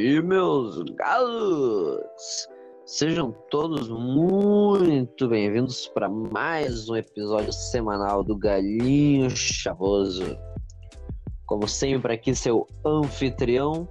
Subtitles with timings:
[0.00, 2.48] aí, meus galos!
[2.86, 10.38] Sejam todos muito bem-vindos para mais um episódio semanal do Galinho Chavoso.
[11.44, 13.86] Como sempre, aqui seu anfitrião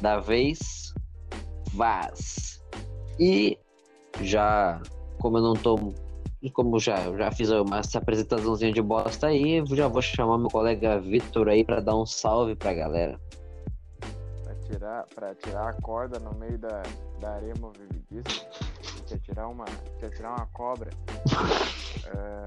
[0.00, 0.92] da vez,
[1.74, 2.60] Vaz.
[3.20, 3.56] E
[4.20, 4.82] já,
[5.20, 5.76] como eu não tô.
[6.52, 11.48] Como já, já fiz uma apresentaçãozinha de bosta aí, já vou chamar meu colega Vitor
[11.48, 13.18] aí para dar um salve pra galera
[14.66, 16.82] tirar, para tirar a corda no meio da,
[17.20, 18.46] da areia movediça,
[19.06, 19.64] quer tirar uma,
[19.98, 20.90] quer tirar uma cobra.
[22.06, 22.46] É,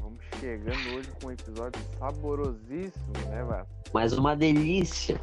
[0.00, 3.72] vamos chegando hoje com um episódio saborosíssimo, né, Vasco?
[3.92, 5.20] Mais uma delícia.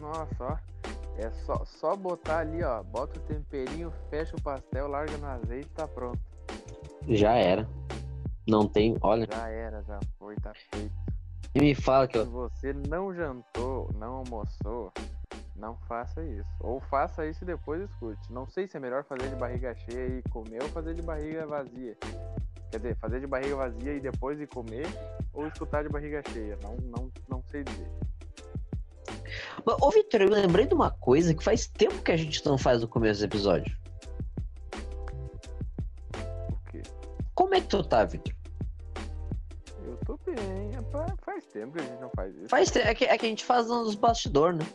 [0.00, 0.74] Nossa, ó.
[1.16, 2.82] É só, só botar ali, ó.
[2.82, 6.20] Bota o temperinho, fecha o pastel, larga no azeite e tá pronto.
[7.08, 7.68] Já era.
[8.46, 9.26] Não tem, olha.
[9.30, 11.03] Já era, já foi, tá feito.
[11.54, 12.24] E me fala que eu.
[12.24, 14.92] Se você não jantou, não almoçou,
[15.54, 16.48] não faça isso.
[16.60, 18.20] Ou faça isso e depois escute.
[18.32, 21.46] Não sei se é melhor fazer de barriga cheia e comer ou fazer de barriga
[21.46, 21.96] vazia.
[22.72, 24.86] Quer dizer, fazer de barriga vazia e depois ir comer
[25.32, 26.58] ou escutar de barriga cheia.
[26.60, 27.88] Não, não, não sei dizer.
[29.64, 32.80] Ô, Vitor, eu lembrei de uma coisa que faz tempo que a gente não faz
[32.80, 33.76] no começo do episódio.
[36.50, 36.82] O quê?
[37.32, 38.34] Como é que tu tá, Vitor?
[40.04, 40.36] Tô bem.
[41.24, 42.48] Faz tempo que a gente não faz isso.
[42.48, 42.86] Faz tempo.
[42.86, 44.66] É que, é que a gente faz nos bastidores, né?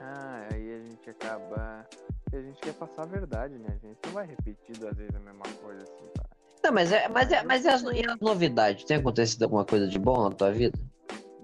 [0.00, 1.86] Ah, aí a gente acaba.
[2.32, 3.66] A gente quer passar a verdade, né?
[3.68, 6.24] A gente não vai repetir duas vezes a mesma coisa assim, tá?
[6.64, 8.84] Não, mas é, mas é, mas é as, e as novidades?
[8.84, 10.78] Tem acontecido alguma coisa de bom na tua vida?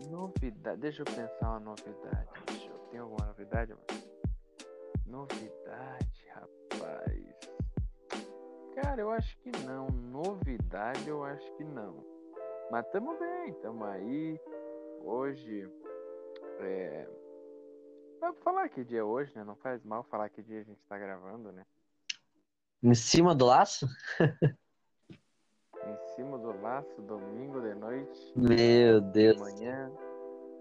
[0.08, 0.80] Novidade.
[0.80, 2.28] Deixa eu pensar uma novidade.
[2.46, 2.78] Deixa eu...
[2.90, 4.02] Tem alguma novidade, mano?
[5.06, 7.24] Novidade, rapaz.
[8.76, 9.88] Cara, eu acho que não.
[9.88, 12.17] Novidade, eu acho que não.
[12.70, 14.40] Mas tamo bem, tamo aí.
[15.02, 15.70] Hoje.
[16.60, 17.08] É...
[18.20, 19.44] Pra falar que dia é hoje, né?
[19.44, 21.64] Não faz mal falar que dia a gente tá gravando, né?
[22.82, 23.86] Em cima do laço?
[24.20, 28.32] em cima do laço, domingo de noite.
[28.36, 29.40] Meu Deus.
[29.40, 29.90] Amanhã.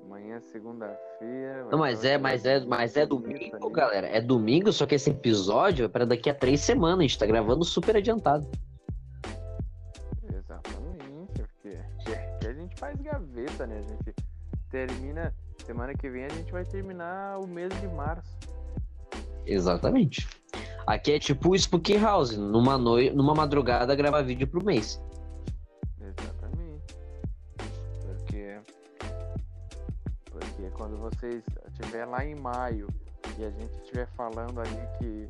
[0.03, 1.65] Amanhã, segunda-feira.
[1.69, 4.07] Não, mas é, mas é, mas é domingo, galera.
[4.07, 6.99] É domingo, só que esse episódio é para daqui a três semanas.
[6.99, 8.49] A gente tá gravando super adiantado.
[12.77, 13.79] Faz gaveta, né?
[13.79, 14.15] A gente
[14.69, 15.33] termina.
[15.65, 18.37] Semana que vem a gente vai terminar o mês de março.
[19.45, 20.27] Exatamente.
[20.85, 25.01] Aqui é tipo o Spooky House, numa, noite, numa madrugada gravar vídeo pro mês.
[25.99, 26.95] Exatamente.
[28.05, 28.61] Porque
[30.31, 32.87] porque quando vocês estiver lá em maio
[33.37, 35.27] e a gente estiver falando ali que,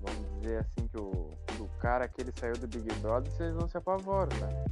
[0.00, 3.68] vamos dizer assim, que o, o cara que ele saiu do Big Brother, vocês não
[3.68, 4.64] se apavoram, né?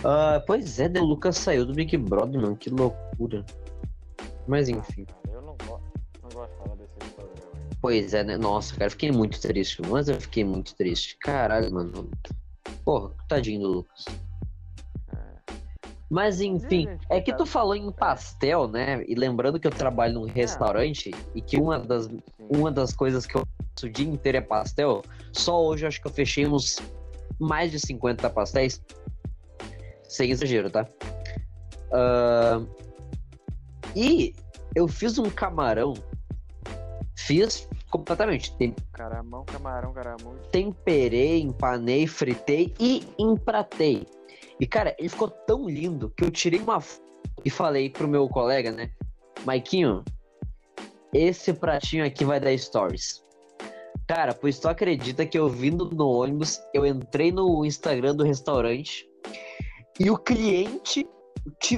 [0.00, 1.00] Uh, pois é, né?
[1.00, 3.44] o Lucas saiu do Big Brother, mano, que loucura.
[4.46, 5.06] Mas enfim.
[5.30, 5.84] Eu não gosto,
[6.22, 7.50] não gosto de falar desse programa.
[7.82, 8.36] Pois é, né?
[8.36, 11.16] Nossa, cara, fiquei muito triste, mas eu fiquei muito triste.
[11.18, 12.10] Caralho, mano.
[12.84, 14.04] Porra, tadinho do Lucas.
[16.10, 19.04] Mas enfim, é que tu falou em pastel, né?
[19.06, 23.36] E lembrando que eu trabalho num restaurante e que uma das, uma das coisas que
[23.36, 25.02] eu faço o dia inteiro é pastel,
[25.32, 26.80] só hoje acho que eu fechei uns
[27.38, 28.82] mais de 50 pastéis.
[30.10, 30.88] Sem exagero, tá?
[31.92, 32.68] Uh,
[33.94, 34.34] e
[34.74, 35.94] eu fiz um camarão.
[37.16, 38.56] Fiz completamente.
[38.56, 38.74] Tem...
[38.92, 40.34] Caramão, camarão, caramão.
[40.50, 44.04] Temperei, empanei, fritei e empratei.
[44.58, 47.04] E, cara, ele ficou tão lindo que eu tirei uma foto
[47.44, 48.90] e falei pro meu colega, né?
[49.44, 50.04] Maiquinho,
[51.14, 53.24] esse pratinho aqui vai dar stories.
[54.08, 59.08] Cara, pois tu acredita que eu vindo no ônibus, eu entrei no Instagram do restaurante
[60.00, 61.06] e o cliente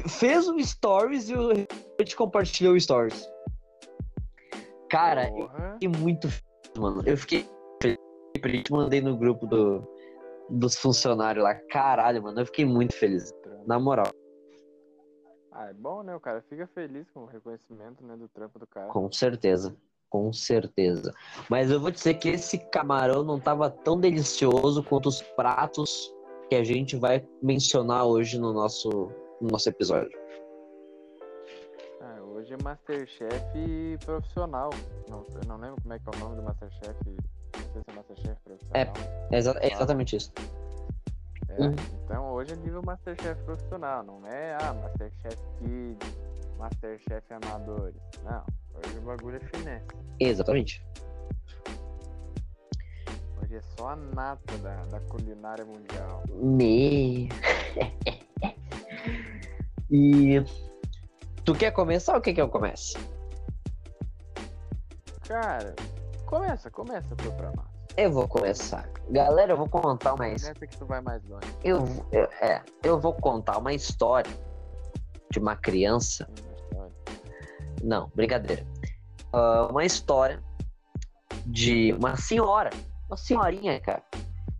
[0.09, 3.28] fez um stories e o restaurante compartilhou o stories.
[4.88, 7.03] Cara, eu fiquei muito feliz, mano.
[7.05, 7.49] Eu fiquei
[7.81, 8.71] feliz.
[8.71, 9.82] Mandei no grupo do,
[10.49, 11.55] dos funcionários lá.
[11.69, 13.32] Caralho, mano, eu fiquei muito feliz.
[13.67, 14.12] Na moral.
[15.50, 16.14] Ah, é bom, né?
[16.14, 18.88] O cara fica feliz com o reconhecimento né, do trampo do cara.
[18.88, 19.76] Com certeza.
[20.08, 21.12] Com certeza.
[21.49, 26.12] Mas eu vou dizer que esse camarão não tava tão delicioso quanto os pratos
[26.52, 29.10] que a gente vai mencionar hoje no nosso,
[29.40, 30.12] no nosso episódio.
[32.02, 34.69] Ah, hoje é Masterchef profissional.
[35.08, 37.16] Não, eu não lembro como é que é o nome do Masterchef
[37.54, 38.94] é Masterchef profissional.
[39.31, 40.31] É, exa é exatamente isso.
[41.49, 41.75] É, uhum.
[42.04, 46.16] Então hoje é nível Masterchef profissional, não é ah, Masterchef Kids,
[46.58, 47.96] Masterchef Amadores.
[48.25, 48.44] Não,
[48.75, 49.87] hoje o bagulho é finesse.
[50.20, 50.84] Exatamente.
[53.43, 56.23] Hoje é só a nata da, da culinária mundial.
[56.29, 57.29] Me.
[59.91, 60.43] e
[61.44, 62.97] Tu quer começar ou quer que eu comece?
[65.27, 65.75] Cara,
[66.27, 67.67] começa, começa pra nós.
[67.97, 68.89] Eu vou começar.
[69.11, 70.67] Galera, eu vou contar uma história.
[70.67, 71.47] Que tu vai mais longe.
[71.65, 71.79] Eu,
[72.12, 74.31] eu- é, eu vou contar uma história
[75.31, 76.29] de uma criança.
[76.75, 76.89] Uma.
[77.83, 78.65] Não, brincadeira.
[79.33, 80.43] Ah, uma história
[81.47, 82.71] de uma senhora.
[83.12, 84.03] Uma senhorinha, cara.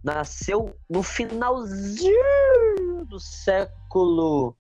[0.05, 2.13] Nasceu no finalzinho
[3.07, 4.55] do século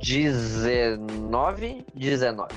[0.00, 2.54] 19, 19.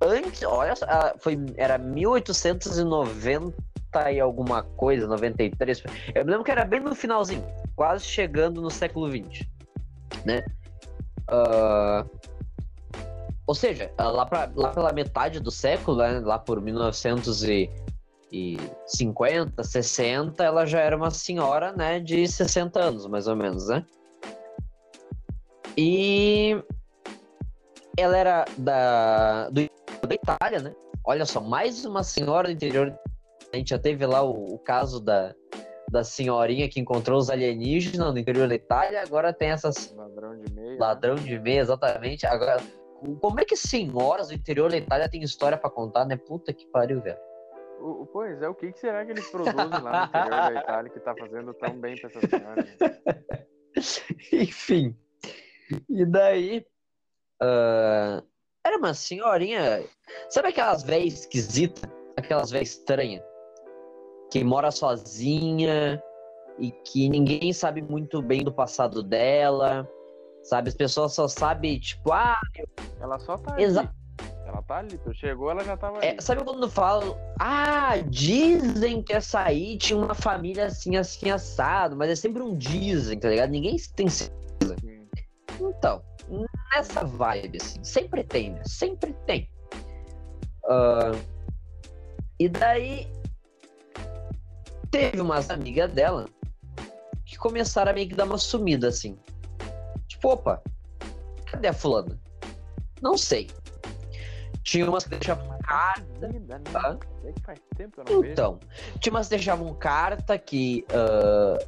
[0.00, 0.86] Antes, olha, só,
[1.18, 3.52] foi, era 1890
[4.12, 5.82] e alguma coisa, 93.
[6.14, 7.44] Eu me lembro que era bem no finalzinho,
[7.74, 9.50] quase chegando no século 20,
[10.24, 10.44] né?
[11.26, 12.06] Ah,
[13.48, 16.60] ou seja, lá, pra, lá pela metade do século, né, lá por
[18.34, 23.84] 1950, 60, ela já era uma senhora, né, de 60 anos, mais ou menos, né?
[25.76, 26.62] E
[27.96, 29.60] ela era da, do,
[30.06, 30.74] da Itália, né?
[31.04, 32.96] Olha só, mais uma senhora do interior.
[33.52, 35.34] A gente já teve lá o, o caso da,
[35.90, 40.52] da senhorinha que encontrou os alienígenas no interior da Itália, agora tem essas Ladrão de
[40.52, 40.70] meia.
[40.70, 40.76] né?
[40.78, 42.26] Ladrão de meia, exatamente.
[42.26, 42.56] Agora,
[43.20, 46.16] como é que senhoras do interior da Itália têm história pra contar, né?
[46.16, 47.18] Puta que pariu, velho.
[47.80, 50.90] O, pois é, o que, que será que eles produzem lá no interior da Itália
[50.90, 52.66] que tá fazendo tão bem pra essa senhora?
[54.32, 54.96] Enfim.
[55.88, 56.66] E daí.
[57.40, 58.22] ah,
[58.64, 59.84] era uma senhorinha.
[60.30, 61.82] Sabe aquelas velhas esquisitas?
[62.16, 63.22] Aquelas velhas estranhas?
[64.30, 66.02] Que mora sozinha
[66.58, 69.88] e que ninguém sabe muito bem do passado dela.
[70.42, 70.68] Sabe?
[70.68, 72.40] As pessoas só sabem, tipo, ah,
[73.00, 73.64] Ela só tá ali.
[74.66, 74.96] Tá ali.
[74.98, 79.98] Tu chegou, ela já tava É, sabe quando falam, ah, dizem que essa aí tinha
[79.98, 83.50] uma família assim, assim, assado, mas é sempre um dizem, tá ligado?
[83.50, 84.76] Ninguém tem certeza.
[84.80, 85.06] Sim.
[85.60, 86.02] Então,
[86.74, 88.62] nessa vibe, assim, sempre tem, né?
[88.64, 89.50] Sempre tem.
[90.66, 91.12] Ah,
[92.40, 93.06] e daí,
[94.90, 96.26] teve umas amigas dela
[97.26, 99.18] que começaram a meio que dar uma sumida, assim.
[100.08, 100.62] Tipo, opa,
[101.46, 102.18] cadê a fulana?
[103.02, 103.50] Não sei.
[104.64, 106.28] Tinha umas que deixavam carta.
[106.72, 106.98] Tá.
[108.24, 108.58] Então,
[108.98, 111.58] tinha umas que deixavam carta que ah,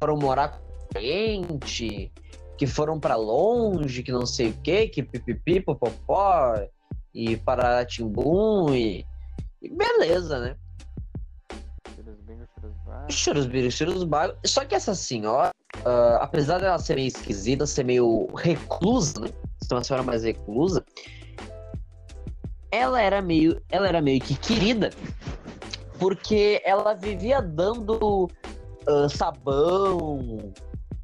[0.00, 0.60] foram morar
[0.92, 2.12] com gente,
[2.56, 6.54] que foram pra longe, que não sei o que, que pipipi, popopó,
[7.12, 9.04] e Paratimbum, e,
[9.60, 10.56] e beleza, né?
[13.08, 14.36] Cheiros bagos.
[14.46, 15.50] Só que essa senhora,
[15.84, 19.28] ah, apesar dela ser meio esquisita, ser meio reclusa, né?
[19.60, 20.84] Ser uma senhora mais reclusa,
[22.74, 24.90] ela era meio, ela era meio que querida,
[25.98, 28.28] porque ela vivia dando
[28.86, 30.52] ah, sabão,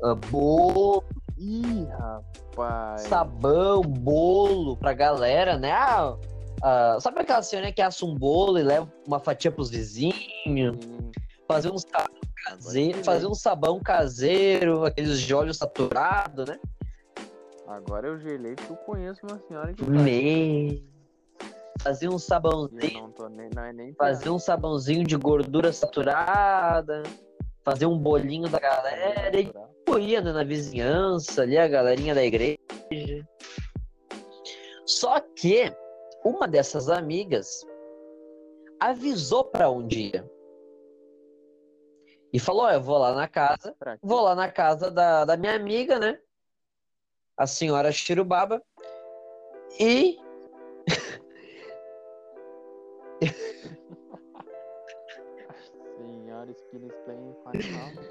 [0.02, 1.04] ah, bolo,
[1.38, 3.02] Ih, rapaz.
[3.02, 5.72] sabão, bolo pra galera, né?
[5.72, 6.16] Ah,
[6.62, 10.16] ah, sabe aquela senhora que assa um bolo e leva uma fatia pros vizinhos?
[10.44, 11.10] Sim.
[11.48, 16.58] fazer um sabão caseiro, fazer um sabão caseiro, aqueles de óleo saturado, né?
[17.66, 19.88] Agora eu gelei que eu conheço uma senhora que.
[19.88, 20.89] Me...
[21.82, 23.50] Fazer um sabãozinho, nem.
[23.54, 27.02] Não é nem fazer um sabãozinho de gordura saturada,
[27.64, 29.98] fazer um bolinho da galera e natural.
[29.98, 32.58] ia né, na vizinhança ali, a galerinha da igreja.
[34.84, 35.72] Só que
[36.24, 37.64] uma dessas amigas
[38.78, 40.28] avisou pra um dia
[42.32, 43.74] e falou: Ó, eu vou lá na casa?
[44.02, 46.18] Vou lá na casa da, da minha amiga, né?
[47.36, 48.62] A senhora Chirubaba.
[49.78, 50.18] E.
[55.96, 58.04] Senhora Skills Playing Final.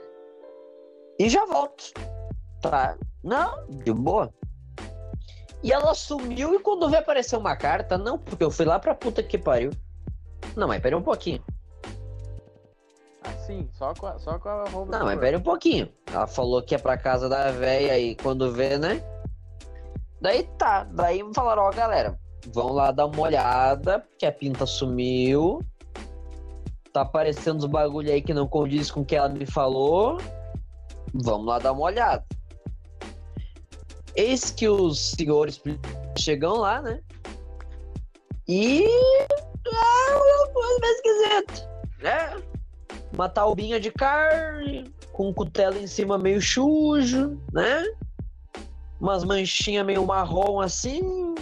[1.20, 1.94] E já volto.
[2.62, 2.98] Tá?
[3.24, 4.34] Não, de boa.
[5.62, 8.96] E ela sumiu e quando vê aparecer uma carta, não, porque eu fui lá pra
[8.96, 9.72] puta que pariu.
[10.56, 11.44] Não, mas pera um pouquinho.
[13.22, 14.98] Assim, só com a, só com a roupa.
[14.98, 15.92] Não, mas pera um pouquinho.
[16.12, 19.04] Ela falou que é pra casa da véia e quando vê, né?
[20.22, 20.86] Daí tá.
[20.86, 22.18] Daí falaram, ó, galera,
[22.48, 25.62] vão lá dar uma olhada, porque a pinta sumiu.
[26.92, 30.18] Tá aparecendo os bagulho aí que não condiz com o que ela me falou.
[31.14, 32.26] Vamos lá dar uma olhada.
[34.16, 35.62] Eis que os senhores
[36.18, 37.00] chegam lá, né?
[38.48, 38.86] E.
[39.72, 41.70] Ah, uma coisa mais esquisita,
[42.02, 42.50] né?
[43.20, 47.84] uma taubinha de carne, com um cutelo em cima meio sujo, né?
[49.00, 51.36] Umas manchinhas meio marrom assim.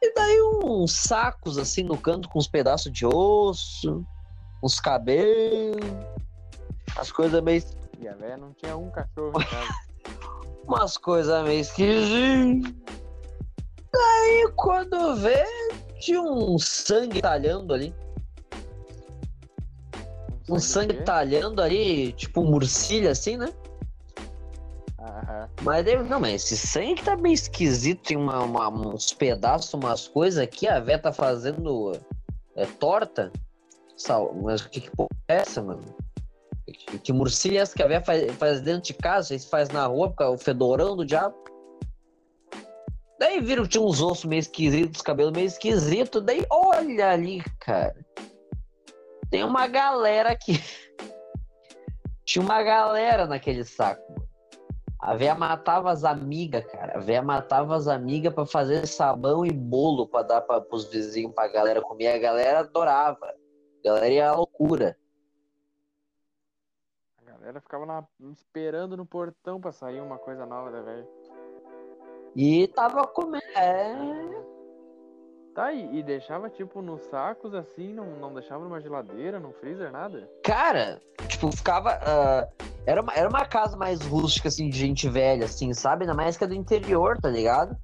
[0.00, 4.04] E daí uns sacos assim no canto com uns pedaços de osso,
[4.62, 5.80] uns cabelos,
[6.96, 7.62] as coisas meio.
[8.00, 9.88] E a velha não tinha um cachorro em casa.
[10.64, 12.74] Umas coisas meio esquisitas.
[13.92, 15.44] Daí quando vê,
[15.98, 17.94] tinha um sangue talhando ali.
[20.48, 21.02] Um sangue o quê?
[21.02, 23.52] talhando ali, tipo um murcilha assim, né?
[25.62, 30.38] Mas não, mas esse sangue tá meio esquisito, tem uma, uma- uns pedaços, umas coisas
[30.38, 31.92] aqui, a véia tá fazendo
[32.56, 33.32] é, torta.
[33.96, 35.82] Sal, mas que, que porra é essa, mano?
[36.66, 39.68] Que, que murcilha é essa que a véia faz, faz dentro de casa, se faz
[39.70, 41.34] na rua, porque o fedorão do diabo.
[43.18, 47.96] Daí viram que tinha uns ossos meio esquisitos, cabelo meio esquisito, daí olha ali, cara.
[49.30, 50.62] Tem uma galera aqui.
[52.24, 54.27] Tinha uma galera naquele saco.
[54.98, 56.96] A véia matava as amigas, cara.
[56.96, 61.32] A véia matava as amigas pra fazer sabão e bolo pra dar pra, pros vizinhos,
[61.32, 62.08] pra galera comer.
[62.08, 63.26] A galera adorava.
[63.26, 64.98] A galera ia à loucura.
[67.16, 71.06] A galera ficava na- esperando no portão pra sair uma coisa nova da velha.
[72.34, 73.44] E tava comendo.
[73.54, 74.58] É.
[75.54, 79.90] Tá, e, e deixava tipo nos sacos assim, não, não deixava numa geladeira, num freezer,
[79.90, 80.30] nada?
[80.44, 81.98] Cara, tipo, ficava.
[82.02, 82.48] ah,
[82.86, 86.02] era, uma, era uma casa mais rústica, assim, de gente velha, assim, sabe?
[86.04, 87.76] Ainda mais que é do interior, tá ligado?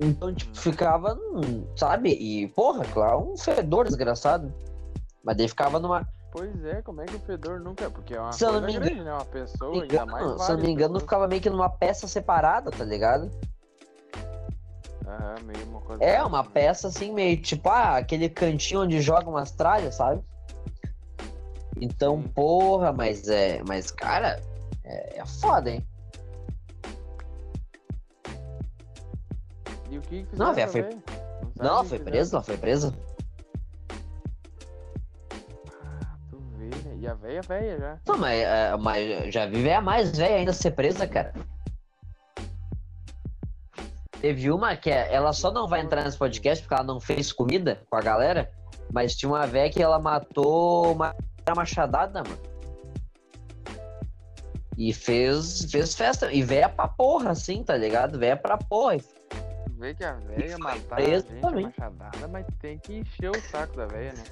[0.00, 2.10] Então, tipo, ficava, hum, sabe?
[2.10, 4.52] E, porra, claro, um fedor desgraçado.
[5.22, 6.06] Mas daí ficava numa.
[6.30, 7.90] Pois é, como é que o fedor nunca.
[7.90, 9.12] Porque é uma Se eu não coisa me engano- grande, né?
[9.14, 11.68] Uma pessoa, me ainda mais engano, se eu não me engano, ficava meio que numa
[11.68, 13.30] peça separada, tá ligado?
[15.06, 16.02] Aham, meio uma coisa.
[16.04, 20.22] É, uma peça assim, meio tipo, ah, aquele cantinho onde joga umas tralhas, sabe?
[21.80, 23.62] Então, porra, mas é.
[23.66, 24.40] Mas, cara,
[24.84, 25.84] é, é foda, hein?
[29.90, 31.02] E o que que Não, fizeram, velho, foi-
[31.56, 32.94] Não, o ela que foi presa, ela foi presa.
[35.82, 36.96] Ah, tu vê, né?
[36.98, 37.98] E a velha, velha já.
[38.06, 41.32] Não, mas, é, mas já vi a mais velha ainda ser presa, cara.
[44.20, 47.30] Teve uma que é- ela só não vai entrar nesse podcast porque ela não fez
[47.30, 48.50] comida com a galera,
[48.90, 51.14] mas tinha uma velha que ela matou uma
[51.52, 52.54] uma machadada, mano.
[54.76, 56.32] E fez, fez festa.
[56.32, 58.18] E véia pra porra, assim, tá ligado?
[58.18, 58.96] Véia pra porra.
[59.76, 61.66] Vê que a foi matar a gente, a também.
[61.66, 64.24] machadada, mas tem que encher o saco da velha, né?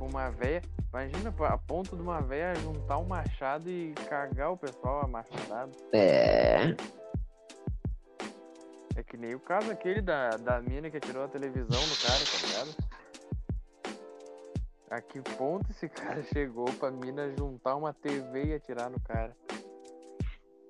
[0.00, 0.62] Uma velha.
[0.92, 5.70] Imagina a ponto de uma velha juntar um machado e cagar o pessoal a machadada.
[5.92, 6.74] É.
[8.96, 12.18] É que nem o caso aquele da, da mina que atirou a televisão no cara,
[12.24, 12.76] tá ligado?
[14.90, 19.36] A que ponto esse cara chegou pra mina juntar uma TV e atirar no cara?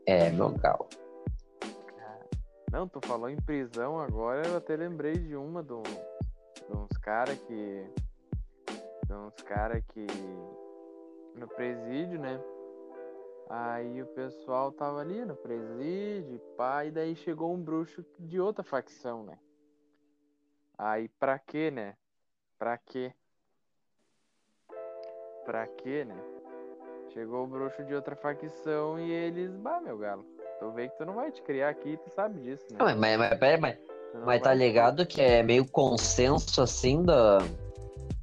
[0.06, 0.88] É, meu gal.
[2.70, 7.36] Não, tu falou em prisão agora, eu até lembrei de uma do, de uns caras
[7.40, 7.84] que.
[9.06, 10.06] De uns caras que.
[11.34, 12.40] No presídio, né?
[13.48, 18.62] Aí o pessoal tava ali no presídio, pá, e daí chegou um bruxo de outra
[18.62, 19.36] facção, né?
[20.78, 21.96] Aí pra quê, né?
[22.56, 23.12] Pra quê?
[25.50, 26.14] Pra quê, né?
[27.12, 30.24] Chegou o bruxo de outra facção e eles, bah, meu galo,
[30.60, 32.78] tu vê que tu não vai te criar aqui, tu sabe disso, né?
[32.78, 37.40] Não, mas, mas, mas, pera, mas, tá vai- ligado que é meio consenso, assim, da,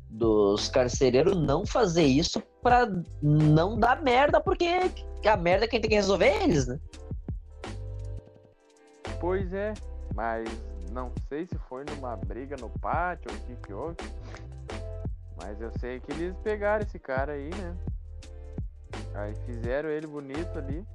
[0.10, 2.88] dos carcereiros não fazer isso pra
[3.22, 4.66] não dar merda, porque
[5.26, 6.80] a merda quem tem que resolver é eles, né?
[9.20, 9.74] Pois é,
[10.16, 10.48] mas
[10.94, 13.98] não sei se foi numa briga no pátio ou o que que houve.
[15.38, 17.78] Mas eu sei que eles pegaram esse cara aí, né?
[19.14, 20.86] Aí fizeram ele bonito ali.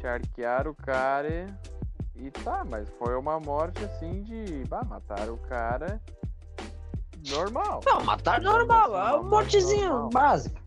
[0.00, 4.64] Charquearam o cara e, e tá, mas foi uma morte assim de.
[4.68, 6.00] Bah, mataram o cara
[7.30, 7.80] normal.
[7.86, 10.10] Não, matar normal, é uma mortezinha Normal.
[10.10, 10.63] básica.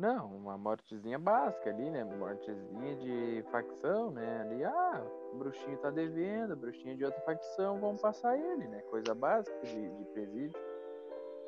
[0.00, 2.02] Não, uma mortezinha básica ali, né?
[2.04, 4.40] Mortezinha de facção, né?
[4.40, 8.80] Ali, ah, o bruxinho tá devendo, bruxinho de outra facção, vamos passar ele, né?
[8.90, 10.58] Coisa básica de, de presídio.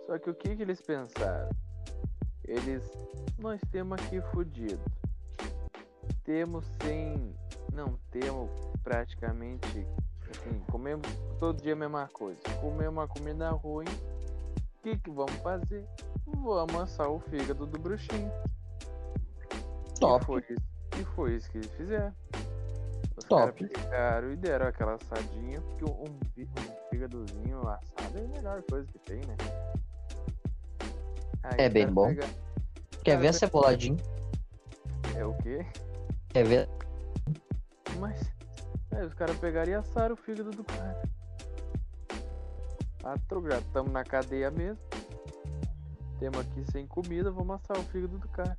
[0.04, 1.48] Só que o que que eles pensaram?
[2.44, 2.92] Eles,
[3.38, 4.84] nós temos aqui fudido.
[6.22, 7.34] Temos sem,
[7.72, 8.50] não temos
[8.84, 9.86] praticamente,
[10.30, 12.42] assim, comemos todo dia a mesma coisa.
[12.60, 15.88] Comemos uma comida ruim, o que que vamos fazer?
[16.26, 18.30] Vamos assar o fígado do bruxinho.
[20.00, 20.22] Top.
[20.22, 22.12] E foi, isso- e foi isso que eles fizeram.
[23.16, 23.66] Os Top.
[23.66, 26.18] pegaram e deram aquela assadinha, porque um, um,
[26.90, 29.36] fígadozinho assado é a melhor coisa que tem, né?
[31.44, 32.08] Aí É bem bom.
[32.08, 32.34] pegaram-
[33.04, 33.96] Quer ver eu- ceboladinho?
[35.16, 35.66] É o quê?
[36.30, 36.68] Quer ver?
[37.98, 38.30] Mas.
[38.92, 41.02] Aí os caras pegaram e assaram o fígado do cara.
[43.04, 43.14] Ah,
[43.58, 44.82] estamos na cadeia mesmo.
[46.22, 48.56] Temos aqui sem comida, vamos assar o fígado do cara.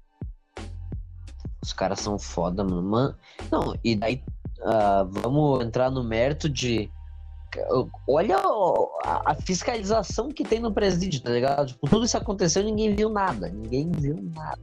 [1.62, 3.16] Os caras são foda, mano.
[3.50, 4.22] Não, e daí
[4.60, 6.92] uh, vamos entrar no mérito de.
[8.06, 8.38] Olha
[9.06, 11.68] a, a, fiscalização que tem no presídio, tá ligado?
[11.68, 13.48] Tipo, tudo isso aconteceu e ninguém viu nada.
[13.48, 14.60] Ninguém viu nada.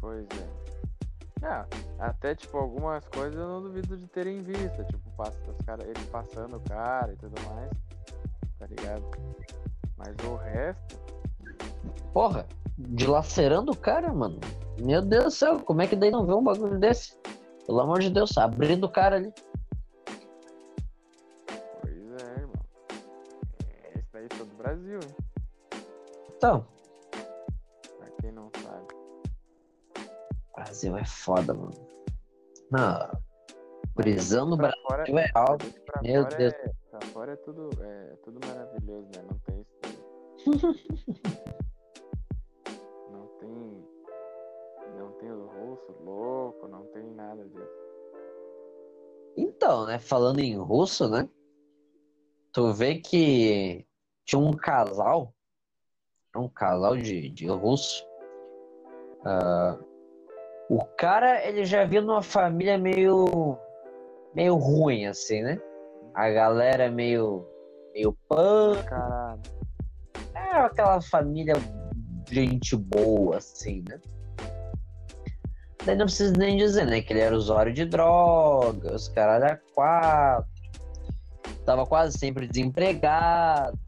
[0.00, 1.46] Pois é.
[1.46, 1.66] É,
[1.98, 4.82] até tipo, algumas coisas eu não duvido de terem visto.
[4.84, 7.70] Tipo, passa, os cara, ele passando o cara e tudo mais.
[8.58, 9.04] Tá ligado?
[9.98, 11.13] Mas o resto.
[12.12, 12.46] Porra,
[12.78, 14.40] dilacerando o cara, mano.
[14.80, 17.16] Meu Deus do céu, como é que daí não vê um bagulho desse?
[17.66, 19.32] Pelo amor de Deus, abrindo o cara ali.
[21.80, 22.54] Pois é, irmão.
[23.66, 25.16] É, esse daí foi do Brasil, hein?
[26.36, 26.66] Então.
[27.98, 28.86] Pra quem não sabe.
[30.54, 31.72] Brasil é foda, mano.
[32.70, 33.10] Não.
[33.94, 35.64] Prisão no Brasil fora, é algo.
[36.02, 36.52] Meu Deus.
[36.52, 39.24] É, pra fora é tudo, é tudo maravilhoso, né?
[39.30, 40.84] Não tem isso.
[45.24, 47.84] tem o russo louco, não tem nada disso.
[49.36, 49.98] Então, né?
[49.98, 51.28] Falando em russo, né?
[52.52, 53.86] Tu vê que
[54.26, 55.34] tinha um casal.
[56.36, 58.06] Um casal de, de russo.
[59.20, 59.82] Uh,
[60.68, 63.56] o cara, ele já viu numa família meio.
[64.34, 65.58] meio ruim, assim, né?
[66.12, 67.46] A galera meio.
[67.94, 68.16] meio.
[68.86, 69.40] Caralho.
[70.34, 71.54] É aquela família
[72.30, 73.98] gente boa, assim, né?
[75.84, 77.02] Daí não precisa nem dizer, né?
[77.02, 80.50] Que ele era usuário de drogas, caralho era quatro.
[81.64, 83.78] Tava quase sempre desempregado.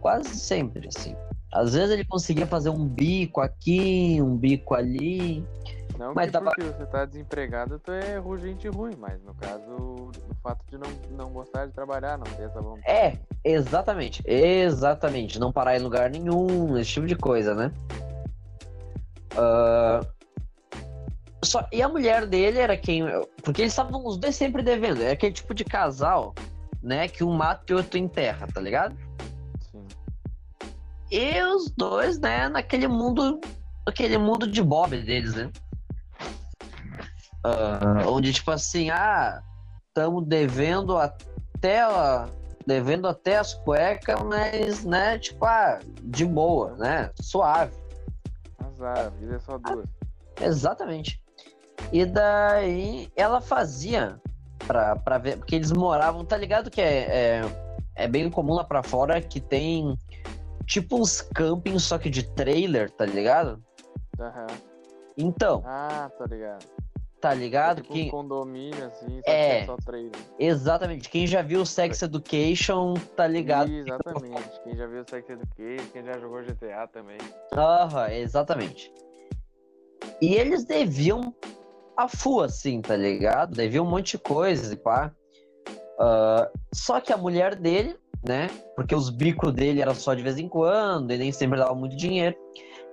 [0.00, 1.14] Quase sempre, assim.
[1.52, 5.46] Às vezes ele conseguia fazer um bico aqui, um bico ali.
[5.98, 6.46] Não mas que tava...
[6.46, 10.10] porque você tá desempregado, tu é gente ruim, mas no caso, o
[10.42, 12.90] fato de não, não gostar de trabalhar, não ter essa vontade.
[12.90, 15.38] É, exatamente, exatamente.
[15.38, 17.70] Não parar em lugar nenhum, esse tipo de coisa, né?
[19.34, 20.21] Uh...
[21.44, 21.66] Só...
[21.72, 23.04] E a mulher dele era quem.
[23.42, 25.02] Porque eles estavam os dois sempre devendo.
[25.02, 26.34] É aquele tipo de casal,
[26.82, 27.08] né?
[27.08, 28.96] Que um mata e o outro enterra, tá ligado?
[29.70, 29.86] Sim.
[31.10, 33.40] E os dois, né, naquele mundo.
[33.84, 35.50] Aquele mundo de Bob deles, né?
[37.44, 39.42] Uh, onde, tipo assim, ah,
[39.88, 41.82] estamos devendo até
[42.66, 47.10] devendo até as cuecas, mas, né, tipo, ah, de boa, né?
[47.20, 47.74] Suave.
[48.58, 49.86] Azar, a vida é só duas.
[50.40, 51.21] Exatamente.
[51.92, 54.18] E daí ela fazia
[54.66, 57.42] pra, pra ver, porque eles moravam, tá ligado que é, é,
[57.94, 59.96] é bem comum lá pra fora que tem
[60.66, 63.62] tipo uns campings, só que de trailer, tá ligado?
[64.18, 64.46] Aham.
[64.48, 64.72] Uhum.
[65.18, 65.62] Então.
[65.66, 66.64] Ah, tá ligado.
[67.20, 67.78] Tá ligado?
[67.78, 68.02] É tipo que...
[68.06, 70.10] um condomínio, assim, só é, é só trailer.
[70.38, 71.08] Exatamente.
[71.08, 73.70] Quem já viu Sex Education tá ligado.
[73.70, 74.60] Exatamente.
[74.64, 77.18] Quem já viu Sex Education, quem já jogou GTA também.
[77.52, 78.90] Aham, exatamente.
[80.20, 81.32] E eles deviam
[81.96, 83.54] a full, assim, tá ligado?
[83.54, 85.12] Deviam um monte de coisa e pá.
[85.98, 88.48] Uh, só que a mulher dele, né?
[88.74, 91.96] Porque os bicos dele eram só de vez em quando, e nem sempre dava muito
[91.96, 92.36] dinheiro.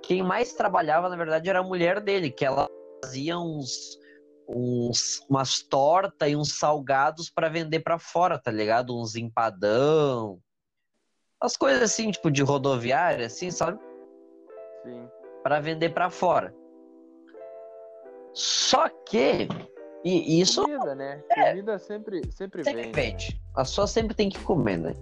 [0.02, 2.68] Quem mais trabalhava, na verdade, era a mulher dele, que ela
[3.02, 3.98] fazia uns
[4.52, 8.98] uns, umas tortas e uns salgados para vender para fora, tá ligado?
[8.98, 10.40] Uns empadão.
[11.40, 13.78] As coisas assim, tipo de rodoviária, assim, sabe?
[14.84, 15.08] Sim.
[15.42, 16.54] Para vender para fora.
[18.32, 19.48] Só que.
[20.04, 20.62] E isso.
[20.62, 21.22] Comida, né?
[21.30, 22.94] É, Comida sempre, sempre, sempre vende.
[22.94, 23.42] vende.
[23.54, 24.94] A sua sempre tem que comer, né?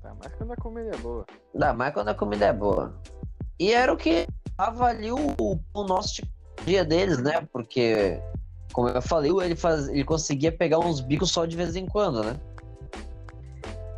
[0.00, 1.26] Tá, mais quando a comida é boa.
[1.54, 2.94] Dá mais quando a comida é boa.
[3.58, 5.18] E era o que tava ali o,
[5.74, 6.22] o nosso
[6.64, 7.46] dia deles, né?
[7.52, 8.20] Porque,
[8.72, 12.22] como eu falei, ele, faz, ele conseguia pegar uns bicos só de vez em quando,
[12.22, 12.38] né?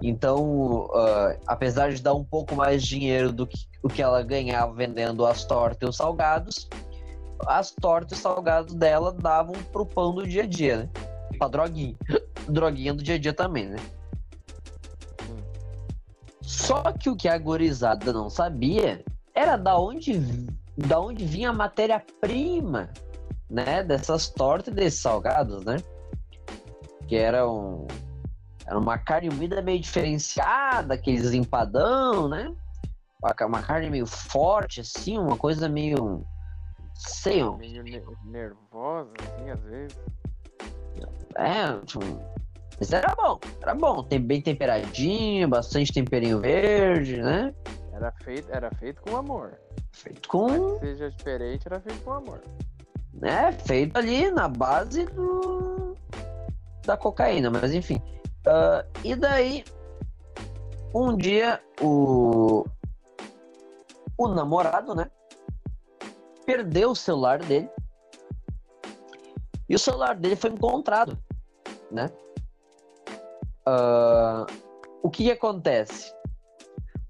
[0.01, 4.23] Então, uh, apesar de dar um pouco mais de dinheiro do que o que ela
[4.23, 6.69] ganhava vendendo as tortas e os salgados,
[7.47, 10.91] as tortas salgados dela davam pro pão do dia a dia, né?
[11.39, 11.97] Pra droguinha.
[12.49, 13.77] droguinha do dia a dia também, né?
[16.43, 20.19] Só que o que a gorizada não sabia era da onde
[20.77, 22.89] da onde vinha a matéria-prima,
[23.51, 25.77] né, dessas tortas e desses salgados, né?
[27.09, 27.87] Que eram
[28.69, 32.55] era uma carne moída meio diferenciada, aqueles empadão, né?
[33.41, 36.25] Uma carne meio forte, assim, uma coisa meio.
[36.99, 37.85] Sei, meio
[38.25, 39.99] nervosa, assim, às vezes.
[41.37, 42.01] É, tipo,
[42.81, 44.03] mas era bom, era bom.
[44.03, 47.55] Tem bem temperadinho, bastante temperinho verde, né?
[47.93, 49.59] Era feito, era feito com amor.
[49.93, 50.79] Feito com.
[50.79, 52.41] seja diferente, era feito com amor.
[53.23, 55.97] É, feito ali na base do.
[56.85, 58.01] da cocaína, mas enfim.
[58.47, 59.65] Uh, e daí,
[60.95, 62.65] um dia, o.
[64.17, 65.09] O namorado, né?
[66.49, 67.69] Perdeu o celular dele
[69.69, 71.19] E o celular dele foi encontrado,
[71.93, 72.11] né?
[73.67, 74.47] Uh,
[75.03, 76.11] o que, que acontece?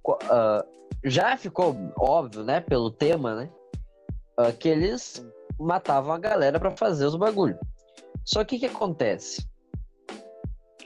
[0.05, 0.66] Uh,
[1.05, 3.51] já ficou óbvio, né, pelo tema, né,
[4.40, 5.24] uh, que eles
[5.57, 7.61] matavam a galera para fazer os bagulhos.
[8.24, 9.48] Só que o que acontece?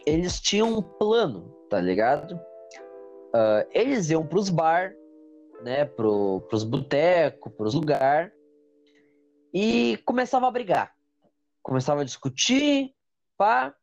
[0.04, 2.34] Eles tinham um plano, tá ligado?
[3.34, 4.92] Uh, eles iam pros bar,
[5.62, 8.30] né, pro, pros botecos, pros lugar
[9.52, 10.92] e começava a brigar.
[11.62, 12.92] Começava a discutir,
[13.36, 13.74] pá,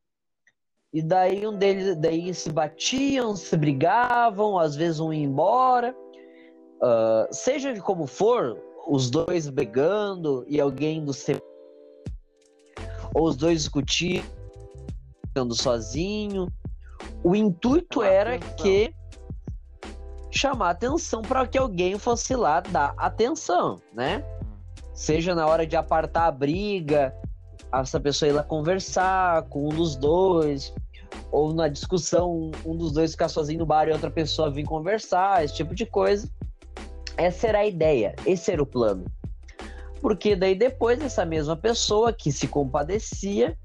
[0.91, 5.95] e daí um deles daí se batiam, se brigavam, às vezes um ia embora.
[6.81, 11.41] Uh, seja de como for, os dois brigando e alguém indo ser.
[13.13, 14.23] Ou os dois discutindo
[15.53, 16.47] sozinho.
[17.23, 18.55] O intuito era atenção.
[18.55, 18.93] que
[20.31, 24.23] chamar atenção para que alguém fosse lá dar atenção, né?
[24.99, 27.15] Seja na hora de apartar a briga,
[27.71, 30.73] essa pessoa ir lá conversar com um dos dois,
[31.31, 35.41] ou na discussão, um dos dois ficar sozinho no bar e outra pessoa vir conversar,
[35.41, 36.29] esse tipo de coisa.
[37.15, 39.05] Essa era a ideia, esse era o plano.
[40.01, 43.57] Porque daí depois essa mesma pessoa que se compadecia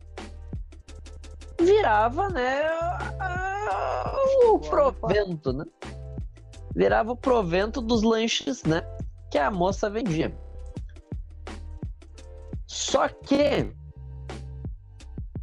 [1.60, 2.62] virava, né,
[4.52, 5.64] o provento, né?
[6.76, 8.86] Virava o provento dos lanches, né,
[9.32, 10.32] que a moça vendia.
[12.74, 13.72] Só que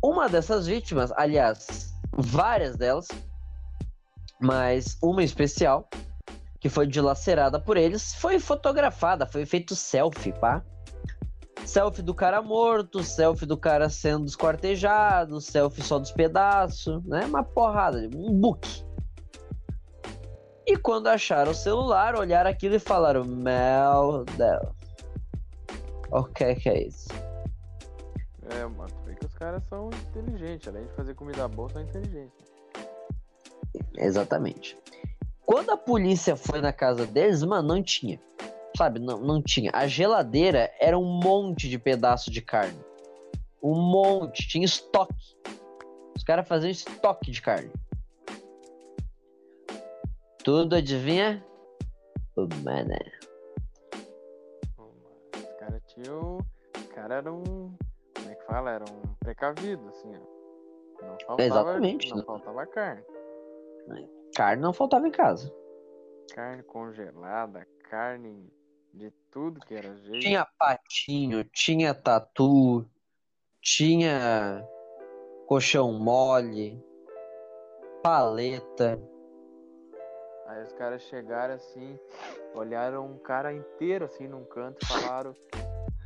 [0.04, 3.08] uma dessas vítimas, aliás, várias delas,
[4.38, 5.90] mas uma especial,
[6.60, 10.62] que foi dilacerada por eles, foi fotografada, foi feito selfie, pá.
[11.64, 17.26] Selfie do cara morto, selfie do cara sendo esquartejado, selfie só dos pedaços, né?
[17.26, 18.84] Uma porrada, um book.
[20.68, 24.81] E quando acharam o celular, olharam aquilo e falaram: Meu Deus.
[26.12, 27.08] O que, que é isso?
[28.50, 30.68] É, mano, vê que os caras são inteligentes.
[30.68, 32.52] Além de fazer comida boa, são inteligentes.
[33.96, 34.78] Exatamente.
[35.46, 38.20] Quando a polícia foi na casa deles, mano, não tinha.
[38.78, 39.72] Sabe, não, não tinha.
[39.74, 42.80] A geladeira era um monte de pedaço de carne.
[43.64, 44.48] Um monte.
[44.48, 45.38] Tinha estoque.
[46.16, 47.72] Os caras faziam estoque de carne.
[50.44, 51.46] Tudo adivinha?
[52.36, 52.48] O
[56.02, 56.38] caras tinham.
[56.78, 57.44] Os caras eram.
[58.16, 58.72] Como é que fala?
[58.72, 60.42] Era um precavido, assim, ó.
[61.02, 62.10] Não faltava, Exatamente.
[62.10, 63.04] Não, não faltava carne.
[64.36, 65.54] Carne não faltava em casa.
[66.34, 68.52] Carne congelada, carne
[68.94, 70.20] de tudo que era jeito.
[70.20, 72.86] Tinha patinho, tinha tatu,
[73.62, 74.66] tinha
[75.48, 76.82] colchão mole,
[78.04, 79.02] paleta.
[80.48, 81.98] Aí os caras chegaram assim,
[82.54, 85.34] olharam um cara inteiro assim num canto e falaram: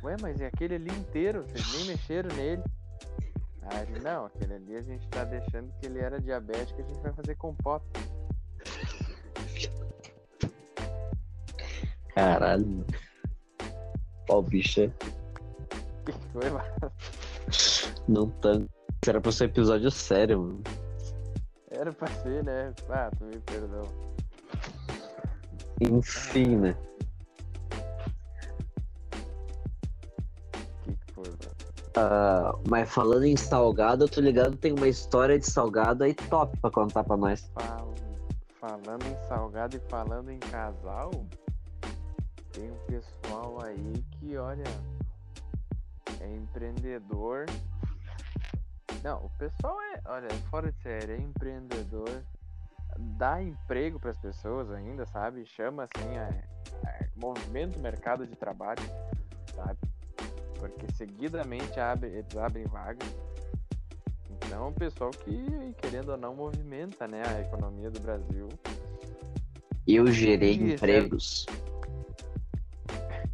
[0.02, 1.42] Ué, mas é aquele ali inteiro?
[1.42, 2.62] Vocês nem mexeram nele?
[3.62, 7.12] Aí não, aquele ali a gente tá deixando que ele era diabético, a gente vai
[7.12, 7.84] fazer compota.
[12.14, 12.86] Caralho.
[14.30, 14.88] Ó, o bicho é.
[16.04, 16.64] Que foi lá?
[18.08, 18.70] Não tanto.
[19.06, 20.62] Era pra ser um episódio sério, mano.
[21.70, 22.72] Era pra ser, né?
[22.88, 23.84] Ah, tu me perdão.
[25.80, 26.76] Enfim, né?
[31.98, 36.54] Ah, mas falando em salgado, eu tô ligado, tem uma história de salgado aí top
[36.60, 37.50] pra contar pra nós.
[37.54, 37.94] Fal-
[38.60, 41.24] Falando em salgado e falando em casal,
[42.52, 44.64] tem um pessoal aí que, olha,
[46.20, 47.46] é empreendedor.
[49.04, 52.22] Não, o pessoal é, olha, fora de série, é empreendedor,
[53.18, 55.44] dá emprego para as pessoas ainda, sabe?
[55.46, 56.28] Chama assim, a,
[56.84, 58.82] a, movimento mercado de trabalho,
[59.54, 59.78] sabe?
[60.68, 63.08] Porque seguidamente abre, eles abrem vagas.
[64.30, 68.48] Então, é um pessoal que, querendo ou não, movimenta né, a economia do Brasil.
[69.86, 70.74] Eu gerei Isso, é.
[70.74, 71.46] empregos.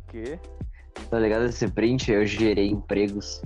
[0.09, 0.39] Que
[1.13, 2.11] Tá ligado esse print?
[2.11, 3.43] Eu gerei empregos.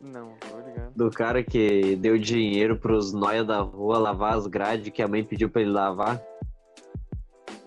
[0.00, 0.92] não, tô ligando.
[0.96, 5.22] Do cara que deu dinheiro pros noia da rua lavar as grades que a mãe
[5.22, 6.20] pediu pra ele lavar.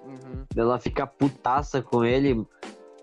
[0.05, 0.45] Uhum.
[0.53, 2.45] Ela fica putaça com ele.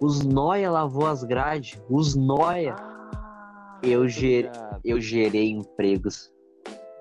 [0.01, 1.81] Os noia lavou as grades.
[1.89, 2.75] Os noia.
[2.79, 4.51] Ah, Eu ger-
[4.85, 6.33] Eu gerei empregos.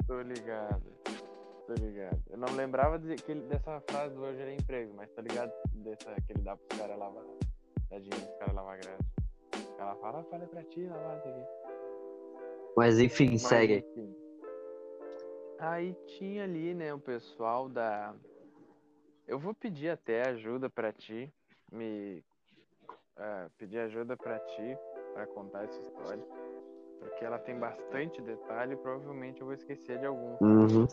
[0.08, 0.84] Tô ligado.
[1.68, 2.22] Tô ligado.
[2.30, 6.14] Eu não lembrava de, que dessa frase do eu gerei emprego, mas tô ligado dessa
[6.26, 7.24] que ele dá pros caras lavar.
[7.90, 9.04] Dá dinheiro pros caras lavar grade.
[9.80, 11.30] Ela fala, ah, falei pra ti lavar aqui.
[12.78, 13.78] Mas enfim, Mas, segue.
[13.78, 14.16] enfim.
[15.60, 18.14] Aí tinha ali, né, o pessoal da.
[19.28, 21.32] Eu vou pedir até ajuda pra ti,
[21.72, 22.22] me
[23.18, 24.78] ah, pedir ajuda pra ti
[25.14, 26.24] pra contar essa história.
[27.00, 30.38] porque ela tem bastante detalhe, provavelmente eu vou esquecer de algum.
[30.42, 30.88] Uhum.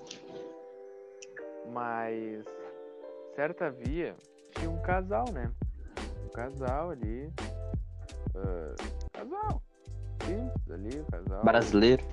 [1.72, 2.44] Mas
[3.34, 4.16] certa via
[4.56, 5.50] tinha um casal, né?
[6.24, 7.32] Um casal ali.
[8.34, 8.74] ah,
[9.12, 9.62] casal.
[10.24, 11.44] Simples ali, o casal.
[11.44, 12.04] Brasileiro.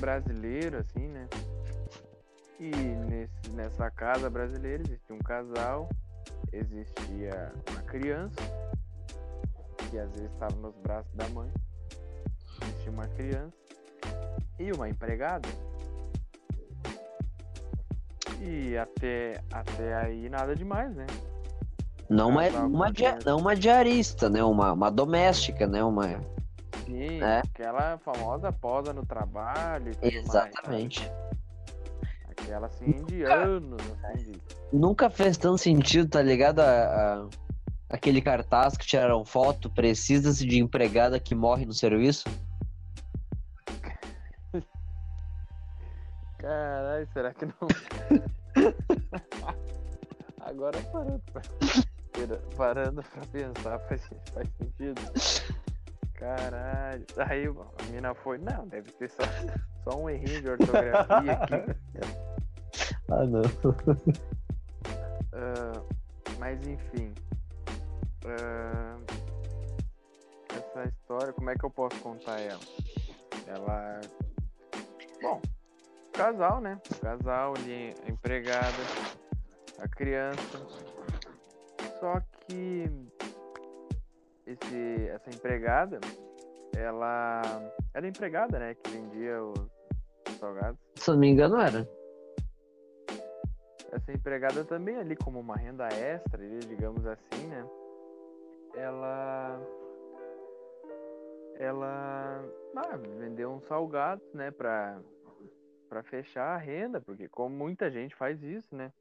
[0.00, 1.28] brasileiro, assim, né?
[2.60, 5.88] E nesse, nessa casa brasileira existia um casal,
[6.52, 8.40] existia uma criança,
[9.90, 11.50] que às vezes estava nos braços da mãe,
[12.62, 13.52] existia uma criança
[14.58, 15.48] e uma empregada.
[18.40, 21.06] E até, até aí nada demais, né?
[22.08, 23.30] Não uma, com uma, dia- criança.
[23.30, 24.42] não uma diarista, né?
[24.42, 25.82] Uma, uma doméstica, né?
[25.82, 26.20] Uma...
[26.86, 27.40] Sim, É.
[27.40, 30.14] aquela famosa posa no trabalho e tudo mais?
[30.24, 31.10] Exatamente.
[32.30, 34.40] Aquela assim de anos, assim, de
[34.72, 36.60] Nunca fez tanto sentido, tá ligado?
[36.60, 36.64] A,
[37.24, 37.28] a-
[37.88, 42.28] aquele cartaz que tiraram foto, precisa-se de empregada que morre no serviço.
[46.38, 47.54] Caralho, será que não?
[50.40, 51.42] Agora parando pra,
[52.56, 55.00] parando pra pensar faz, faz sentido.
[56.14, 57.04] Caralho.
[57.18, 59.22] Aí a mina foi, não, deve ter só,
[59.84, 61.54] só um errinho de ortografia aqui.
[63.10, 63.40] Ah, não.
[65.32, 65.82] Ah,
[66.38, 67.14] mas enfim.
[68.42, 68.98] Ah,
[70.54, 72.60] essa história, como é que eu posso contar ela?
[73.46, 74.00] Ela.
[75.22, 75.40] Bom,
[76.12, 76.80] casal, né?
[77.00, 78.82] Casal ali, a empregada,
[79.78, 80.58] a criança.
[82.00, 82.84] Só que
[84.46, 85.98] esse, essa empregada,
[86.76, 87.42] ela
[87.94, 88.74] era empregada, né?
[88.74, 90.78] Que vendia os salgados.
[90.96, 91.88] Se eu não me engano, era.
[93.92, 97.64] essa empregada também ali como uma renda extra, digamos assim, né?
[98.74, 99.60] Ela
[101.56, 102.44] ela
[102.76, 105.00] ah, vendeu uns salgados, né, para
[105.88, 108.92] para fechar a renda, porque como muita gente faz isso, né?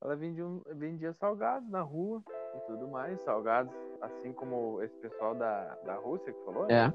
[0.00, 2.22] Ela vendia, vendia salgados na rua
[2.56, 6.86] e tudo mais, salgados, assim como esse pessoal da, da Rússia que falou, né?
[6.86, 6.88] É.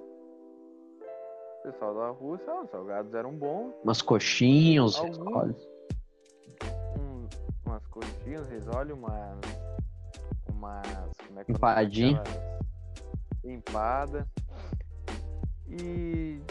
[1.60, 5.68] O pessoal da Rússia, os salgados eram bons, Umas coxinhas, Alguns.
[6.98, 7.28] um-
[7.66, 9.40] umas coxinhas, risole, umas.
[10.58, 11.14] Umas.
[11.28, 12.24] Como é que Empadinha.
[13.44, 14.28] Empada.
[15.70, 16.42] E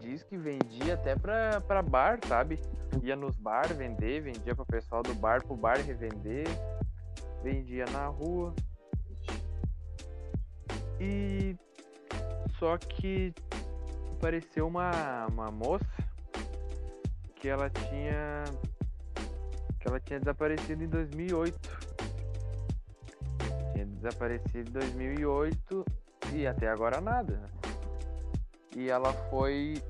[0.00, 2.60] diz que vendia até pra, pra bar, sabe?
[3.02, 6.46] Ia nos bar vender, vendia pro pessoal do bar pro bar revender,
[7.42, 8.54] vendia na rua.
[11.00, 11.56] E
[12.58, 13.32] só que
[14.12, 15.86] apareceu uma, uma moça
[17.36, 18.44] que ela tinha
[19.78, 21.87] que ela tinha desaparecido em 2008.
[23.98, 25.84] Tinha desaparecido em 2008
[26.34, 27.50] e até agora nada.
[28.76, 29.82] E ela foi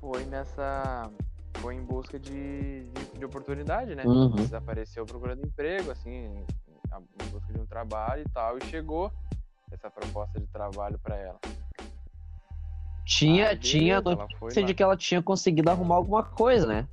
[0.00, 1.10] foi nessa
[1.58, 4.04] foi em busca de, de, de oportunidade, né?
[4.04, 4.30] Uhum.
[4.30, 9.10] Desapareceu procurando emprego, assim, em busca de um trabalho e tal, e chegou
[9.72, 11.40] essa proposta de trabalho para ela.
[13.04, 14.66] Tinha, Aí, tinha notícia lá.
[14.66, 16.88] de que ela tinha conseguido arrumar alguma coisa, né?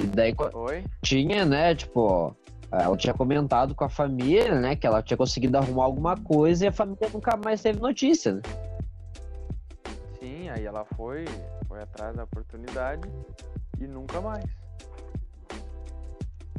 [0.00, 0.84] E daí Oi?
[1.02, 2.34] tinha, né, tipo,
[2.80, 6.68] ela tinha comentado com a família, né, que ela tinha conseguido arrumar alguma coisa e
[6.68, 8.42] a família nunca mais teve notícia, né?
[10.18, 11.24] Sim, aí ela foi,
[11.66, 13.08] foi atrás da oportunidade
[13.80, 14.44] e nunca mais.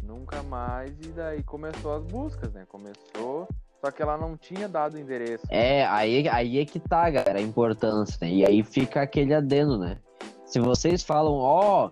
[0.03, 2.65] Nunca mais, e daí começou as buscas, né?
[2.67, 3.47] Começou,
[3.81, 5.45] só que ela não tinha dado o endereço.
[5.49, 8.29] É, aí, aí é que tá, galera, a importância, né?
[8.31, 9.97] E aí fica aquele adendo, né?
[10.45, 11.89] Se vocês falam, ó,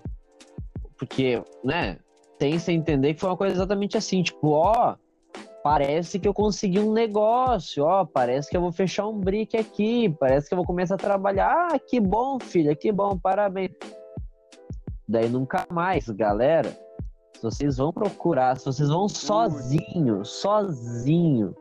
[0.98, 1.98] porque, né,
[2.52, 4.96] que entender que foi uma coisa exatamente assim, tipo, ó,
[5.64, 10.10] parece que eu consegui um negócio, ó, parece que eu vou fechar um brick aqui,
[10.20, 13.72] parece que eu vou começar a trabalhar, ah, que bom, filha, que bom, parabéns.
[15.08, 16.70] Daí nunca mais, galera,
[17.36, 21.56] se vocês vão procurar, se vocês vão sozinho, sozinho,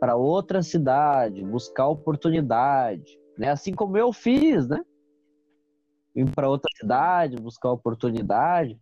[0.00, 3.50] para outra cidade, buscar oportunidade, né?
[3.50, 4.84] Assim como eu fiz, né?
[6.14, 8.78] Ir para outra cidade, buscar oportunidade.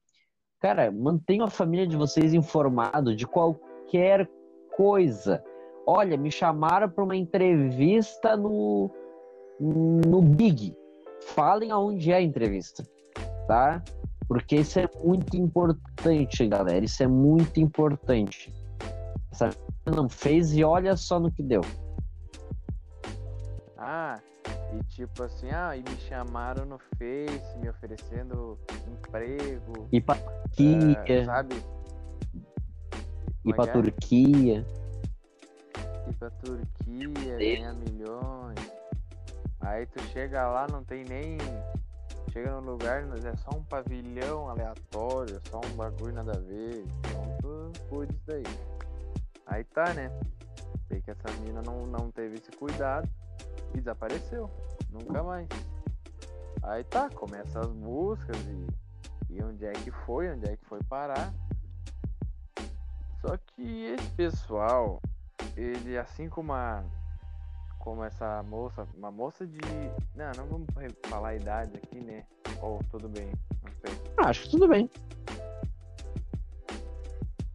[0.63, 4.31] Cara, mantenham a família de vocês informado de qualquer
[4.77, 5.43] coisa.
[5.85, 8.89] Olha, me chamaram para uma entrevista no
[9.59, 10.75] no Big.
[11.35, 12.85] Falem aonde é a entrevista,
[13.47, 13.83] tá?
[14.29, 16.85] Porque isso é muito importante, galera.
[16.85, 18.53] Isso é muito importante.
[19.33, 19.51] Essa
[19.85, 21.63] não fez e olha só no que deu.
[23.77, 24.21] Ah,
[24.73, 31.25] e tipo assim, ah, e me chamaram no Face, me oferecendo emprego, Ir pra Turquia,
[31.25, 31.57] sabe?
[33.45, 33.73] ir Como pra é é?
[33.73, 34.67] Turquia.
[36.09, 38.73] ir pra Turquia, ganhar milhões.
[39.61, 41.39] Aí tu chega lá, não tem nem.
[42.33, 46.83] Chega no lugar, é só um pavilhão aleatório, só um bagulho nada a ver.
[46.99, 48.43] Então tu cuida disso daí.
[49.47, 50.11] Aí tá, né?
[50.89, 53.09] Sei que essa mina não, não teve esse cuidado
[53.75, 54.51] e desapareceu.
[54.91, 55.49] Nunca mais.
[56.63, 60.81] Aí tá, começa as buscas e, e onde é que foi, onde é que foi
[60.85, 61.33] parar.
[63.21, 65.01] Só que esse pessoal,
[65.57, 66.85] ele assim como a
[67.83, 69.59] como essa moça, uma moça de.
[70.15, 70.69] Não, não vamos
[71.07, 72.25] falar a idade aqui, né?
[72.61, 74.13] Ou tudo bem, não sei.
[74.17, 74.89] Ah, acho que tudo bem.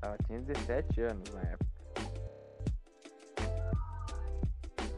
[0.02, 1.77] Ela tinha 17 anos na época.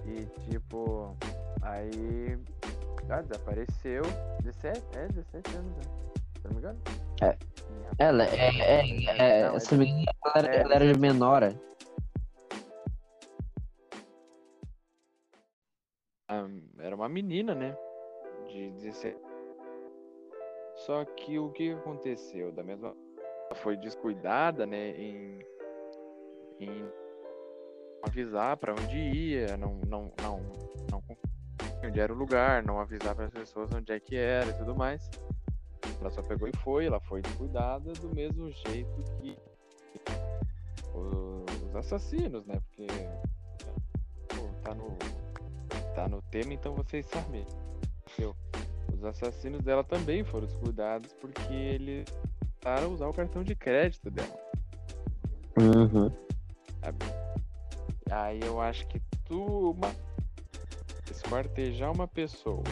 [0.10, 1.15] E tipo,
[1.62, 2.38] aí.
[3.10, 4.04] Ah, desapareceu.
[4.43, 4.82] 17?
[4.98, 5.84] É, 17 anos, né?
[6.38, 6.80] Se não me engano?
[7.22, 7.38] É.
[7.98, 8.38] Ela é.
[8.38, 11.43] é, é, é se não me engano, ela era, é, ela era menor.
[11.43, 11.56] É.
[16.80, 17.76] era uma menina, né?
[18.48, 19.17] De 17.
[20.86, 22.52] Só que o que aconteceu?
[22.52, 22.95] Da mesma
[23.56, 24.91] foi descuidada, né?
[24.91, 25.39] Em,
[26.60, 26.91] em
[28.04, 30.40] avisar para onde ia, não, não, não,
[30.92, 31.04] não
[31.86, 34.76] onde era o lugar, não avisar para as pessoas onde é que era e tudo
[34.76, 35.10] mais.
[36.00, 39.38] Ela só pegou e foi, ela foi descuidada do mesmo jeito que
[40.94, 42.60] os assassinos, né?
[42.60, 42.88] Porque
[44.28, 44.98] pô, tá no
[45.96, 47.46] tá no tema, então vocês sabem.
[48.94, 52.06] Os assassinos dela também foram descuidados porque eles
[52.60, 54.40] tentaram usar o cartão de crédito dela.
[55.58, 56.29] Uhum.
[58.12, 59.91] Aí eu acho que tu uma...
[61.10, 62.63] esquartejar uma pessoa,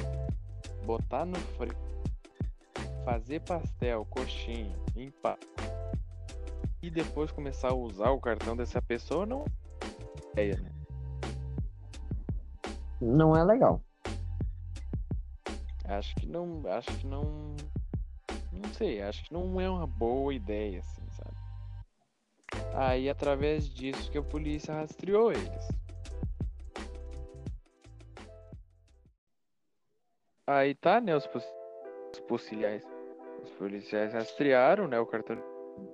[0.86, 1.76] botar no frio,
[3.06, 5.38] fazer pastel, coxinha, limpar
[6.82, 9.45] e depois começar a usar o cartão dessa pessoa não
[10.36, 10.71] é né?
[13.02, 13.82] não é legal.
[15.86, 16.62] Acho que não.
[16.67, 17.56] Acho que não.
[18.52, 20.97] Não sei, acho que não é uma boa ideia, assim?
[22.80, 25.68] Aí através disso que a polícia rastreou eles.
[30.46, 31.28] Aí tá, né, os,
[32.28, 32.84] policiais.
[33.44, 35.38] Os policiais rastrearam, né, o cartão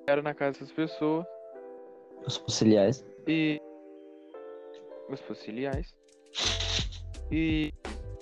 [0.06, 1.26] era na casa dessas pessoas.
[2.28, 3.06] Os policiais.
[3.28, 3.62] E
[5.10, 5.96] os policiais.
[7.32, 7.72] E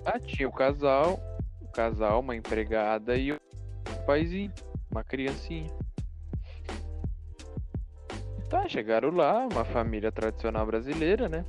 [0.06, 1.19] ah, tinha o casal,
[1.63, 3.39] o casal, uma empregada e o
[4.06, 4.54] paizinho,
[4.91, 5.67] uma criancinha.
[8.51, 11.43] Tá, chegaram lá, uma família tradicional brasileira, né?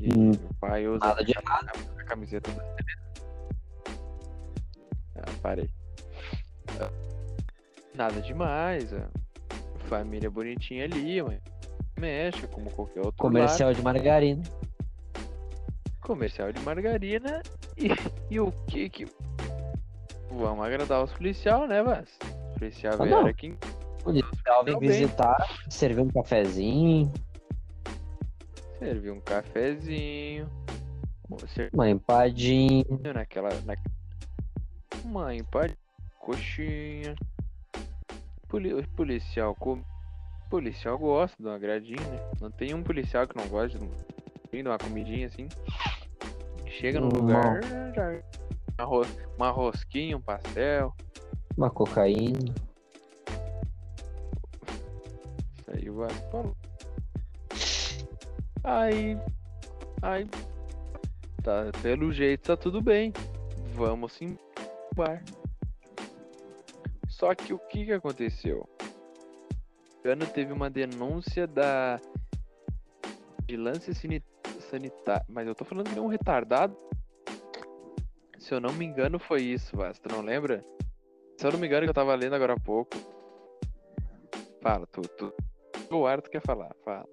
[0.00, 1.70] E hum, o pai usa nada de errado.
[1.98, 2.62] a camiseta da
[5.16, 5.68] Ah, parei.
[7.94, 9.08] Nada demais, a
[9.88, 11.18] família bonitinha ali,
[11.98, 13.16] mexe como qualquer outro.
[13.16, 13.74] Comercial lar.
[13.74, 14.42] de margarina
[16.10, 17.40] comercial de margarina
[17.76, 17.88] e,
[18.28, 19.06] e o que que.
[20.28, 22.08] Vamos agradar os policiais, né, Vaz?
[22.58, 23.50] Policial ah, vieram aqui.
[23.52, 23.69] O
[24.02, 25.36] policial vem visitar,
[25.68, 27.12] servir um cafezinho.
[28.78, 30.48] Servir um cafezinho.
[31.72, 32.84] Uma empadinha.
[33.14, 33.50] Naquela.
[33.64, 33.74] Na...
[35.04, 35.76] Uma empadinha.
[36.18, 37.14] Coxinha.
[38.48, 38.86] Poli...
[38.88, 39.82] Policial com.
[40.48, 42.30] Policial gosta de uma agradinha, né?
[42.40, 45.46] Não tem um policial que não gosta de uma comidinha assim.
[46.66, 47.62] Chega no lugar,
[47.94, 48.20] já,
[48.78, 50.92] uma, ros, uma rosquinha, um pastel.
[51.56, 52.52] Uma cocaína.
[55.72, 56.08] Aí vai.
[58.64, 59.18] Aí.
[60.02, 60.28] Aí.
[61.42, 63.12] Tá, pelo jeito tá tudo bem.
[63.74, 64.36] Vamos sim
[64.94, 65.22] bar.
[67.08, 68.68] Só que o que que aconteceu?
[70.04, 72.00] ano teve uma denúncia da
[73.46, 73.92] vigilância
[74.70, 75.24] sanitária.
[75.28, 76.76] Mas eu tô falando de um retardado.
[78.38, 79.76] Se eu não me engano, foi isso.
[80.02, 80.64] Tu não lembra?
[81.36, 82.96] Se eu não me engano, que eu tava lendo agora há pouco.
[84.62, 85.02] Fala, tu.
[85.02, 85.32] tu...
[85.90, 87.04] O ar tu quer falar, fala.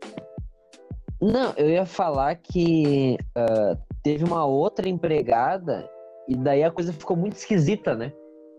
[1.21, 5.89] Não, eu ia falar que uh, teve uma outra empregada
[6.27, 8.13] e daí a coisa ficou muito esquisita, né?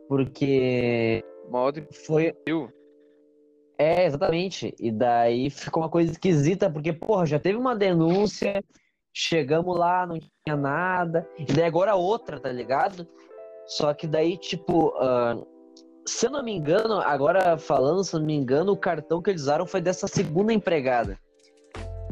[0.09, 1.25] Porque.
[1.49, 2.35] Uma outra foi.
[3.79, 4.75] É, exatamente.
[4.81, 8.63] E daí ficou uma coisa esquisita, porque, porra, já teve uma denúncia,
[9.21, 11.29] Chegamos lá, não tinha nada.
[11.37, 13.05] E daí agora outra, tá ligado?
[13.67, 15.45] Só que daí, tipo, uh,
[16.09, 19.31] se eu não me engano, agora falando, se eu não me engano, o cartão que
[19.31, 21.19] eles usaram foi dessa segunda empregada.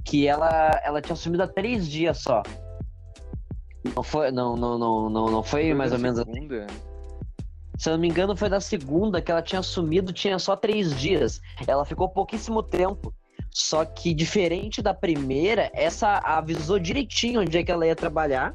[0.05, 2.43] Que ela, ela tinha assumido há três dias só.
[3.95, 6.19] Não foi, não, não, não, não, não foi, foi mais ou menos.
[6.19, 6.67] Segunda?
[7.79, 10.99] Se eu não me engano, foi da segunda que ela tinha assumido, tinha só três
[10.99, 11.41] dias.
[11.67, 13.15] Ela ficou pouquíssimo tempo.
[13.51, 18.55] Só que diferente da primeira, essa avisou direitinho onde é que ela ia trabalhar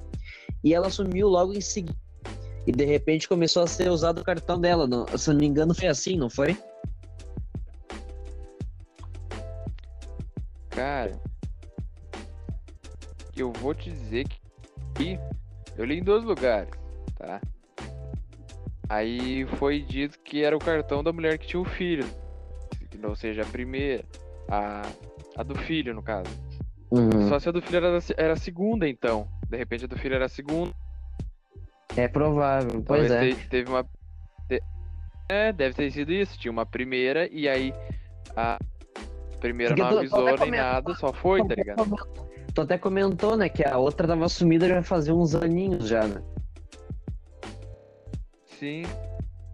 [0.63, 2.00] e ela sumiu logo em seguida.
[2.65, 4.87] E de repente começou a ser usado o cartão dela.
[4.87, 6.55] Não, se não me engano, foi assim, não foi?
[10.69, 11.19] Cara,
[13.35, 14.25] eu vou te dizer
[14.95, 15.19] que
[15.77, 16.71] eu li em dois lugares,
[17.15, 17.41] tá?
[18.87, 22.05] Aí foi dito que era o cartão da mulher que tinha o filho.
[23.03, 24.03] Ou seja, a primeira.
[24.49, 24.81] A,
[25.37, 26.29] a do filho, no caso.
[26.91, 27.29] Uhum.
[27.29, 29.27] Só se a do filho era, era a segunda, então.
[29.49, 30.73] De repente a do filho era a segunda.
[31.97, 33.35] É provável, pois Talvez é.
[33.35, 33.85] te- teve uma.
[35.29, 36.37] É, deve ter sido isso.
[36.37, 37.73] Tinha uma primeira e aí
[38.35, 38.57] a
[39.39, 41.95] primeira Porque não avisou nem nada, só foi, tá ligado?
[42.53, 46.21] Tu até comentou, né, que a outra tava sumida já fazia uns aninhos já, né?
[48.59, 48.83] Sim.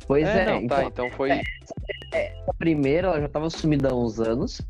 [0.07, 1.31] Pois é, não, então, tá, então foi.
[1.31, 4.61] a primeira ela já tava sumida há uns anos.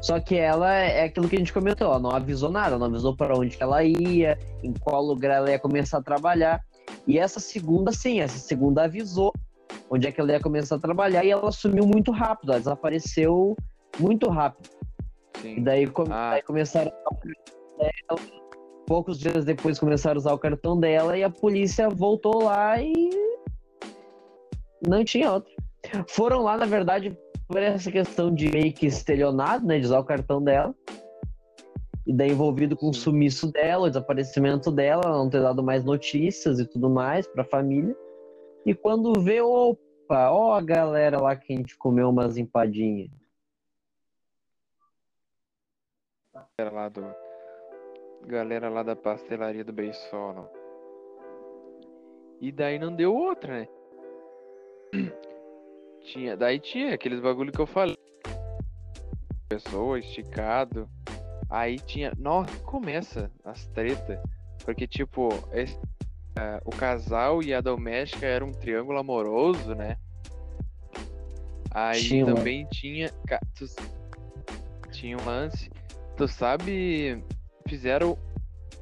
[0.00, 3.14] Só que ela é aquilo que a gente comentou, ela não avisou nada, não avisou
[3.14, 6.60] para onde que ela ia, em qual lugar ela ia começar a trabalhar.
[7.06, 9.32] E essa segunda, sim, essa segunda avisou
[9.90, 13.56] onde é que ela ia começar a trabalhar e ela sumiu muito rápido, ela desapareceu
[13.98, 14.70] muito rápido.
[15.38, 15.62] E Sim.
[15.62, 16.30] daí, come- Ah.
[16.32, 18.22] daí começaram a usar.
[18.86, 23.10] Poucos dias depois começaram a usar o cartão dela e a polícia voltou lá e
[24.86, 25.50] não tinha outro.
[26.08, 27.16] Foram lá, na verdade,
[27.48, 29.78] por essa questão de meio que estelionato, né?
[29.78, 30.74] De usar o cartão dela.
[32.06, 36.58] E daí envolvido com o sumiço dela, o desaparecimento dela, não ter dado mais notícias
[36.58, 37.96] e tudo mais pra família.
[38.66, 43.10] E quando vê, opa, ó a galera lá que a gente comeu umas empadinhas.
[46.58, 47.04] Galera lá do.
[48.26, 50.50] Galera lá da pastelaria do Beisola.
[52.40, 53.68] E daí não deu outra, né?
[56.04, 57.96] Tinha, daí tinha aqueles bagulho que eu falei.
[59.48, 60.88] Pessoa, esticado.
[61.54, 62.12] Aí tinha.
[62.18, 64.20] Nossa, começa as treta.
[64.64, 65.78] Porque, tipo, esse-
[66.36, 69.96] ah, o casal e a doméstica era um triângulo amoroso, né?
[71.70, 73.08] Aí Tinha também tinha.
[73.54, 73.66] tu-
[74.90, 75.70] tinha um lance.
[76.16, 77.22] Tu sabe.
[77.68, 78.18] Fizeram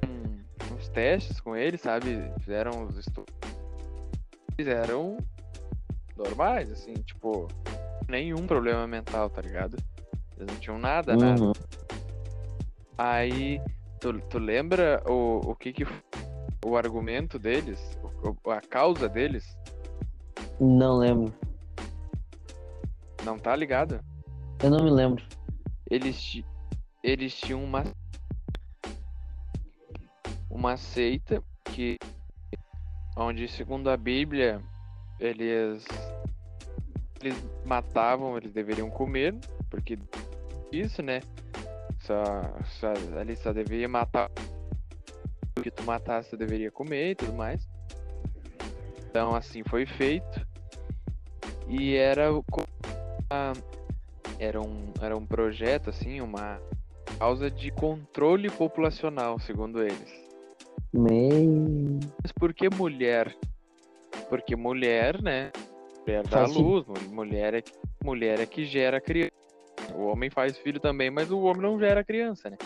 [0.04, 2.22] um- uns testes com ele, sabe?
[2.40, 3.34] Fizeram os estudos.
[4.56, 5.18] Fizeram
[6.16, 7.48] normais, assim, tipo,
[8.08, 9.76] nenhum problema mental, tá ligado?
[10.38, 11.52] Eles não tinham nada, nada.
[13.04, 13.60] Aí,
[14.00, 15.84] tu, tu lembra o, o que que
[16.64, 19.58] o argumento deles, o- a causa deles?
[20.60, 21.34] Não lembro.
[23.24, 23.98] Não tá ligado?
[24.62, 25.24] Eu não me lembro.
[25.90, 26.44] Eles,
[27.02, 27.82] eles tinham uma
[30.48, 31.98] uma seita que
[33.16, 34.62] onde segundo a Bíblia
[35.18, 35.84] eles
[37.20, 37.34] eles
[37.64, 39.34] matavam, eles deveriam comer,
[39.68, 39.98] porque
[40.70, 41.20] isso, né?
[42.00, 42.88] Só, só
[43.18, 44.28] ali só deveria matar
[45.58, 47.68] o que tu matasse, tu deveria comer e tudo mais.
[49.08, 50.46] Então assim foi feito.
[51.68, 52.66] E era o- co-
[53.30, 53.54] a-
[54.38, 56.60] era um era um projeto assim, uma
[57.18, 60.10] causa de controle populacional, segundo eles.
[60.92, 62.00] Meio.
[62.22, 63.34] Mas por que mulher?
[64.28, 65.52] Porque mulher, né?
[66.00, 67.62] Mulher dá Faz luz, mu- mulher é,
[68.02, 69.30] mulher é que gera criança.
[69.94, 72.56] O homem faz filho também, mas o homem não gera criança, né?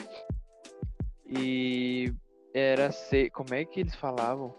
[1.29, 2.13] E
[2.55, 3.31] era ser.
[3.31, 4.55] Como é que eles falavam?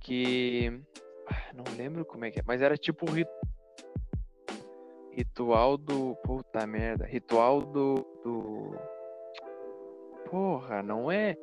[0.00, 0.80] Que.
[1.28, 3.28] ah, Não lembro como é que é, mas era tipo rit...
[5.12, 6.16] ritual do.
[6.24, 7.04] Puta merda.
[7.04, 7.94] Ritual do.
[8.24, 8.76] do...
[10.30, 11.36] Porra, não é.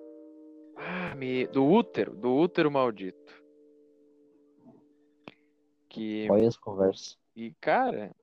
[0.75, 1.45] Ah, me...
[1.47, 3.43] Do útero, do útero maldito.
[5.87, 6.27] Que.
[6.29, 7.17] Olha as conversas.
[7.35, 8.15] E, cara.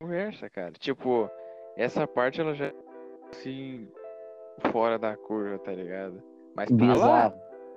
[0.00, 0.72] Conversa, cara.
[0.72, 1.30] Tipo,
[1.76, 2.66] essa parte ela já.
[2.66, 2.74] é,
[3.30, 3.88] Assim.
[4.72, 6.22] Fora da curva, tá ligado?
[6.54, 7.30] Mas tá lá.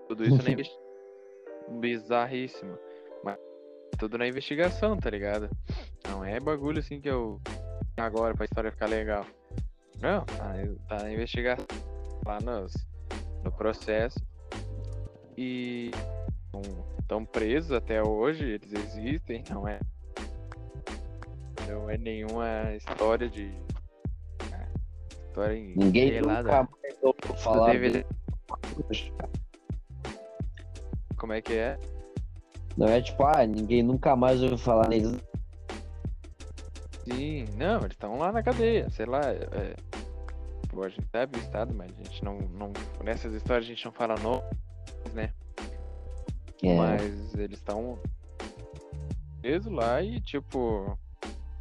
[0.08, 1.80] Tudo isso na investigação.
[1.80, 2.78] Bizarríssimo.
[3.24, 3.38] Mas
[3.98, 5.50] tudo na investigação, tá ligado?
[6.10, 7.40] Não é bagulho assim que eu.
[7.98, 9.26] Agora pra história ficar legal.
[10.02, 10.54] Não, tá,
[10.88, 11.66] tá na investigação.
[12.26, 12.74] Lá nos,
[13.44, 14.20] no processo.
[15.38, 15.92] E.
[17.00, 19.80] Estão presos até hoje, eles existem, não é.
[21.70, 23.52] Não é nenhuma história de.
[24.52, 24.68] ah,
[25.28, 25.76] História em.
[25.76, 27.76] Ninguém nunca mais ouviu falar.
[31.16, 31.80] Como é que é?
[32.76, 35.18] Não é tipo, ah, ninguém nunca mais ouviu falar neles.
[37.04, 39.22] Sim, não, eles estão lá na cadeia, sei lá.
[39.32, 39.76] É,
[40.70, 42.72] pô, a gente sabe o estado, mas a gente não, não.
[43.04, 44.44] Nessas histórias a gente não fala nomes,
[45.14, 45.34] né?
[46.62, 47.98] É, Mas eles estão
[49.42, 50.98] presos lá e, tipo.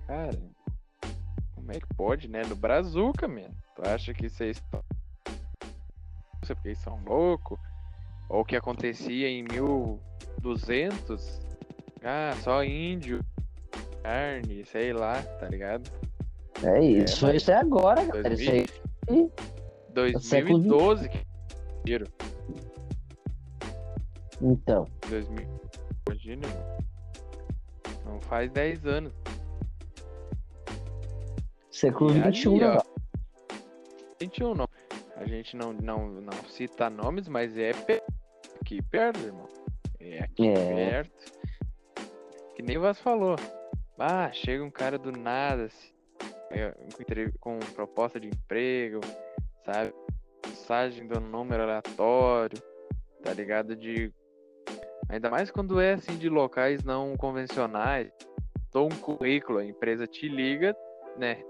[0.09, 0.37] Cara,
[1.55, 2.41] como é que pode, né?
[2.49, 3.55] No Brazuca, mano.
[3.77, 4.59] Tu acha que vocês.
[6.41, 7.59] Porque eles são loucos.
[8.31, 11.41] Ou que acontecia em 1200,
[12.03, 13.23] ah, só índio,
[14.03, 15.91] carne, sei lá, tá ligado?
[16.63, 18.23] É isso, é, isso é agora, cara.
[18.23, 18.71] 2000, isso
[19.09, 19.31] aí.
[19.91, 21.27] 2012 que
[21.85, 22.07] tiro.
[24.41, 24.87] Então.
[25.09, 25.47] 2000.
[26.07, 26.49] Imagina,
[28.07, 29.13] Não faz 10 anos.
[31.79, 32.79] Século XXI, né?
[34.21, 34.69] 21 não.
[35.15, 37.71] A gente não, não, não cita nomes, mas é
[38.61, 39.47] aqui perto, irmão.
[40.01, 40.55] É aqui é.
[40.55, 41.33] perto.
[42.57, 43.37] Que nem você falou.
[43.97, 45.93] Ah, chega um cara do nada, assim,
[47.39, 49.01] com proposta de emprego,
[49.65, 49.95] sabe?
[50.45, 52.61] Mensagem do número aleatório,
[53.23, 53.77] tá ligado?
[53.77, 54.13] De.
[55.09, 58.11] Ainda mais quando é assim de locais não convencionais.
[58.73, 60.77] Dou um currículo, a empresa te liga,
[61.17, 61.41] né?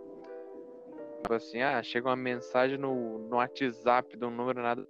[1.22, 4.86] Tipo assim, ah, chega uma mensagem no, no WhatsApp de um número nada.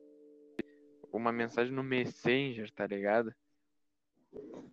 [1.13, 3.33] Uma mensagem no Messenger, tá ligado?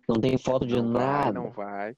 [0.08, 1.24] Não tem foto de não nada.
[1.24, 1.96] Vai, não vai.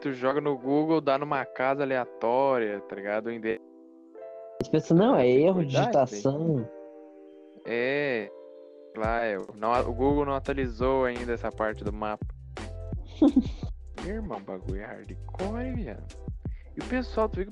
[0.00, 3.30] Tu joga no Google, dá numa casa aleatória, tá ligado?
[3.30, 6.68] Você pensa, não, é erro de digitação.
[7.64, 8.30] É.
[8.94, 12.26] Lá, é, não, o Google não atualizou ainda essa parte do mapa.
[14.06, 16.25] Irmão, bagulho é hardcore, viado.
[16.76, 17.48] E o pessoal, tu viu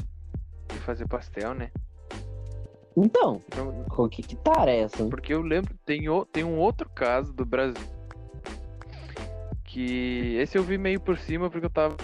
[0.69, 1.71] de fazer pastel, né?
[2.97, 5.05] Então, então o que que tá essa?
[5.07, 7.95] Porque eu lembro, tem, o, tem um outro caso do Brasil
[9.75, 11.97] que esse eu vi meio por cima porque eu tava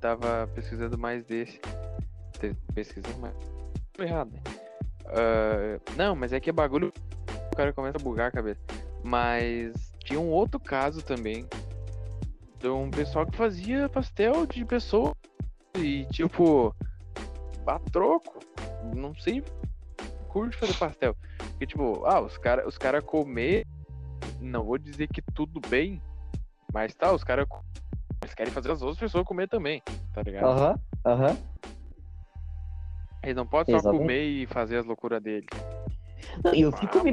[0.00, 1.60] tava pesquisando mais desse.
[2.74, 3.34] Pesquisando mais.
[3.98, 4.40] Errado, né?
[5.04, 6.92] Uh, não, mas é que é bagulho.
[7.52, 8.60] O cara começa a bugar a cabeça.
[9.04, 11.46] Mas tinha um outro caso também.
[12.58, 15.14] De um pessoal que fazia pastel de pessoa
[15.78, 16.74] e, tipo,
[17.66, 18.38] a troco.
[18.94, 19.42] Não sei.
[20.28, 21.16] Curte fazer pastel.
[21.38, 23.66] Porque, tipo, ah, os caras os cara comer.
[24.40, 26.02] Não vou dizer que tudo bem.
[26.72, 27.46] Mas tá, os caras.
[28.22, 29.82] Eles querem fazer as outras pessoas comer também.
[30.12, 30.46] Tá ligado?
[30.46, 31.30] Aham, uhum, aham.
[31.30, 31.36] Uhum.
[33.22, 35.46] Eles não podem só comer e fazer as loucuras dele.
[36.44, 37.12] Não, eu fico ah, me...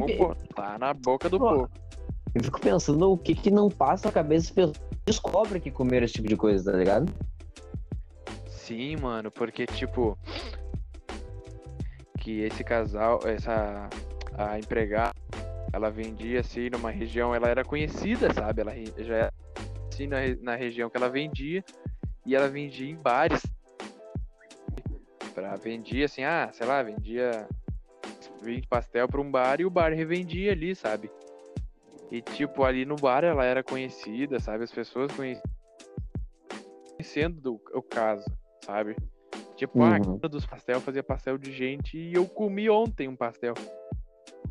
[0.53, 1.69] Tá na boca do povo.
[2.35, 6.05] Eu fico pensando o que que não passa na cabeça das pessoas descobre que comeram
[6.05, 7.11] esse tipo de coisa, tá ligado?
[8.73, 10.17] Sim, mano, porque tipo
[12.17, 13.87] que esse casal, essa
[14.35, 15.13] a empregada,
[15.71, 18.61] ela vendia assim numa região, ela era conhecida, sabe?
[18.61, 19.33] Ela já era
[19.91, 21.63] assim na, na região que ela vendia
[22.25, 23.45] e ela vendia em bares.
[25.35, 27.47] Pra, vendia assim, ah, sei lá, vendia
[28.41, 31.11] 20 pastel para um bar e o bar revendia ali, sabe?
[32.09, 34.63] E tipo, ali no bar ela era conhecida, sabe?
[34.63, 35.43] As pessoas conheciam
[36.97, 38.25] conhecendo o caso
[38.63, 38.95] sabe?
[39.55, 40.19] Tipo, ah, uhum.
[40.21, 43.53] a dos pastel fazia pastel de gente e eu comi ontem um pastel.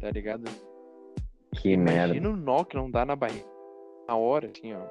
[0.00, 0.44] Tá ligado?
[1.56, 2.28] Que Imagina merda.
[2.30, 3.46] o nó que não dá na barriga.
[4.08, 4.86] Na hora, assim, ó.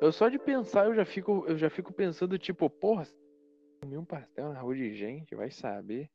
[0.00, 3.06] Eu só de pensar, eu já fico, eu já fico pensando, tipo, porra,
[3.80, 6.10] comi um pastel na rua de gente, vai saber.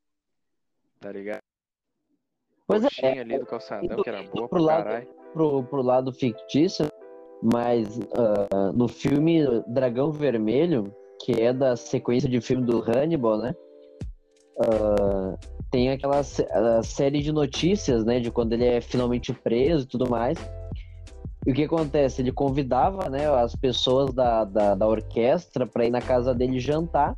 [0.99, 1.39] Tá ligado?
[2.67, 6.87] Pois é, ali do calçadão, que era boa pro lado, pro, pro lado fictício,
[7.41, 13.55] mas uh, no filme Dragão Vermelho, que é da sequência de filme do Hannibal, né?
[14.57, 15.37] Uh,
[15.71, 16.21] tem aquela
[16.83, 18.19] série de notícias, né?
[18.19, 20.37] De quando ele é finalmente preso e tudo mais.
[21.45, 22.21] E o que acontece?
[22.21, 27.15] Ele convidava né, as pessoas da, da, da orquestra para ir na casa dele jantar.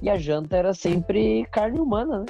[0.00, 2.26] E a janta era sempre carne humana, né?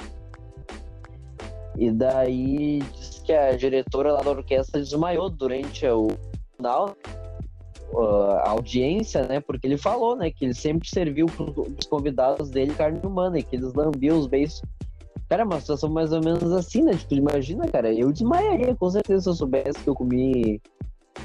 [1.77, 6.07] E daí diz que a diretora lá da orquestra desmaiou durante o
[6.65, 9.39] a audiência, né?
[9.39, 10.31] Porque ele falou, né?
[10.31, 14.61] Que ele sempre serviu os convidados dele carne humana e que eles lambiam os beijos.
[15.29, 16.93] Cara, uma situação mais ou menos assim, né?
[16.93, 20.61] Tipo, imagina, cara, eu desmaiaria com certeza se eu soubesse que eu comi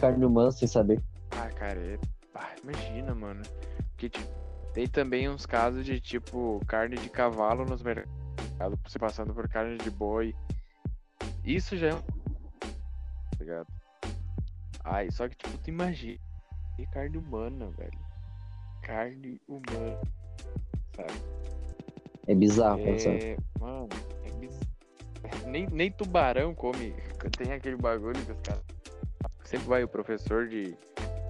[0.01, 1.01] carne humana sem saber.
[1.33, 1.99] Ah, cara, é...
[2.35, 3.43] ah, imagina, mano.
[3.91, 4.29] Porque tipo,
[4.73, 9.77] tem também uns casos de tipo carne de cavalo nos mercados, se passando por carne
[9.79, 10.35] de boi.
[11.45, 11.91] Isso já é.
[11.91, 13.67] Tá ligado?
[14.91, 16.19] Ai, só que, tipo, tu imagina.
[16.93, 17.99] Carne humana, velho.
[18.83, 20.01] Carne humana.
[20.97, 21.13] Sabe?
[22.27, 23.37] É bizarro, é...
[23.61, 23.89] Mano,
[24.25, 25.49] é bizarro.
[25.51, 26.95] Nem, nem tubarão come.
[27.37, 28.65] Tem aquele bagulho que os caras.
[29.45, 30.75] Sempre vai o professor de.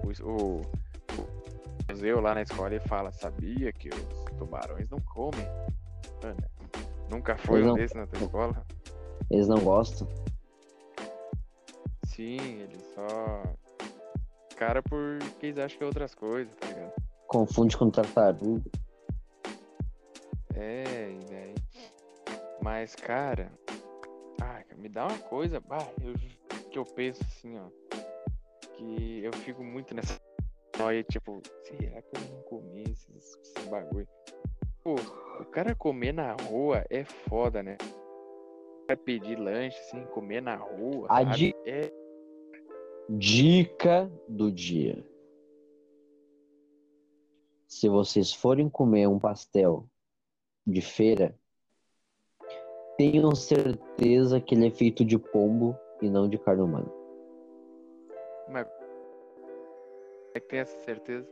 [0.03, 5.45] O, o, o museu lá na escola e fala: Sabia que os tubarões não comem?
[6.23, 6.37] Mano,
[7.09, 8.65] nunca foi um desses na tua escola?
[9.29, 10.07] Eles não gostam.
[12.19, 13.43] Sim, eles só.
[14.57, 16.91] Cara, porque eles acham que é outras coisas, tá ligado?
[17.27, 18.69] Confunde com tartaruga.
[20.53, 21.55] É, e daí.
[22.61, 23.49] Mas, cara,
[24.41, 26.13] ah, me dá uma coisa, bah, eu,
[26.69, 27.69] que eu penso assim, ó,
[28.75, 30.19] que eu fico muito nessa
[30.77, 34.09] noia, tipo, será que eu não comi esses, esses bagulho?
[34.83, 34.95] Pô,
[35.39, 37.77] o cara comer na rua é foda, né?
[38.87, 41.35] Vai pedir lanche, assim, comer na rua, A sabe?
[41.37, 41.89] di- É,
[43.11, 45.03] Dica do dia.
[47.67, 49.87] Se vocês forem comer um pastel
[50.65, 51.35] de feira,
[52.99, 56.91] tenham certeza que ele é feito de pombo e não de carne humana.
[58.47, 58.67] mas...
[60.35, 61.27] É que tem essa certeza.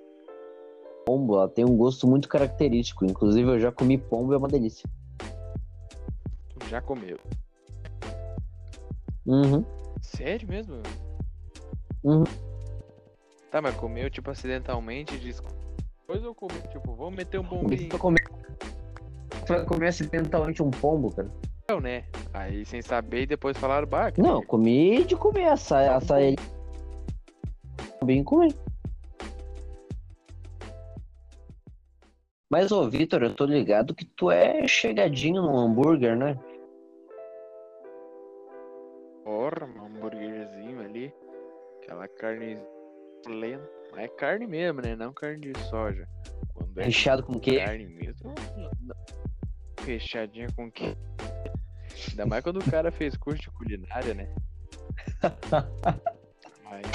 [1.05, 3.05] Pombo, ela tem um gosto muito característico.
[3.05, 4.89] Inclusive, eu já comi pombo e é uma delícia.
[6.57, 7.19] Tu já comeu.
[9.27, 9.63] Uhum.
[10.01, 10.81] Sério mesmo?
[12.07, 12.23] Uhum.
[13.51, 15.41] Tá, mas comeu, tipo, acidentalmente, diz...
[15.99, 18.23] Depois eu comi, tipo, vamos meter um Comi bombinho, pra comer,
[19.45, 21.29] pra comer acidentalmente um pombo, cara.
[21.81, 22.05] né?
[22.33, 26.37] Aí, sem saber, e depois falaram, bah, que Não, comi de comer essa, essa ele.
[28.05, 28.55] Bem comer.
[32.49, 36.39] Mas, ô, Vitor, eu tô ligado que tu é chegadinho no hambúrguer, né?
[42.17, 42.57] Carne
[43.27, 43.69] lenta.
[43.95, 44.95] É carne mesmo, né?
[44.95, 46.07] Não carne de soja.
[46.53, 47.65] Quando é Recheado com queijo.
[47.65, 48.33] carne mesmo.
[49.79, 50.95] Fechadinha com que.
[52.09, 54.29] Ainda mais quando o cara fez curso de culinária, né?
[56.63, 56.85] Mas.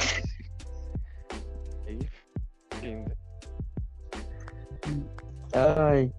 [1.87, 1.99] Aí.
[5.55, 6.13] Ai.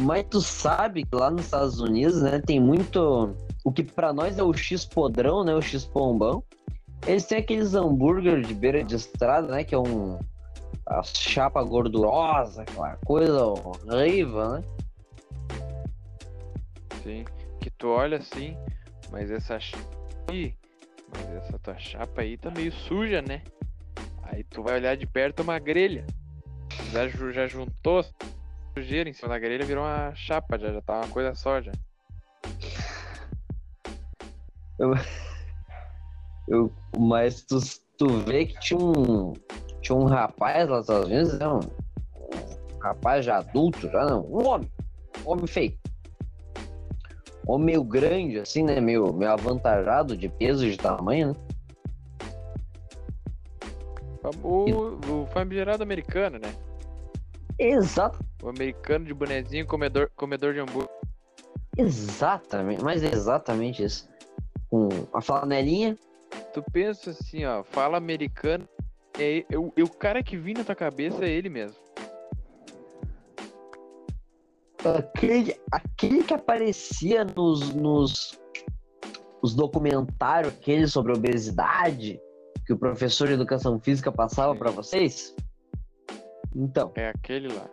[0.00, 3.34] Mas tu sabe que lá nos Estados Unidos, né, tem muito.
[3.64, 5.54] O que pra nós é o X podrão, né?
[5.54, 6.42] O X pombão.
[7.06, 9.64] Eles têm aqueles hambúrguer de beira de estrada, né?
[9.64, 10.18] Que é um.
[10.86, 14.64] A chapa gordurosa, aquela coisa horrível, né?
[17.02, 17.24] Sim.
[17.60, 18.56] Que tu olha assim,
[19.10, 19.84] mas essa chapa
[20.30, 20.54] aí.
[21.10, 23.42] Mas essa tua chapa aí tá meio suja, né?
[24.22, 26.06] Aí tu vai olhar de perto uma grelha.
[26.90, 28.04] Já, já juntou
[28.74, 31.72] sujeira em cima da grelha, virou uma chapa, já, já tá uma coisa só já.
[34.78, 34.92] Eu,
[36.98, 37.58] mas tu,
[37.98, 39.32] tu vê que tinha um,
[39.80, 41.48] tinha um rapaz lá nos Estados Unidos, né?
[41.48, 41.60] Um,
[42.74, 44.70] um rapaz já adulto, já não, um homem,
[45.24, 45.78] um homem feio.
[47.46, 48.80] Um homem meio grande, assim, né?
[48.80, 51.34] Meio, meio avantajado de peso e de tamanho, né?
[54.42, 56.54] O, o famigerado americano, né?
[57.58, 60.88] Exato, O americano de bonezinho, comedor, comedor de hambúrguer.
[61.76, 64.08] exatamente, mas é exatamente isso.
[64.70, 65.96] Com a flanelinha,
[66.54, 68.68] Tu pensa assim, ó, fala americano,
[69.18, 71.76] é, é o, é o cara que vem na tua cabeça é ele mesmo.
[74.84, 78.38] aquele, aquele que aparecia nos, nos
[79.42, 82.20] os documentários aqueles sobre obesidade
[82.66, 85.34] que o professor de educação física passava para vocês.
[86.54, 87.68] Então, É aquele lá.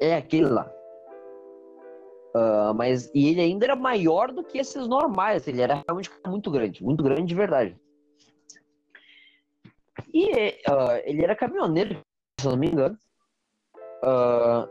[0.00, 0.72] é aquele lá.
[2.34, 5.46] Ah, mas e ele ainda era maior do que esses normais.
[5.46, 7.76] Ele era realmente muito grande, muito grande de verdade.
[10.12, 12.00] E ah, ele era caminhoneiro,
[12.40, 12.96] se não me engano.
[14.02, 14.68] Ah,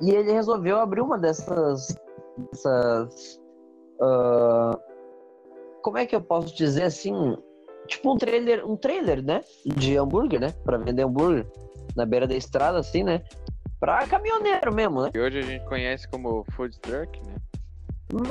[0.00, 1.94] e ele resolveu abrir uma dessas.
[2.36, 3.40] dessas
[4.00, 4.78] ah,
[5.82, 7.36] como é que eu posso dizer assim?
[7.86, 9.42] Tipo um trailer, um trailer, né?
[9.66, 10.54] De hambúrguer, né?
[10.64, 11.46] Pra vender hambúrguer
[11.94, 13.22] na beira da estrada, assim, né?
[13.78, 15.10] Pra caminhoneiro mesmo, né?
[15.14, 17.36] E hoje a gente conhece como food truck, né?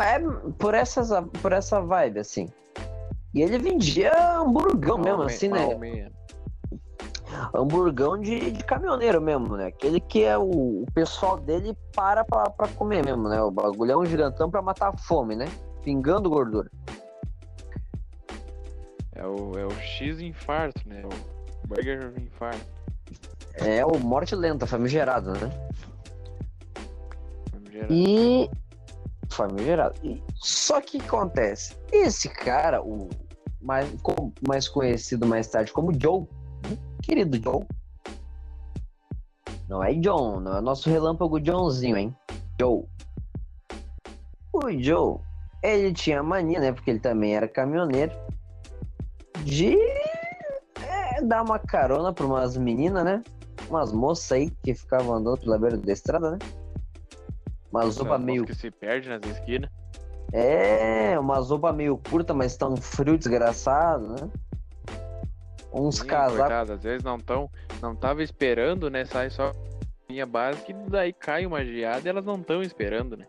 [0.02, 1.10] É por, essas,
[1.42, 2.48] por essa vibe, assim.
[3.34, 5.68] E ele vendia hamburgão mesmo, assim, né?
[7.54, 9.68] Hamburgão de, de caminhoneiro mesmo, né?
[9.68, 13.42] Aquele que é o, o pessoal dele para pra, pra comer mesmo, né?
[13.42, 15.46] O bagulho é um gigantão pra matar a fome, né?
[15.84, 16.70] Pingando gordura.
[19.16, 21.04] É o, é o X infarto, né?
[21.06, 22.66] O burger infarto.
[23.56, 25.52] É o morte lenta, famigerado, né?
[27.52, 27.88] vamos gerar.
[27.90, 28.50] E.
[29.30, 29.96] Famigerado.
[30.04, 30.22] E...
[30.36, 31.76] Só que acontece?
[31.92, 33.10] Esse cara, o
[33.62, 33.88] mais,
[34.46, 36.28] mais conhecido mais tarde como Joe,
[36.70, 36.78] né?
[37.04, 37.66] Querido Joe.
[39.70, 42.16] Não é John, não é nosso relâmpago Johnzinho, hein?
[42.60, 42.84] Joe.
[44.52, 45.20] O Joe,
[45.62, 46.72] ele tinha mania, né?
[46.72, 48.12] Porque ele também era caminhoneiro.
[49.44, 49.76] De
[50.82, 53.24] é, dar uma carona pra umas meninas, né?
[53.70, 56.40] Umas moças aí que ficavam andando pela beira da estrada, né?
[57.72, 58.46] Uma zoba meio.
[58.46, 59.70] que se perde nas esquinas.
[60.32, 64.30] É, uma zoba meio curta, mas tão frio desgraçado, né?
[65.74, 66.70] Uns casacos.
[66.70, 67.50] às vezes não tão,
[67.82, 69.06] não tava esperando, né?
[69.06, 69.54] Sai só
[70.10, 73.26] linha básica e daí cai uma geada e elas não estão esperando, né?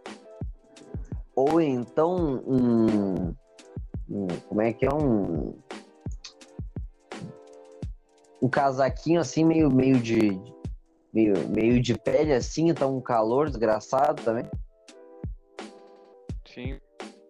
[1.34, 3.34] ou então um,
[4.08, 5.58] um como é que é um
[8.40, 10.40] um casaquinho assim meio meio de
[11.12, 14.44] meio, meio de pele assim, então um calor desgraçado também.
[16.52, 16.78] Sim,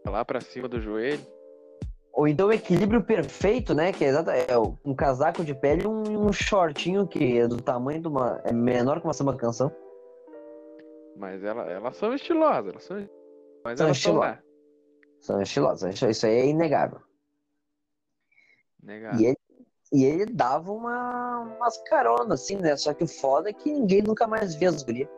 [0.06, 1.24] lá para cima do joelho.
[2.14, 3.92] Ou então o equilíbrio perfeito, né?
[3.92, 7.60] Que é, exato, é um casaco de pele e um, um shortinho que é do
[7.60, 8.40] tamanho de uma.
[8.44, 9.74] é menor que uma samba canção.
[11.16, 13.08] Mas ela, elas são estilosas, elas são.
[13.64, 14.42] Mas São elas estão lá.
[15.20, 17.00] São estilosas, isso- aí é inegável.
[18.82, 19.20] Negado.
[19.20, 19.38] E ele,
[19.92, 22.76] e ele dava uma, umas caronas, assim, né?
[22.76, 25.08] Só que o foda é que ninguém nunca mais vê as gurias.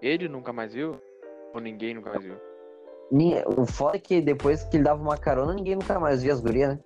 [0.00, 1.00] Ele nunca mais viu?
[1.54, 2.51] Ou ninguém nunca mais viu?
[3.56, 6.40] O foda é que depois que ele dava uma carona, ninguém nunca mais via as
[6.40, 6.78] gurias, né?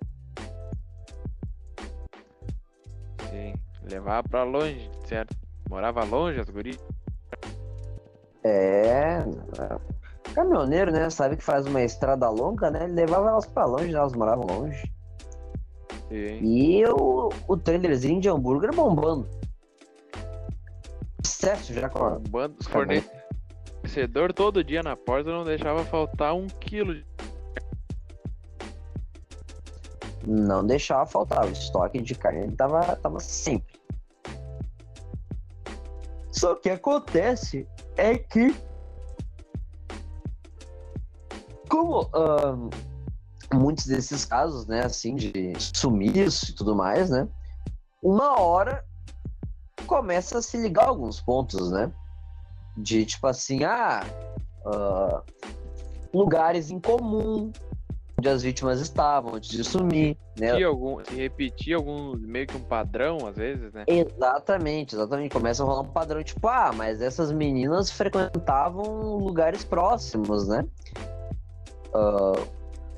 [3.29, 3.53] Sim.
[3.89, 5.35] Levava pra longe, certo?
[5.69, 6.77] Morava longe as gurias.
[8.43, 9.19] É.
[10.33, 11.09] Caminhoneiro, né?
[11.09, 12.83] Sabe que faz uma estrada longa, né?
[12.83, 13.97] Ele levava elas pra longe, né?
[13.97, 14.91] elas moravam longe.
[16.09, 16.39] Sim.
[16.41, 19.27] E o, o trailerzinho de hambúrguer bombando.
[21.23, 22.73] Excesso já com a- Um bando, os bom.
[23.97, 27.05] Fornecedor todo dia na porta não deixava faltar um quilo de
[30.25, 31.45] Não deixava faltar.
[31.45, 33.79] O estoque de carne tava, tava sempre.
[36.31, 38.53] Só que acontece é que.
[41.69, 42.69] Como ahn,
[43.53, 47.27] muitos desses casos, né, assim, de sumiço e tudo mais, né?
[48.03, 48.85] Uma hora
[49.85, 51.91] começa a se ligar alguns pontos, né?
[52.77, 54.05] De tipo assim, ah,
[54.65, 55.21] ah,
[56.13, 57.51] lugares em comum
[58.19, 60.47] onde as vítimas estavam antes de sumir, né?
[60.47, 63.83] repetir algum, se repetir algum meio que um padrão às vezes, né?
[63.85, 65.31] Exatamente, exatamente.
[65.31, 70.65] Começa a rolar um padrão, tipo, ah, mas essas meninas frequentavam lugares próximos, né?
[71.93, 72.33] Ah,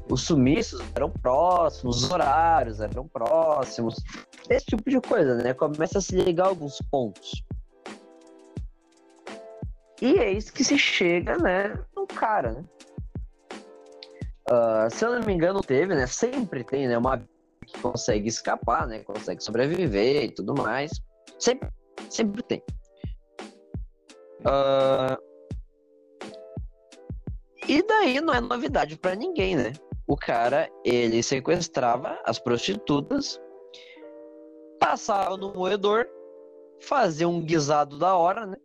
[0.09, 3.95] os sumiços eram próximos, os horários eram próximos.
[4.49, 5.53] Esse tipo de coisa, né?
[5.53, 7.43] Começa a se ligar alguns pontos.
[10.01, 12.63] E é isso que se chega, né, no cara, né?
[14.49, 16.07] Ah, se eu não me engano, teve, né?
[16.07, 16.97] Sempre tem, né?
[16.97, 17.19] Uma
[17.65, 19.03] que consegue escapar, né?
[19.03, 20.91] Consegue sobreviver e tudo mais.
[21.37, 21.69] Sempre,
[22.09, 22.63] sempre tem.
[24.45, 25.17] Ah,
[27.69, 29.73] E daí não é novidade pra ninguém, né?
[30.07, 33.39] O cara, ele sequestrava as prostitutas,
[34.79, 36.07] passava no moedor,
[36.81, 38.57] fazia um guisado da hora, né?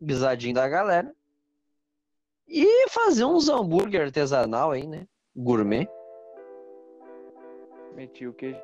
[0.00, 1.14] Guisadinho da galera.
[2.46, 5.06] E fazia uns hambúrguer artesanal aí, né?
[5.36, 5.88] Gourmet.
[7.94, 8.60] Meti o queijo.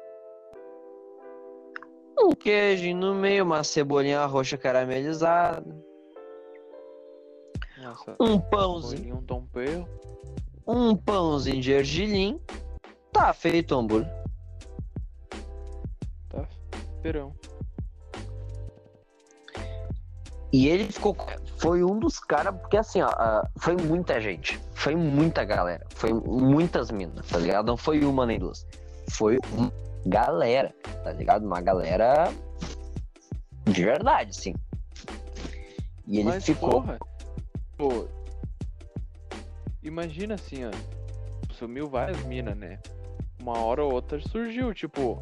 [2.19, 5.63] Um queijo no meio, uma cebolinha roxa caramelizada,
[7.77, 9.87] Nossa, um pãozinho, um tompeiro.
[10.67, 12.41] um pãozinho de ergelim.
[13.13, 14.11] Tá feito o hambúrguer.
[16.31, 16.49] Tá
[17.03, 17.35] perão.
[20.55, 21.17] E ele ficou.
[21.59, 23.11] Foi um dos caras, porque assim, ó,
[23.59, 24.61] foi muita gente.
[24.73, 25.85] Foi muita galera.
[25.97, 27.67] Foi muitas minas, tá ligado?
[27.67, 28.65] Não foi uma nem duas.
[29.11, 29.73] Foi uma
[30.07, 31.45] galera, tá ligado?
[31.45, 32.33] Uma galera
[33.65, 34.55] de verdade, sim.
[36.07, 36.71] E ele Mas ficou.
[36.71, 36.99] porra,
[37.77, 38.07] pô,
[39.83, 40.71] imagina assim, ó,
[41.53, 42.79] sumiu várias minas, né?
[43.43, 45.21] Uma hora ou outra surgiu, tipo,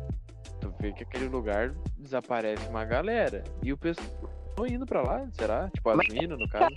[0.60, 5.26] tu vê que aquele lugar desaparece uma galera e o pessoal estão indo pra lá,
[5.32, 5.68] será?
[5.70, 6.74] Tipo, as minas, no caso.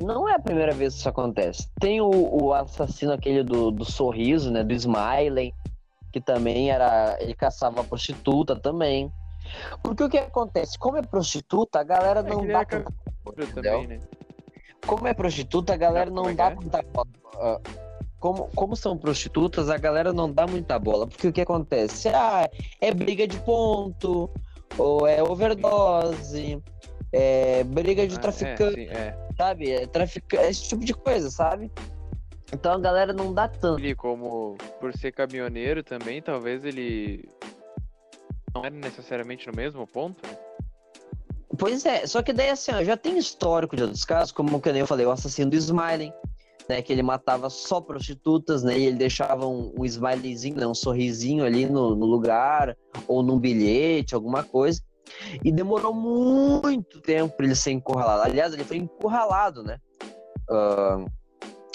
[0.00, 1.68] Não é a primeira vez que isso acontece.
[1.80, 4.62] Tem o, o assassino aquele do, do sorriso, né?
[4.64, 5.54] Do Smiley,
[6.12, 7.16] que também era.
[7.20, 9.12] Ele caçava prostituta também.
[9.82, 10.78] Porque o que acontece?
[10.78, 12.92] Como é prostituta, a galera É não nem dá a tanta
[13.24, 13.72] Outra entendeu?
[13.72, 13.98] também, né?
[14.86, 16.54] Como é prostituta, a galera Como não é dá é?
[16.54, 17.08] muita bola.
[17.36, 17.60] Ah,
[18.20, 21.06] Como, como são prostitutas, a galera não dá muita bola.
[21.06, 22.08] Porque o que acontece?
[22.08, 22.48] Ah,
[22.80, 24.30] é briga de ponto,
[24.78, 26.62] ou é overdose,
[27.12, 29.18] é briga de Ah, traficante, É, é.
[29.36, 29.70] sabe?
[29.70, 31.70] É traficante, esse tipo de coisa, sabe?
[32.52, 33.80] Então a galera não dá tanto.
[33.80, 37.28] Ele, como por ser caminhoneiro também, talvez ele
[38.54, 40.36] não era necessariamente no mesmo ponto, né?
[41.58, 44.72] Pois é, só que daí assim, ó, já tem histórico de outros casos, como que
[44.72, 46.12] nem eu falei, o assassino do Smiley,
[46.68, 46.80] né?
[46.82, 48.78] Que ele matava só prostitutas, né?
[48.78, 53.38] E ele deixava um, um smileyzinho, né, um sorrisinho ali no, no lugar, ou num
[53.38, 54.82] bilhete, alguma coisa.
[55.44, 58.22] E demorou muito tempo pra ele ser encurralado.
[58.22, 59.78] Aliás, ele foi encurralado, né?
[60.48, 61.04] Ah,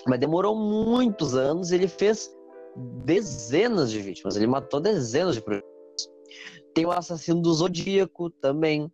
[0.07, 2.32] mas demorou muitos anos, ele fez
[3.03, 5.78] dezenas de vítimas, ele matou dezenas de prostitutas.
[6.73, 8.91] Tem o assassino do Zodíaco também,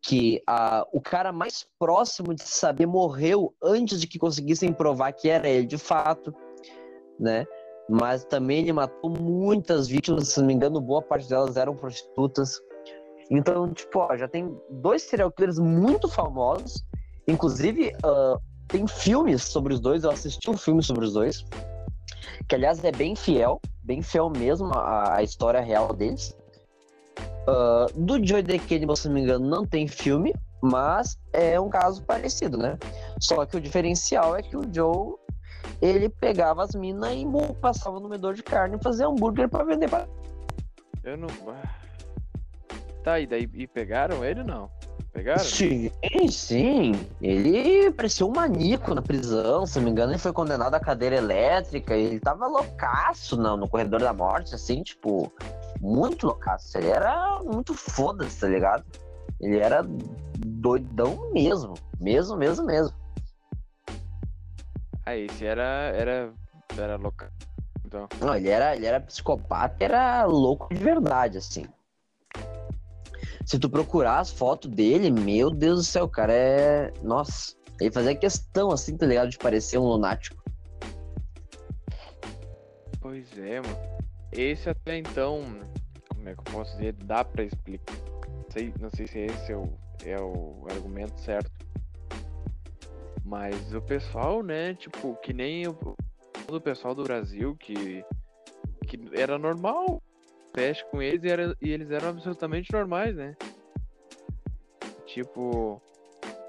[0.00, 5.28] que a, o cara mais próximo de saber morreu antes de que conseguissem provar que
[5.28, 6.32] era ele de fato,
[7.18, 7.44] né?
[7.90, 12.58] Mas também ele matou muitas vítimas, se não me engano, boa parte delas eram prostitutas.
[13.30, 16.84] Então, tipo, ó, já tem dois serial killers muito famosos.
[17.26, 20.04] Inclusive, uh, tem filmes sobre os dois.
[20.04, 21.44] Eu assisti um filme sobre os dois.
[22.48, 23.60] Que, aliás, é bem fiel.
[23.82, 26.36] Bem fiel mesmo à, à história real deles.
[27.48, 28.58] Uh, do Joe D.
[28.58, 30.32] Kennedy, se não me engano, não tem filme.
[30.60, 32.78] Mas é um caso parecido, né?
[33.20, 35.16] Só que o diferencial é que o Joe
[35.80, 37.26] ele pegava as minas e
[37.60, 39.90] passava no medor de carne e fazia hambúrguer para vender
[41.02, 41.26] Eu não.
[43.02, 44.70] Tá, e daí e pegaram ele não?
[45.12, 45.40] Pegaram?
[45.40, 45.90] Sim,
[46.30, 46.92] sim.
[47.20, 51.16] Ele parecia um maníaco na prisão, se não me engano, ele foi condenado à cadeira
[51.16, 51.94] elétrica.
[51.94, 55.30] Ele tava loucaço não, no corredor da morte, assim, tipo,
[55.80, 56.78] muito loucaço.
[56.78, 58.84] Ele era muito foda-se, tá ligado?
[59.38, 59.84] Ele era
[60.38, 61.74] doidão mesmo.
[62.00, 62.96] Mesmo, mesmo, mesmo.
[65.04, 65.92] Ah, esse era.
[65.94, 66.32] era.
[66.78, 67.24] era louco.
[67.84, 68.08] Então.
[68.18, 71.66] Não, ele era, ele era psicopata, era louco de verdade, assim.
[73.44, 76.92] Se tu procurar as fotos dele, meu Deus do céu, cara, é.
[77.02, 79.30] Nossa, ele fazia questão, assim, tá ligado?
[79.30, 80.42] De parecer um lunático.
[83.00, 83.92] Pois é, mano.
[84.30, 85.42] Esse até então,
[86.08, 86.92] como é que eu posso dizer?
[87.04, 87.96] Dá pra explicar.
[88.50, 89.68] Sei, não sei se esse é o,
[90.04, 91.50] é o argumento certo.
[93.24, 95.76] Mas o pessoal, né, tipo, que nem o,
[96.50, 98.04] o pessoal do Brasil, que,
[98.86, 100.02] que era normal
[100.52, 103.36] teste com eles e, era, e eles eram absolutamente normais, né?
[105.06, 105.80] Tipo.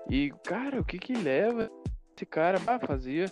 [0.10, 1.72] E, cara, o que que leva
[2.16, 2.60] esse cara?
[2.68, 3.26] Ah, fazia.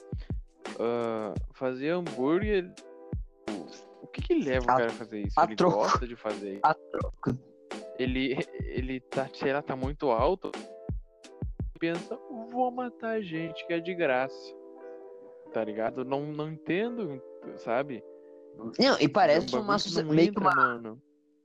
[0.75, 2.73] Uh, fazia hambúrguer.
[4.01, 5.39] O que que leva a, o cara a fazer isso?
[5.39, 5.77] A ele troco.
[5.77, 6.61] gosta de fazer isso.
[6.63, 7.37] A troco.
[7.99, 10.51] Ele, ele tá, sei lá, tá muito alto.
[11.79, 12.17] Pensa,
[12.49, 14.55] vou matar a gente que é de graça.
[15.53, 16.05] Tá ligado?
[16.05, 17.21] Não, não entendo,
[17.57, 18.03] sabe?
[18.79, 20.77] Não, e parece uma meio que uma.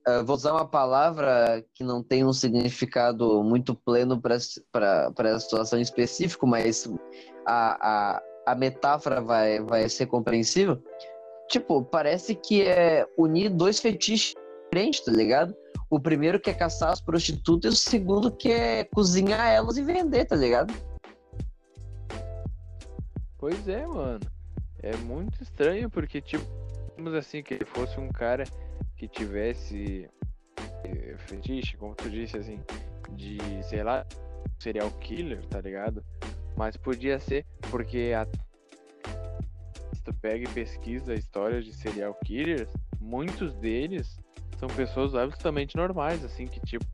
[0.08, 5.80] Uh, vou usar uma palavra que não tem um significado muito pleno para essa situação
[5.80, 6.88] específica, mas
[7.44, 10.80] a, a, a metáfora vai, vai ser compreensível.
[11.48, 15.54] Tipo, parece que é unir dois fetiches diferentes, tá ligado?
[15.90, 19.82] O primeiro que é caçar as prostitutas e o segundo que é cozinhar elas e
[19.82, 20.72] vender, tá ligado?
[23.38, 24.20] Pois é, mano.
[24.82, 26.44] É muito estranho, porque, tipo,
[27.06, 28.44] digamos assim, que ele fosse um cara
[28.96, 30.08] que tivesse
[30.84, 32.60] eh, fetiche, como tu disse, assim,
[33.10, 34.04] de, sei lá,
[34.58, 36.04] serial killer, tá ligado?
[36.56, 38.26] Mas podia ser, porque a...
[39.94, 44.18] se tu pega e pesquisa histórias de serial killers, muitos deles
[44.58, 46.84] são pessoas absolutamente normais, assim, que tipo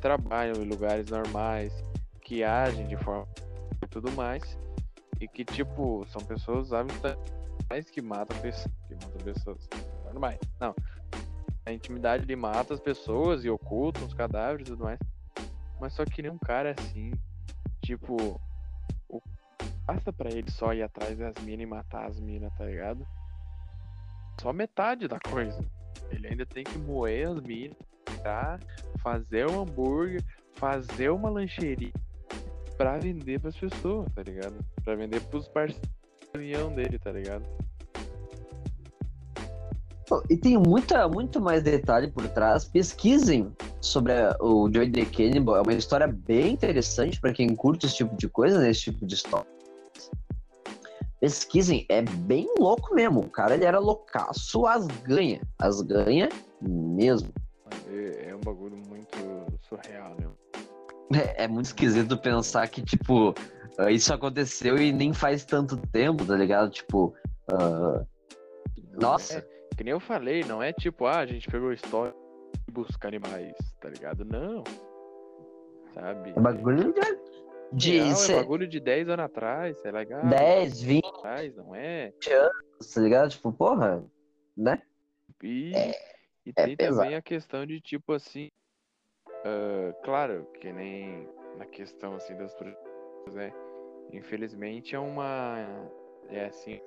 [0.00, 1.72] trabalham em lugares normais,
[2.22, 3.28] que agem de forma
[3.82, 4.58] e tudo mais,
[5.20, 7.37] e que tipo são pessoas absolutamente
[7.90, 8.72] que matam pessoas.
[8.88, 9.68] Que pessoas.
[10.04, 10.38] Normais.
[10.60, 10.74] Não.
[11.66, 14.98] A intimidade ele mata as pessoas e oculta os cadáveres e tudo mais.
[15.80, 17.12] Mas só que nem um cara assim,
[17.82, 18.40] tipo,
[19.08, 19.22] o...
[19.86, 23.06] basta pra ele só ir atrás das minas e matar as minas, tá ligado?
[24.40, 25.62] Só metade da coisa.
[26.10, 27.76] Ele ainda tem que moer as minas,
[28.22, 28.58] tá?
[28.98, 30.22] fazer um hambúrguer,
[30.54, 31.92] fazer uma lancheria
[32.76, 34.64] pra vender pras pessoas, tá ligado?
[34.84, 35.97] Pra vender pros parceiros
[36.38, 37.44] opinião dele, tá ligado?
[40.30, 42.64] E tem muita, muito mais detalhe por trás.
[42.64, 45.04] Pesquisem sobre a, o Joey D.
[45.04, 45.56] Cannibal.
[45.56, 48.70] É uma história bem interessante para quem curte esse tipo de coisa, né?
[48.70, 49.46] Esse tipo de história.
[51.20, 53.20] Pesquisem, é bem louco mesmo.
[53.20, 55.42] O cara ele era loucaço, as ganha.
[55.58, 56.30] As ganha
[56.62, 57.30] mesmo.
[57.90, 59.18] É, é um bagulho muito
[59.68, 60.28] surreal, né?
[61.12, 63.34] É, é muito esquisito pensar que, tipo,
[63.88, 66.70] isso aconteceu e nem faz tanto tempo, tá ligado?
[66.70, 67.14] Tipo,
[67.52, 68.04] uh...
[69.00, 69.38] nossa.
[69.38, 72.12] É, que nem eu falei, não é tipo, ah, a gente pegou história
[72.66, 74.24] e busca animais, tá ligado?
[74.24, 74.64] Não.
[75.94, 76.30] Sabe?
[76.30, 76.92] É bagulho
[77.72, 77.98] de.
[77.98, 80.26] Real, é bagulho de 10 anos atrás, é legal.
[80.26, 82.12] 10, 20 atrás, não é?
[82.32, 83.30] anos, tá ligado?
[83.30, 84.04] Tipo, porra,
[84.56, 84.82] né?
[85.42, 85.90] E, é,
[86.44, 88.50] e é tem é também a questão de, tipo assim,
[89.28, 92.52] uh, claro, que nem na questão assim das
[93.32, 93.52] né?
[94.12, 95.58] Infelizmente é uma
[96.30, 96.80] é assim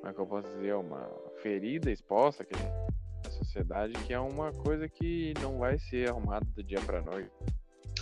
[0.00, 0.74] como é que eu posso dizer?
[0.74, 1.10] Uma
[1.42, 6.62] ferida exposta que a sociedade que é uma coisa que não vai ser arrumada do
[6.62, 7.30] dia para noite.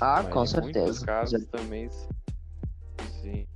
[0.01, 0.81] Ah Mas com em certeza.
[0.81, 1.49] muitos casos Já...
[1.49, 1.89] também
[3.23, 3.47] sim.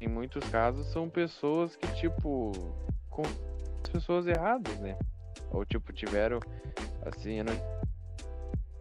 [0.00, 2.52] Em muitos casos são pessoas que tipo
[3.10, 4.96] com as pessoas erradas né?
[5.50, 6.38] Ou tipo tiveram
[7.04, 7.54] assim eu não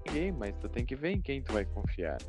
[0.01, 2.19] Ok, mas tu tem que ver em quem tu vai confiar.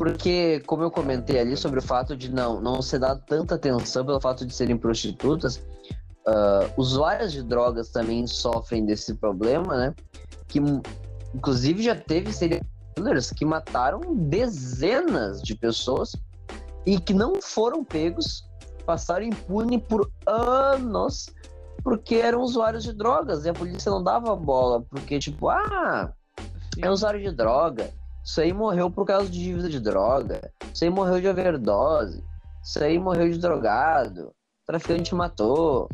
[0.00, 4.02] Porque, como eu comentei ali sobre o fato de não, não ser dado tanta atenção
[4.02, 5.62] pelo fato de serem prostitutas,
[6.26, 9.94] uh, usuárias de drogas também sofrem desse problema, né?
[10.48, 10.58] Que
[11.34, 12.62] inclusive já teve serial
[12.94, 16.16] killers que mataram dezenas de pessoas
[16.86, 18.48] e que não foram pegos,
[18.86, 21.26] passaram impune por anos
[21.84, 26.10] porque eram usuários de drogas e a polícia não dava bola, porque tipo, ah,
[26.78, 27.90] é usuário de droga,
[28.22, 32.24] isso aí morreu por causa de dívida de droga, isso aí morreu de overdose,
[32.62, 34.32] isso aí morreu de drogado,
[34.66, 35.88] traficante matou,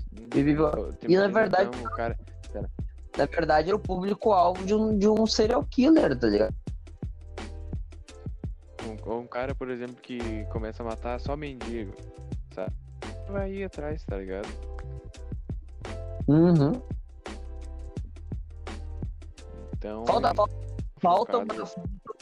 [1.09, 2.17] e, na verdade, então, cara...
[3.17, 6.55] na verdade era o público-alvo de um, de um serial killer, tá ligado?
[9.07, 11.93] Um, um cara, por exemplo, que começa a matar só mendigo,
[12.55, 12.73] sabe?
[13.29, 14.49] Vai ir atrás, tá ligado?
[16.29, 16.73] Uhum.
[19.77, 20.05] Então.
[20.07, 20.33] Falta,
[21.01, 21.55] falta uma,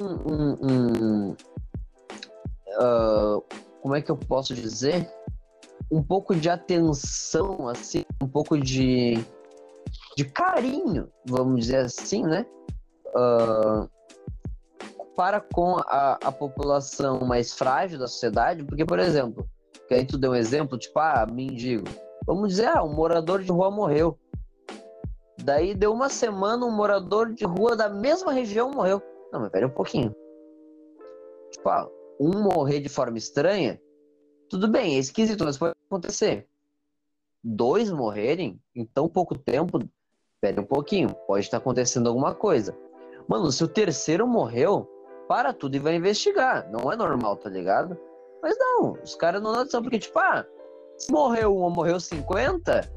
[0.00, 1.36] um, um, um
[2.78, 3.42] uh,
[3.80, 5.10] como é que eu posso dizer?
[5.90, 9.14] Um pouco de atenção, assim, um pouco de,
[10.16, 12.46] de carinho, vamos dizer assim, né?
[13.08, 13.88] Uh,
[15.14, 19.48] para com a, a população mais frágil da sociedade, porque, por exemplo,
[19.86, 21.88] que aí tu deu um exemplo, tipo, ah, mendigo
[22.26, 24.18] Vamos dizer, ah, um morador de rua morreu.
[25.42, 29.02] Daí deu uma semana, um morador de rua da mesma região morreu.
[29.34, 30.14] Não, mas pera um pouquinho.
[31.50, 33.82] Tipo, ah, um morrer de forma estranha,
[34.48, 36.46] tudo bem, é esquisito, mas pode acontecer.
[37.42, 39.80] Dois morrerem em tão pouco tempo,
[40.40, 42.78] pera um pouquinho, pode estar acontecendo alguma coisa.
[43.26, 44.88] Mano, se o terceiro morreu,
[45.26, 46.70] para tudo e vai investigar.
[46.70, 47.98] Não é normal, tá ligado?
[48.40, 50.46] Mas não, os caras não atenção, porque, tipo, ah,
[50.96, 52.88] se morreu um ou morreu 50,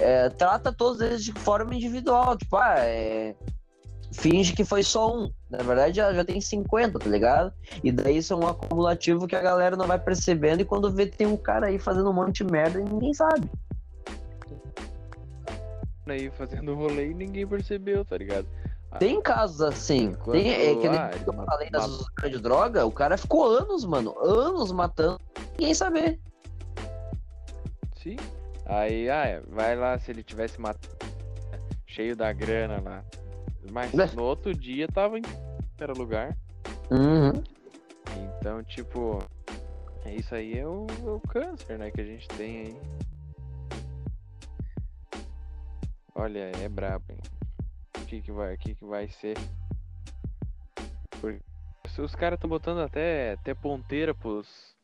[0.00, 2.34] é, trata todos eles de forma individual.
[2.38, 3.36] Tipo, ah, é,
[4.12, 5.30] finge que foi só um.
[5.50, 7.52] Na verdade, já, já tem 50, tá ligado?
[7.82, 10.60] E daí isso é um acumulativo que a galera não vai percebendo.
[10.60, 13.48] E quando vê, tem um cara aí fazendo um monte de merda e ninguém sabe.
[16.06, 18.46] Aí fazendo rolê e ninguém percebeu, tá ligado?
[18.92, 20.04] Ah, tem casos assim.
[20.04, 23.84] Enquanto, tem, é, que ah, eu falei das usuárias de droga, o cara ficou anos,
[23.84, 25.20] mano, anos matando,
[25.58, 26.20] ninguém saber.
[28.00, 28.16] Sim.
[28.64, 30.96] Aí, ah, vai lá se ele tivesse matado
[31.96, 33.04] cheio da grana lá.
[33.70, 34.06] Mas né?
[34.14, 35.22] no outro dia tava em
[35.78, 36.36] era lugar.
[36.90, 37.42] Uhum.
[38.38, 39.18] Então, tipo,
[40.06, 42.80] isso aí é o, é o, câncer, né, que a gente tem aí.
[46.14, 47.18] Olha, é brabo, hein?
[47.98, 49.36] O que que vai, o que que vai ser?
[51.20, 51.40] Porque
[51.98, 54.76] os caras estão botando até, até ponteira pros,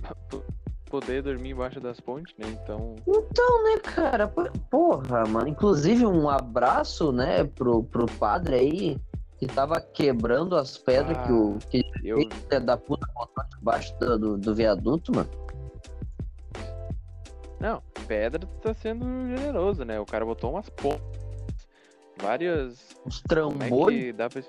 [1.00, 2.46] poder dormir embaixo das pontes, né?
[2.48, 2.96] Então.
[3.06, 4.28] Então, né, cara?
[4.70, 5.48] Porra, mano.
[5.48, 9.00] Inclusive, um abraço, né, pro, pro padre aí
[9.38, 12.60] que tava quebrando as pedras ah, que o que eu...
[12.64, 15.28] da puta botou debaixo do, do, viaduto, mano.
[17.60, 19.04] Não, pedra tá sendo
[19.36, 20.00] generoso, né?
[20.00, 21.02] O cara botou umas pontas,
[22.18, 22.96] várias.
[23.04, 24.14] Os trambolhos.
[24.18, 24.42] É pra...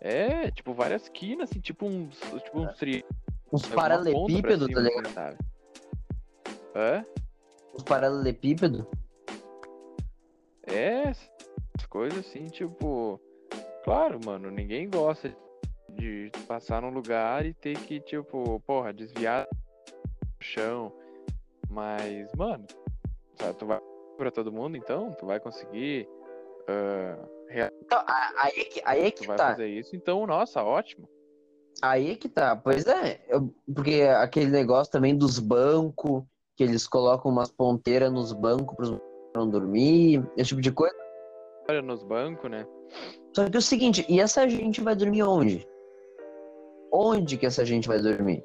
[0.00, 2.16] É, tipo, várias quinas, assim, tipo uns.
[2.44, 2.74] Tipo uns é.
[3.52, 5.08] Uns paralelepípedos, tá ligado?
[5.12, 5.38] Sabe?
[6.74, 7.06] Hã?
[7.74, 8.84] Uns paralelepípedos?
[10.66, 11.12] É,
[11.94, 13.20] coisas assim, tipo.
[13.84, 15.32] Claro, mano, ninguém gosta
[15.90, 20.92] de passar num lugar e ter que, tipo, porra, desviar o chão.
[21.70, 22.66] Mas, mano,
[23.38, 23.80] sabe, tu vai
[24.16, 26.08] pra todo mundo, então, tu vai conseguir.
[26.62, 27.34] Uh,
[27.82, 28.02] então,
[28.38, 29.50] aí, é que, aí é que tu vai tá.
[29.50, 31.08] fazer isso, então, nossa, ótimo.
[31.82, 36.22] Aí é que tá, pois é, eu, porque aquele negócio também dos bancos,
[36.56, 38.90] que eles colocam umas ponteiras nos bancos
[39.32, 40.94] para não dormir, esse tipo de coisa.
[41.68, 42.66] Olha, nos bancos, né?
[43.34, 45.66] Só que é o seguinte, e essa gente vai dormir onde?
[46.92, 48.44] Onde que essa gente vai dormir?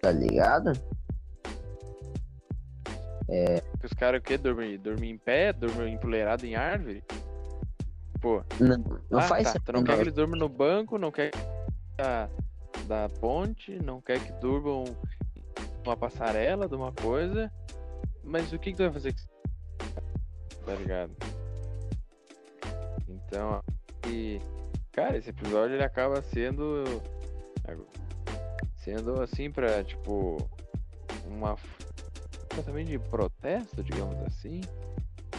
[0.00, 0.72] Tá ligado?
[3.30, 3.62] É...
[3.82, 4.36] Os caras o quê?
[4.36, 5.52] Dormir, dormir em pé?
[5.52, 7.04] Dormir empoleirado em árvore?
[8.20, 8.42] Pô.
[8.60, 8.78] Não,
[9.10, 9.60] não ah, faz tá.
[9.64, 11.30] Tu não quer que eles dormam no banco, não quer
[11.96, 12.28] da,
[12.86, 14.84] da ponte, não quer que durmam
[15.84, 17.52] uma passarela de uma coisa.
[18.22, 19.14] Mas o que, que tu vai fazer?
[20.64, 21.16] Tá ligado?
[23.08, 23.62] Então,
[24.06, 24.40] e,
[24.92, 26.84] cara, esse episódio ele acaba sendo
[28.76, 30.36] sendo assim para tipo
[31.26, 31.56] uma
[32.66, 34.60] também de protesto, digamos assim,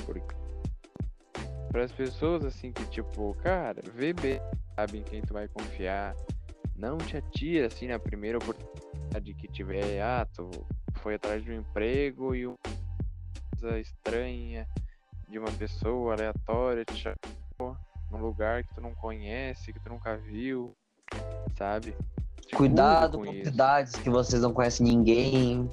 [0.05, 0.35] porque
[1.71, 4.39] para as pessoas assim que tipo, cara, vê bem,
[4.75, 6.15] sabe em quem tu vai confiar,
[6.75, 10.01] não te atira assim na primeira oportunidade que tiver.
[10.01, 10.49] Ah, tu
[10.95, 12.57] foi atrás de um emprego e uma
[13.59, 14.67] coisa estranha
[15.29, 17.77] de uma pessoa aleatória te chamou.
[18.11, 20.75] num lugar que tu não conhece, que tu nunca viu,
[21.57, 21.95] sabe?
[22.45, 23.49] Te Cuidado cuida com isso.
[23.49, 25.69] cidades que vocês não conhecem ninguém.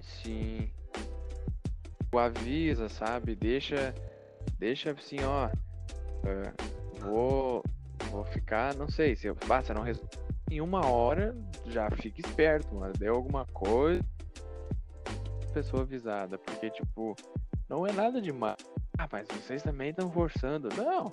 [0.00, 0.70] Sim.
[2.10, 3.36] Tu avisa, sabe?
[3.36, 3.94] Deixa,
[4.58, 5.48] deixa assim, ó.
[6.26, 6.52] é,
[7.00, 7.62] vou,
[8.10, 9.36] vou ficar, não sei, se eu,
[9.68, 11.34] eu não resolver em uma hora,
[11.66, 12.92] já fica esperto, mano.
[12.98, 14.04] Deu alguma coisa,
[15.54, 17.14] pessoa avisada, porque tipo,
[17.68, 18.56] não é nada demais.
[18.98, 20.68] Ah, mas vocês também estão forçando.
[20.76, 21.08] Não.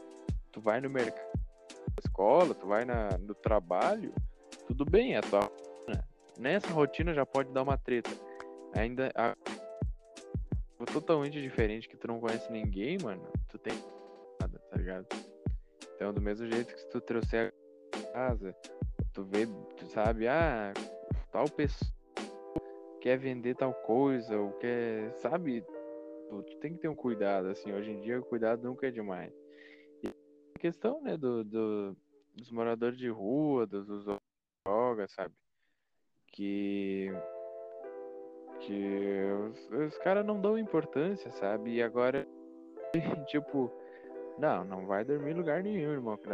[0.52, 4.12] Tu vai no mercado, na escola, tu vai na, no trabalho,
[4.66, 6.08] tudo bem, é tua rotina.
[6.40, 8.10] Nessa rotina já pode dar uma treta.
[8.76, 9.36] Ainda a...
[10.92, 13.22] totalmente diferente que tu não conhece ninguém, mano.
[13.50, 13.74] Tu tem
[14.42, 15.06] nada, tá ligado?
[15.98, 17.52] Então, do mesmo jeito que se tu trouxer
[17.92, 18.56] a casa,
[19.14, 20.72] tu vê, tu sabe, ah,
[21.32, 21.92] tal pessoa
[23.02, 25.64] quer vender tal coisa, ou quer, sabe?
[26.30, 28.92] Tu, tu tem que ter um cuidado, assim, hoje em dia o cuidado nunca é
[28.92, 29.34] demais.
[30.04, 31.98] E a questão, né, do, do-
[32.36, 35.34] dos moradores de rua, dos usuários de drogas, sabe?
[36.32, 37.12] Que
[38.60, 41.76] que os, os caras não dão importância, sabe?
[41.76, 42.28] E agora,
[43.28, 43.72] tipo,
[44.38, 46.18] não, não vai dormir lugar nenhum, irmão.
[46.18, 46.30] Que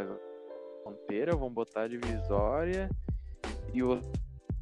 [0.84, 2.90] fronteira, vamos botar divisória
[3.74, 4.00] e o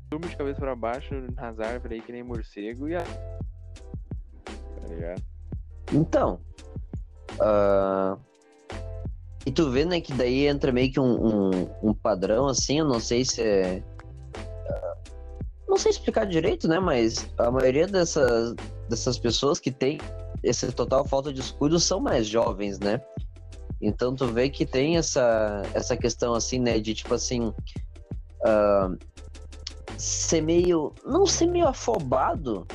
[0.10, 3.04] turma de cabeça pra baixo nas árvores aí que nem morcego e a.
[3.04, 5.24] Tá ligado?
[5.94, 6.40] Então.
[7.40, 8.18] ah,
[9.46, 11.50] E tu vê, né, que daí entra meio que um, um,
[11.82, 13.84] um padrão, assim, eu não sei se é.
[14.70, 14.98] ah,
[15.68, 16.80] Não sei explicar direito, né?
[16.80, 18.54] Mas a maioria dessas,
[18.90, 19.98] dessas pessoas que tem
[20.44, 23.02] esse total falta de descuido são mais jovens, né?
[23.82, 26.80] Então tu vê que tem essa, essa questão assim, né?
[26.80, 27.52] De tipo assim.
[28.46, 28.90] ah,
[29.98, 30.94] ser meio.
[31.06, 32.66] Não ser meio afobado,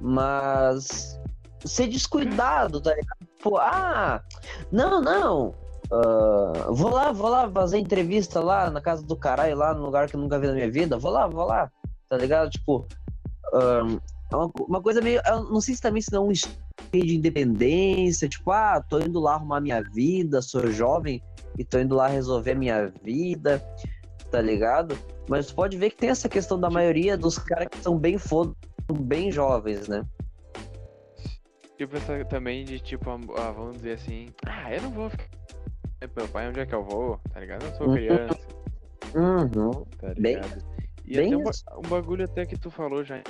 [0.00, 1.18] mas
[1.64, 3.18] ser descuidado, tá ligado?
[3.42, 4.22] Pô, ah,
[4.70, 5.54] não, não.
[5.92, 10.08] ah, vou lá, vou lá fazer entrevista lá na casa do caralho, lá no lugar
[10.08, 10.98] que eu nunca vi na minha vida.
[10.98, 11.70] Vou lá, vou lá,
[12.08, 12.50] tá ligado?
[12.50, 12.86] Tipo,
[14.32, 15.20] é uma, co- uma coisa meio.
[15.50, 16.32] Não sei se também se não é um
[16.98, 21.22] de independência, tipo, ah, tô indo lá arrumar minha vida, sou jovem
[21.56, 23.62] e tô indo lá resolver minha vida,
[24.30, 24.98] tá ligado?
[25.28, 28.18] Mas tu pode ver que tem essa questão da maioria dos caras que são bem
[28.18, 28.52] foda,
[28.92, 30.04] bem jovens, né?
[31.78, 35.28] Tipo, essa também de tipo, ah, vamos dizer assim, ah, eu não vou ficar.
[36.16, 37.20] Meu pai, onde é que eu vou?
[37.32, 37.64] Tá ligado?
[37.64, 37.94] Eu sou Uhum.
[37.94, 38.38] criança,
[39.14, 39.84] Uhum.
[39.98, 40.62] tá Bem- ligado?
[41.04, 43.22] e bem até um, um bagulho até que tu falou já em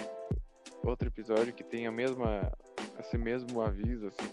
[0.85, 2.51] outro episódio que tem a mesma.
[2.99, 4.31] Esse mesmo aviso, assim.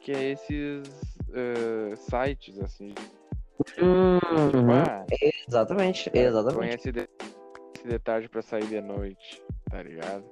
[0.00, 0.88] Que é esses
[1.32, 2.94] eh, sites, assim.
[3.64, 4.70] Tipo, Uhum.
[4.72, 5.06] ah,
[5.48, 6.74] Exatamente, põe exatamente.
[6.76, 7.08] esse, de-
[7.76, 10.24] esse detalhe pra sair de noite, tá ligado?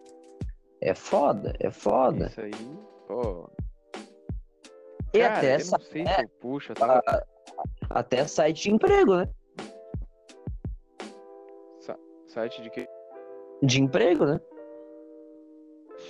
[0.81, 2.27] É foda, é foda.
[2.27, 2.51] Isso aí,
[3.07, 3.49] pô.
[5.15, 7.25] E Cara, até, eu sa- não sei se eu puxo essa a-
[7.91, 9.29] até site de emprego, né?
[11.81, 11.99] sa-
[12.29, 12.87] site de que.
[13.63, 14.41] De emprego, né?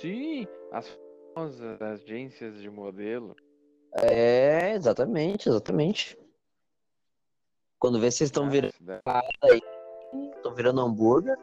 [0.03, 0.85] Sim, as
[1.33, 3.37] famosas agências de modelo.
[3.93, 6.17] É, exatamente, exatamente.
[7.79, 11.37] Quando vê vocês estão cara, virando, estão virando hambúrguer.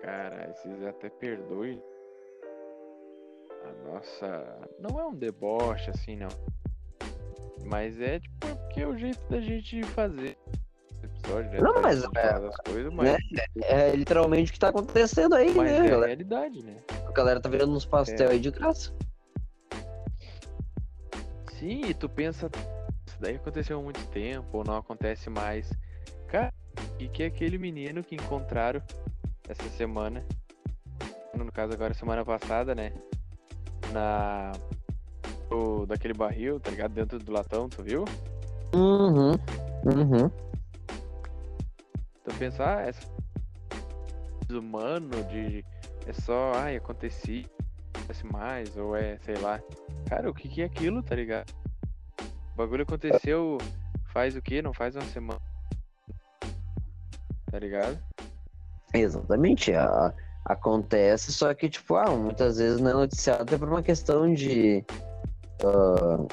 [0.00, 1.80] Cara, esses até perdoe.
[3.62, 4.68] A nossa.
[4.80, 6.30] Não é um deboche assim, não.
[7.64, 10.36] Mas é tipo, é porque é o jeito da gente fazer
[11.28, 11.58] né?
[11.60, 13.16] Não, mas gente é- falar das coisas, mas,
[13.64, 16.06] É literalmente o que tá acontecendo aí, mas né, é a galera?
[16.06, 16.76] realidade, né?
[17.06, 18.32] A galera tá virando uns pastel É.
[18.32, 18.92] aí de graça.
[21.58, 22.50] Sim, e tu pensa,
[23.06, 25.70] isso daí aconteceu há muito tempo, ou não acontece mais.
[26.28, 26.52] Cara,
[26.98, 28.82] e que é aquele menino que encontraram
[29.48, 30.22] essa semana,
[31.34, 32.92] no caso agora semana passada, né?
[33.92, 34.52] Na.
[35.48, 36.92] do- daquele barril, tá ligado?
[36.92, 38.04] Dentro do latão, tu viu?
[38.74, 39.32] Uhum,
[39.84, 40.30] uhum.
[42.24, 43.06] Tu pensa, ah, é só
[44.50, 45.64] humano, de.
[46.06, 47.44] É só, ai, acontecia,
[47.94, 49.60] acontece mais, ou é, sei lá.
[50.08, 51.50] Cara, o que que é aquilo, tá ligado?
[52.20, 53.58] O bagulho aconteceu
[54.12, 54.60] faz o quê?
[54.62, 55.40] Não faz uma semana.
[57.50, 57.98] Tá ligado?
[58.94, 59.72] Exatamente.
[59.72, 60.12] a-
[60.44, 64.84] acontece, só que, tipo, ah, muitas vezes não é noticiado até por uma questão de.
[65.64, 66.26] ah,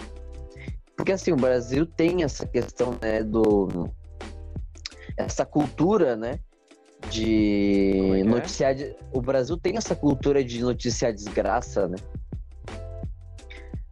[0.98, 3.90] porque assim, o Brasil tem essa questão, né, do.
[5.26, 6.40] Essa cultura, né?
[7.04, 8.24] É De que é?
[8.24, 8.76] noticiar.
[8.76, 11.98] de- O Brasil tem essa cultura de noticiar desgraça, né?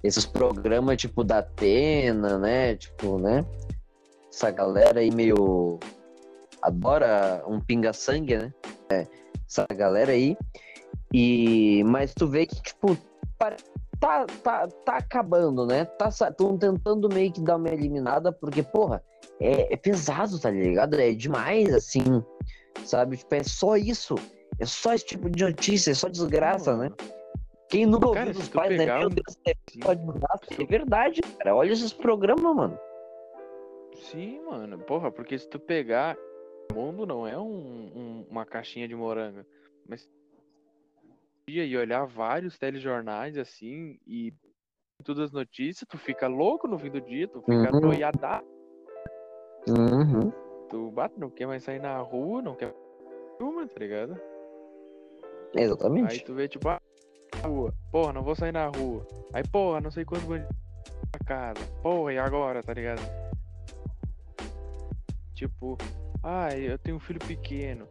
[0.03, 2.75] Esses programas tipo da Atena, né?
[2.75, 3.45] Tipo, né?
[4.31, 5.79] Essa galera aí meio.
[6.61, 8.53] Adora um pinga-sangue, né?
[8.91, 9.07] É,
[9.47, 10.37] essa galera aí.
[11.13, 11.83] E.
[11.85, 12.97] Mas tu vê que, tipo,
[13.37, 13.63] parece
[13.99, 15.85] tá, tá, tá acabando, né?
[15.85, 16.09] Tá,
[16.59, 19.03] tentando meio que dar uma eliminada, porque, porra,
[19.39, 20.95] é, é, pesado, tá ligado?
[20.95, 22.23] É demais, assim,
[22.85, 23.17] sabe?
[23.17, 24.15] Tipo, é só isso.
[24.59, 26.91] É só esse tipo de notícia, é só desgraça, né?
[27.69, 28.85] Quem nunca ouviu dos pais, né?
[28.97, 29.53] Meu Deus, é
[29.83, 30.45] só desgraça.
[30.59, 31.55] É verdade, cara.
[31.55, 32.79] Olha esses programas, mano.
[33.95, 34.79] Sim, mano.
[34.79, 36.17] Porra, porque se tu pegar.
[36.71, 39.45] O mundo não é um, um, uma caixinha de morango.
[39.87, 40.07] Mas
[41.57, 44.33] e olhar vários telejornais assim e
[45.03, 47.81] todas as notícias, tu fica louco no fim do dia, tu fica uhum.
[47.81, 48.45] noiadado.
[49.67, 50.31] Uhum.
[50.69, 52.73] Tu bate, não quer mais sair na rua, não quer
[53.39, 54.19] uma, tá ligado?
[55.55, 56.13] Exatamente.
[56.13, 56.81] Aí tu vê, tipo, ah,
[57.43, 59.05] rua, porra, não vou sair na rua.
[59.33, 60.55] Aí, porra, não sei quantos bandidos
[61.13, 61.65] na casa.
[61.81, 63.01] Porra, e agora, tá ligado?
[65.33, 65.77] Tipo,
[66.21, 67.87] ah, eu tenho um filho pequeno.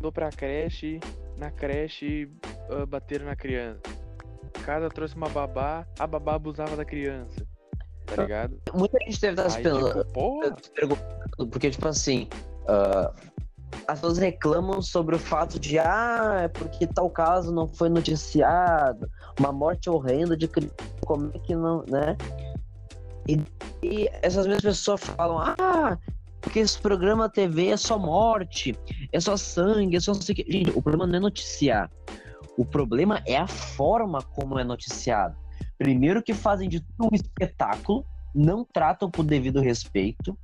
[0.00, 1.00] Dou pra creche
[1.38, 2.28] na creche
[2.70, 3.80] uh, bateram na criança.
[4.54, 7.46] A casa trouxe uma babá, a babá abusava da criança.
[8.06, 8.60] Tá ligado?
[8.74, 11.50] Muita gente deve estar se perguntando.
[11.50, 12.28] Porque, tipo assim,
[12.64, 13.14] uh,
[13.86, 19.08] as pessoas reclamam sobre o fato de, ah, é porque tal caso não foi noticiado,
[19.38, 20.74] uma morte horrenda de criança,
[21.04, 22.16] como é que não, né?
[23.28, 23.42] E,
[23.82, 25.98] e essas mesmas pessoas falam, ah,
[26.40, 28.76] porque esse programa TV é só morte,
[29.12, 30.50] é só sangue, é só não sei o que.
[30.50, 31.90] Gente, o problema não é noticiar.
[32.56, 35.36] O problema é a forma como é noticiado.
[35.76, 38.04] Primeiro que fazem de tudo um espetáculo,
[38.34, 40.36] não tratam com o devido respeito,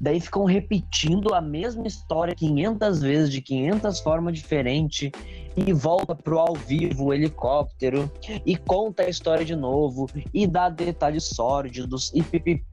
[0.00, 5.10] daí ficam repetindo a mesma história 500 vezes, de 500 formas diferentes,
[5.56, 8.10] e volta pro ao vivo o helicóptero,
[8.46, 12.64] e conta a história de novo, e dá detalhes sórdidos, e pipi.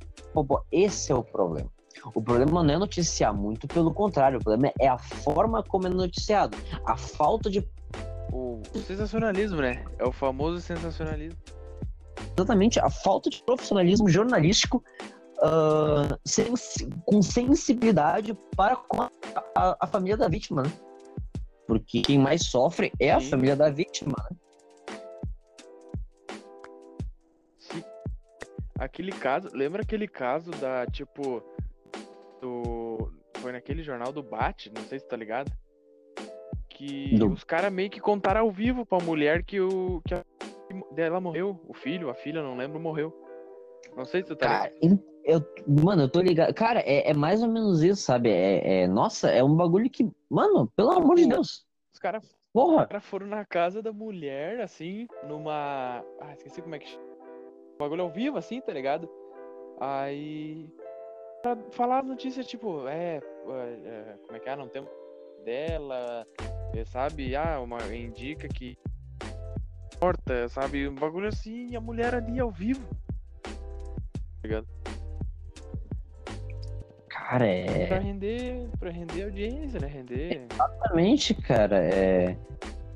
[0.72, 1.70] Esse é o problema.
[2.06, 5.90] O problema não é noticiar, muito pelo contrário, o problema é a forma como é
[5.90, 7.68] noticiado, a falta de.
[8.32, 9.84] O sensacionalismo, né?
[9.98, 11.40] É o famoso sensacionalismo.
[12.36, 14.84] Exatamente, a falta de profissionalismo jornalístico
[15.40, 19.12] uh, sens com sensibilidade para com a,
[19.56, 20.72] a, a, família da vítima, né?
[21.68, 23.30] Porque quem mais sofre é a Sim.
[23.30, 24.38] família da vítima, né?
[28.80, 31.44] Aquele caso, lembra aquele caso da, tipo.
[33.42, 35.52] Foi naquele jornal do Bate, não sei se tá ligado.
[36.70, 37.32] Que do...
[37.32, 40.02] os caras meio que contaram ao vivo pra mulher que o.
[40.06, 40.24] que a
[40.94, 41.60] dela morreu.
[41.68, 43.14] O filho, a filha, não lembro, morreu.
[43.96, 45.04] Não sei se tu tá cara, ligado.
[45.24, 45.42] Eu,
[45.84, 46.54] mano, eu tô ligado.
[46.54, 48.30] Cara, é, é mais ou menos isso, sabe?
[48.30, 50.10] É, é, nossa, é um bagulho que.
[50.30, 51.66] Mano, pelo amor de Deus.
[51.94, 52.82] Os caras Porra.
[52.82, 56.04] Os caras foram na casa da mulher, assim, numa.
[56.20, 56.96] Ah, esqueci como é que.
[56.96, 59.10] O bagulho ao vivo, assim, tá ligado?
[59.80, 60.70] Aí
[61.42, 64.86] pra falar notícias tipo, é, é, como é que é, não tem
[65.44, 66.26] dela,
[66.76, 67.36] é, sabe?
[67.36, 68.78] Ah, uma indica que
[70.00, 70.88] porta, sabe?
[70.88, 72.86] Um bagulho assim, e a mulher ali ao vivo.
[73.44, 73.50] Tá
[74.44, 74.68] ligado?
[77.10, 77.88] Cara, é.
[77.88, 79.88] Pra render, pra render audiência, né?
[79.88, 80.48] Render.
[80.52, 81.84] Exatamente, cara.
[81.84, 82.36] É,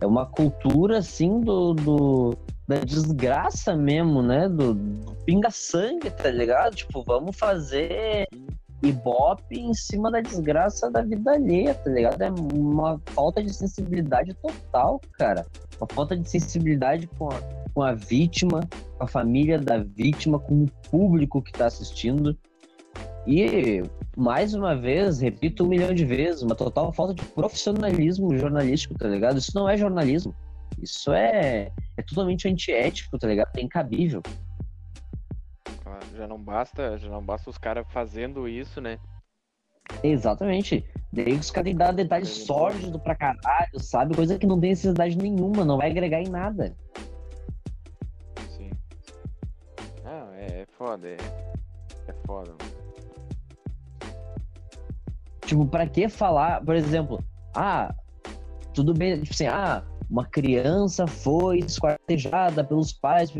[0.01, 2.37] é uma cultura assim do, do
[2.67, 4.47] da desgraça mesmo, né?
[4.47, 6.75] Do, do pinga-sangue, tá ligado?
[6.75, 8.27] Tipo, vamos fazer
[8.81, 12.21] ibope em cima da desgraça da vida alheia, tá ligado?
[12.21, 15.45] É uma falta de sensibilidade total, cara.
[15.79, 17.39] Uma falta de sensibilidade com a,
[17.73, 18.61] com a vítima,
[18.97, 22.37] com a família da vítima, com o público que tá assistindo.
[23.25, 23.81] E,
[24.17, 29.07] mais uma vez, repito um milhão de vezes, uma total falta de profissionalismo jornalístico, tá
[29.07, 29.37] ligado?
[29.37, 30.35] Isso não é jornalismo.
[30.81, 33.49] Isso é, é totalmente antiético, tá ligado?
[33.57, 34.21] É incabível.
[36.15, 38.99] Já não basta, já não basta os caras fazendo isso, né?
[40.03, 40.85] Exatamente.
[41.11, 44.15] Daí os caras dão detalhes sórdidos pra caralho, sabe?
[44.15, 46.75] Coisa que não tem necessidade nenhuma, não vai agregar em nada.
[48.49, 48.71] Sim.
[50.03, 51.17] Não, é, é foda, é,
[52.07, 52.51] é foda.
[52.51, 52.73] Mano.
[55.45, 57.93] Tipo, pra que falar, por exemplo, ah,
[58.73, 59.83] tudo bem, tipo assim, ah,
[60.13, 63.33] uma criança foi esquartejada pelos pais,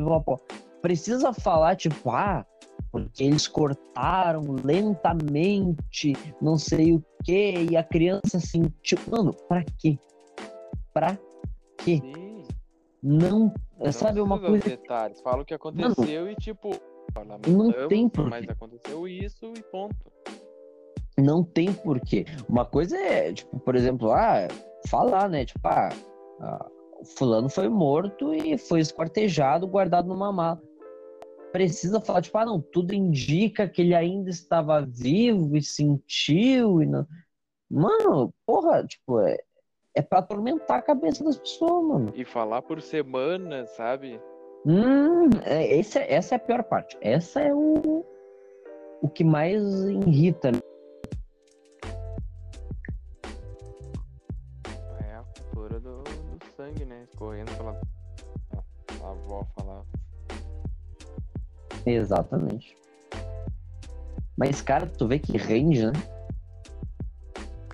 [0.81, 2.43] precisa falar, tipo, ah,
[2.91, 8.73] porque eles cortaram lentamente, não sei o que, e a criança sentiu.
[8.81, 9.99] Tipo, mano, pra quê?
[10.91, 11.15] Pra
[11.77, 12.01] quê?
[12.01, 12.43] Sim.
[13.03, 14.69] Não, não sabe uma coisa.
[14.69, 15.21] Detalhes.
[15.21, 16.71] Fala o que aconteceu Mano, e tipo.
[17.47, 18.29] Não tem porquê.
[18.31, 19.95] Mas aconteceu isso e ponto.
[21.19, 22.25] Não tem porquê.
[22.49, 24.47] Uma coisa é, tipo, por exemplo, ah,
[24.87, 25.45] falar, né?
[25.45, 25.89] Tipo, ah,
[26.39, 26.69] ah,
[27.18, 30.61] fulano foi morto e foi esquartejado, guardado numa mala.
[31.51, 36.85] Precisa falar, tipo, ah, não, tudo indica que ele ainda estava vivo e sentiu e
[36.85, 37.05] não.
[37.69, 39.38] Mano, porra, tipo, é,
[39.95, 42.14] é pra atormentar a cabeça das pessoas, mano.
[42.15, 44.19] E falar por semana, sabe?
[44.65, 46.97] Hum, é, esse, é- essa é a pior parte.
[47.01, 48.03] Essa é o,
[49.01, 50.49] o que mais irrita.
[50.49, 50.72] É
[57.14, 57.80] Escorrendo pela.
[59.03, 59.85] A avó falava.
[61.85, 62.76] Exatamente.
[64.35, 65.94] Mas, cara, tu vê que rende, né?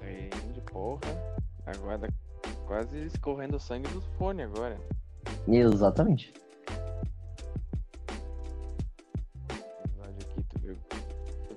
[0.02, 1.00] Rende, porra.
[1.66, 2.08] Agora tá
[2.68, 4.78] quase escorrendo o sangue dos fones agora.
[5.48, 6.34] Exatamente.
[9.86, 10.78] episódio aqui, tu viu?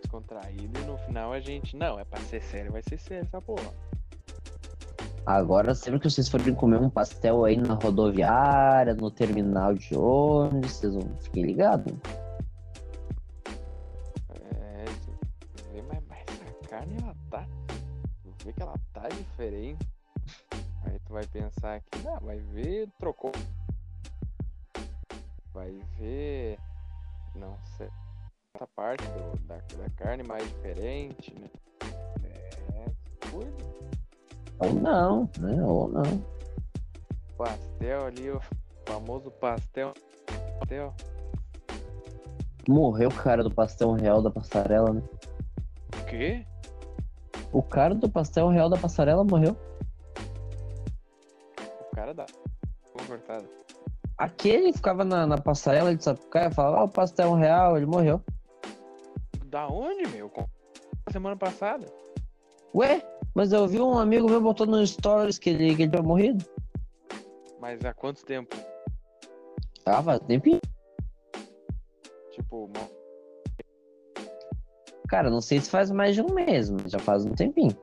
[0.01, 1.77] Descontraído e no final a gente.
[1.77, 3.73] Não, é pra ser sério, vai ser sério essa porra.
[5.25, 10.73] Agora, sempre que vocês forem comer um pastel aí na rodoviária, no terminal de ônibus,
[10.73, 11.93] vocês vão fiquem ligados.
[14.31, 14.85] É,
[15.83, 17.47] mas, mas essa carne ela tá.
[18.23, 19.87] Tu vê que ela tá diferente.
[20.85, 23.31] Aí tu vai pensar que, não, vai ver, trocou.
[25.55, 26.59] Vai ver.
[27.37, 27.89] Não sei.
[28.57, 31.49] Essa parte do- da, da carne mais diferente, né?
[32.25, 32.91] É,
[33.31, 33.92] cuida.
[34.63, 35.61] Ou não, né?
[35.61, 36.03] Ou não.
[37.37, 38.41] Pastel ali, o
[38.87, 39.93] famoso pastel.
[40.61, 40.95] Pastel.
[42.69, 45.03] Morreu o cara do pastel real da passarela, né?
[46.01, 46.47] O quê?
[47.53, 49.57] O cara do pastel real da passarela morreu.
[51.91, 52.25] O cara da.
[52.27, 53.49] Ficou cortado.
[54.17, 58.23] Aquele que ficava na, na passarela de Sapucaia falava, ah, o pastel real, ele morreu.
[59.47, 60.31] Da onde, meu?
[61.11, 61.85] Semana passada.
[62.73, 63.03] Ué,
[63.35, 66.45] mas eu vi um amigo meu botou no stories que ele, que ele tinha morrido.
[67.61, 68.55] Mas há quanto tempo?
[69.87, 70.61] Ah, faz tempinho.
[72.33, 73.03] Tipo, mo-
[75.09, 77.77] Cara, não sei se faz mais de um mês, mas já faz um tempinho.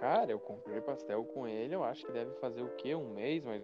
[0.00, 2.94] cara, eu comprei pastel com ele, eu acho que deve fazer o quê?
[2.94, 3.62] Um mês, mas.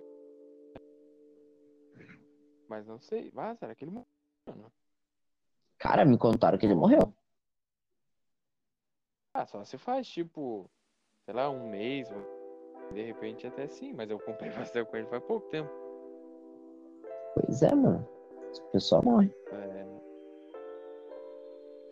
[2.69, 3.31] Mas não sei.
[3.37, 4.73] Ah, será que ele morreu?
[5.79, 7.13] Cara, me contaram que ele morreu.
[9.35, 10.69] Ah, só se faz tipo,
[11.25, 12.09] sei lá, um mês,
[12.93, 15.71] de repente até sim, mas eu comprei pastel com ele faz pouco tempo.
[17.35, 18.07] Pois é, mano.
[18.59, 19.35] O pessoal morre.
[19.53, 19.87] É...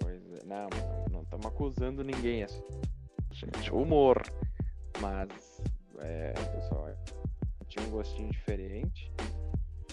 [0.00, 0.68] Pois é, não,
[1.10, 2.46] não estamos acusando ninguém, é
[3.32, 4.22] gente, humor.
[5.00, 5.62] Mas,
[6.00, 6.88] é, pessoal,
[7.68, 9.10] tinha um gostinho diferente.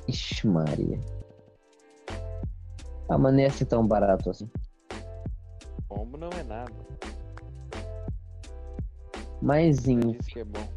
[0.10, 1.00] Ixi, Maria.
[3.10, 4.50] Ah, mas ia ser tão barato assim.
[5.88, 6.74] Pombo não é nada.
[9.42, 10.14] Mas, em...
[10.14, 10.68] que é bom.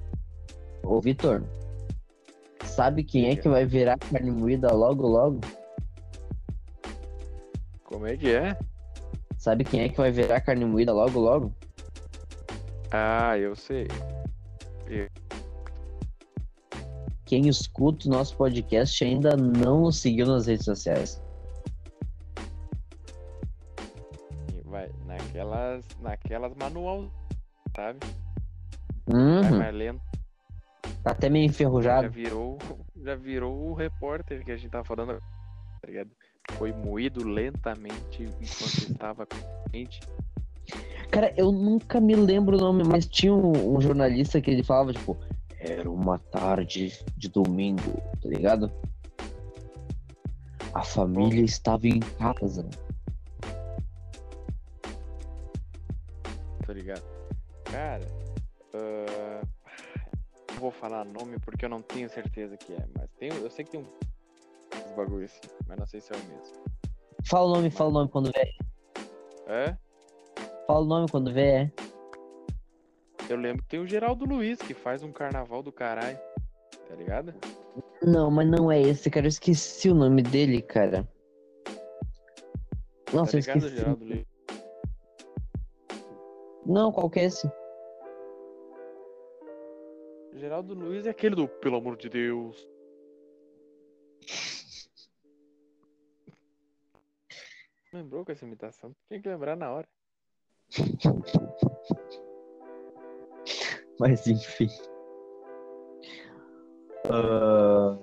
[0.84, 1.42] ô Vitor,
[2.64, 5.40] sabe quem é que vai virar carne moída logo, logo?
[7.84, 8.56] Como é que é?
[9.38, 11.52] Sabe quem é que vai virar carne moída logo, logo?
[12.92, 13.88] Ah, eu sei.
[17.24, 21.22] Quem escuta o nosso podcast ainda não nos seguiu nas redes sociais.
[24.64, 27.08] Vai naquelas, naquelas manual,
[27.74, 28.00] sabe?
[29.10, 29.20] Vai
[29.52, 30.00] Uhum, mais lento.
[31.02, 32.10] tá até meio Já enferrujado.
[32.10, 32.58] virou,
[32.96, 35.18] já virou o repórter que a gente tá falando,
[35.80, 36.10] tá ligado?
[36.52, 39.26] Foi moído lentamente enquanto estava
[39.70, 40.00] quente.
[41.10, 44.92] Cara, eu nunca me lembro o nome, mas tinha um, um jornalista que ele falava,
[44.92, 45.16] tipo,
[45.58, 48.70] era uma tarde de domingo, tá ligado?
[50.72, 52.68] A família estava em casa.
[56.64, 57.02] tá ligado?
[57.64, 58.06] Cara,
[58.74, 59.42] ah,
[60.52, 63.64] não vou falar nome porque eu não tenho certeza que é, mas tem, eu sei
[63.64, 63.86] que tem um
[64.90, 66.64] esses bagulho assim, mas não sei se é o mesmo.
[67.24, 68.54] Fala o nome, fala o nome quando vê.
[69.46, 69.76] É?
[70.66, 71.72] Fala o nome quando vê, é.
[73.28, 76.18] Eu lembro que tem o Geraldo Luiz que faz um carnaval do caralho,
[76.88, 77.34] tá ligado?
[78.02, 79.26] Não, mas não é esse, cara.
[79.26, 81.08] Eu esqueci o nome dele, cara.
[83.12, 83.76] Nossa, tá eu ligado, esqueci.
[83.76, 84.26] Geraldo Luiz?
[86.66, 87.50] Não, qual que é esse?
[90.40, 92.66] Geraldo Luiz é aquele do Pelo amor de Deus.
[97.92, 98.96] Lembrou com essa imitação?
[99.06, 99.86] Tinha que lembrar na hora.
[104.00, 104.70] Mas enfim.
[107.10, 107.98] Ah,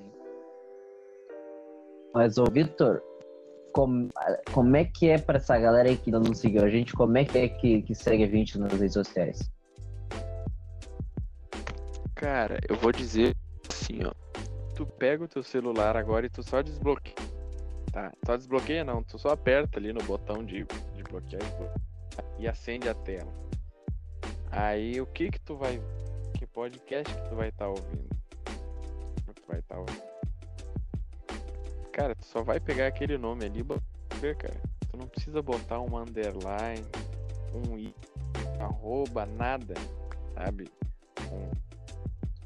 [2.14, 3.02] Mas, ô Vitor,
[3.74, 4.10] como,
[4.54, 6.94] como é que é pra essa galera aí que ainda não seguiu a gente?
[6.94, 9.57] Como é que é que, que segue a gente nas redes sociais?
[12.18, 13.36] Cara, eu vou dizer
[13.70, 14.12] assim, ó.
[14.76, 17.16] Tu pega o teu celular agora e tu só desbloqueia.
[17.92, 18.12] Tá?
[18.26, 21.42] Só desbloqueia não, tu só aperta ali no botão de, de bloquear
[22.40, 23.32] e acende a tela.
[24.52, 25.80] Aí o que que tu vai.
[26.38, 28.18] Que podcast que tu vai estar ouvindo?
[29.48, 29.78] vai estar.
[31.92, 34.60] Cara, tu só vai pegar aquele nome ali, e cara.
[34.90, 36.86] Tu não precisa botar um underline,
[37.54, 37.94] um i,
[38.60, 39.74] arroba, nada,
[40.34, 40.68] sabe?
[41.32, 41.67] Um...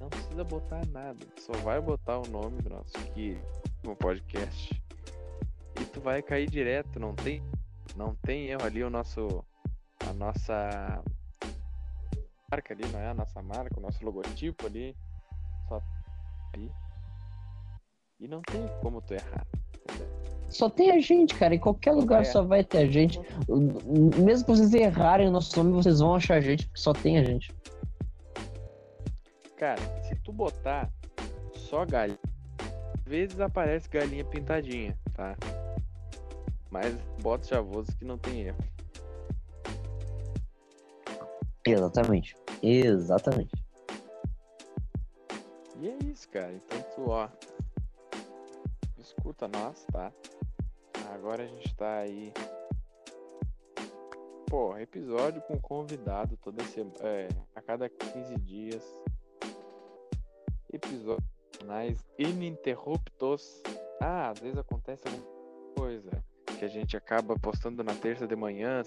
[0.02, 1.23] Não precisa botar nada.
[1.36, 3.38] Tu só vai botar o nome do nosso aqui
[3.84, 4.84] no podcast.
[5.80, 7.44] E tu vai cair direto, não tem,
[7.95, 9.45] não tem erro ali o nosso
[10.10, 11.03] a nossa
[12.52, 14.95] marca ali, não é a nossa marca, o nosso logotipo ali.
[15.69, 15.80] Só
[16.56, 16.72] ali.
[18.19, 19.45] E não tem como tu errar.
[20.49, 21.53] Só tem a gente, cara.
[21.53, 22.26] Em qualquer lugar é.
[22.26, 23.19] só vai ter a gente.
[24.18, 27.19] Mesmo que vocês errarem o nosso nome, vocês vão achar a gente, porque só tem
[27.19, 27.53] a gente.
[29.62, 30.92] Cara, se tu botar
[31.54, 32.18] só galinha,
[32.98, 35.38] às vezes aparece galinha pintadinha, tá?
[36.72, 38.58] Mas bota chavoso que não tem erro.
[41.64, 42.36] Exatamente.
[42.64, 43.52] Exatamente.
[45.80, 46.54] E é isso, cara.
[46.54, 47.30] Então tu, ó.
[48.98, 50.12] Escuta nós, tá?
[51.14, 52.34] Agora a gente tá aí.
[54.48, 56.96] Pô, episódio com convidado toda semana.
[57.02, 58.84] É, a cada 15 dias.
[60.72, 61.30] Episódios
[62.18, 63.61] ininterruptos.
[63.99, 66.10] Ah, às vezes acontece alguma coisa
[66.57, 68.84] que a gente acaba postando na terça de manhã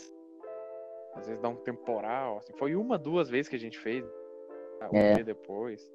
[1.15, 2.39] às vezes dá um temporal.
[2.39, 2.53] Assim.
[2.55, 4.05] Foi uma, duas vezes que a gente fez.
[4.05, 5.15] Né, um é.
[5.15, 5.93] dia depois.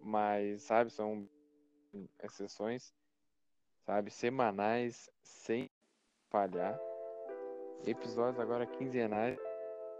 [0.00, 1.26] Mas, sabe, são
[2.22, 2.92] exceções,
[3.86, 5.70] sabe, semanais, sem
[6.28, 6.78] falhar.
[7.86, 9.38] Episódios agora quinzenais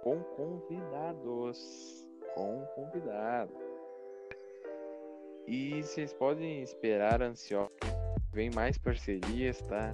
[0.03, 2.07] com convidados.
[2.35, 3.64] Com convidados.
[5.47, 7.71] E vocês podem esperar ansiosos.
[8.33, 9.93] Vem mais parcerias, tá?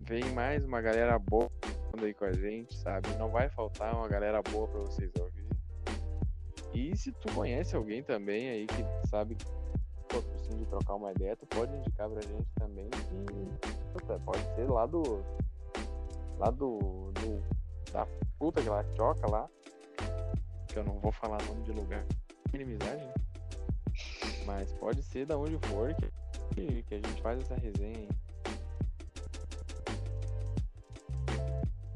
[0.00, 1.50] Vem mais uma galera boa
[2.00, 3.08] aí com a gente, sabe?
[3.18, 5.48] Não vai faltar uma galera boa para vocês ouvir.
[6.72, 9.44] E se tu conhece alguém também aí que sabe que
[10.08, 14.86] precisa de trocar uma ideia, tu pode indicar pra gente também que pode ser lá
[14.86, 15.02] do
[16.38, 16.78] lá do,
[17.12, 17.42] do
[17.92, 18.06] da
[18.38, 19.48] puta que lá choca lá,
[20.68, 22.04] que eu não vou falar nome de lugar,
[22.52, 23.14] inimizade, né?
[24.46, 25.94] Mas pode ser da onde for
[26.54, 28.08] que, que a gente faz essa resenha.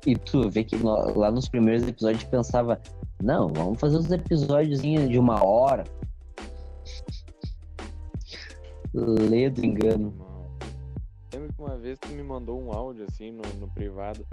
[0.06, 2.80] E tu vê que lá nos primeiros episódios a gente pensava,
[3.20, 5.84] não, vamos fazer uns episódios de uma hora.
[8.94, 10.14] Ledo engano.
[11.32, 14.24] Lembro que uma vez tu me mandou um áudio assim no, no privado.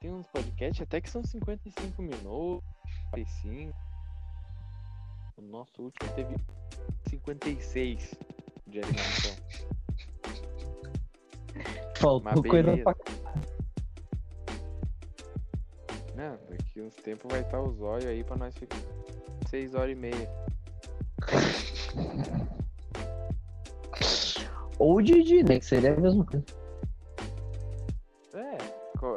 [0.00, 2.64] Tem uns podcasts até que são 55 minutos,
[3.10, 3.85] 45.
[5.38, 6.34] O nosso último teve
[7.10, 8.14] 56
[8.66, 9.36] de animação.
[11.98, 12.96] Faltou coisa pra
[16.14, 18.78] Não, daqui uns tempos vai estar o zóio aí pra nós ficar
[19.50, 20.30] 6 horas e meia.
[24.78, 25.58] Ou o Didi, né?
[25.58, 26.46] Que seria a mesma coisa.
[28.34, 28.56] É,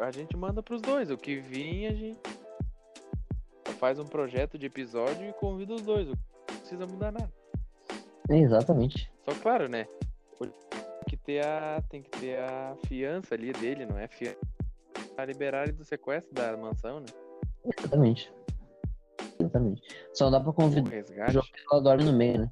[0.05, 1.09] a gente manda pros dois.
[1.09, 2.38] O que vir, a gente
[3.79, 6.07] faz um projeto de episódio e convida os dois.
[6.07, 6.15] Não
[6.45, 7.31] precisa mudar nada.
[8.29, 9.11] exatamente.
[9.23, 9.87] Só claro, né?
[10.39, 10.51] Tem
[11.07, 14.37] que ter a, tem que ter a fiança ali dele, não é fiança
[15.17, 17.05] a liberar ele do sequestro da mansão, né?
[17.65, 18.31] Exatamente.
[19.39, 19.81] Exatamente.
[20.13, 22.51] Só dá pra convidar o ela dorme no meio, né?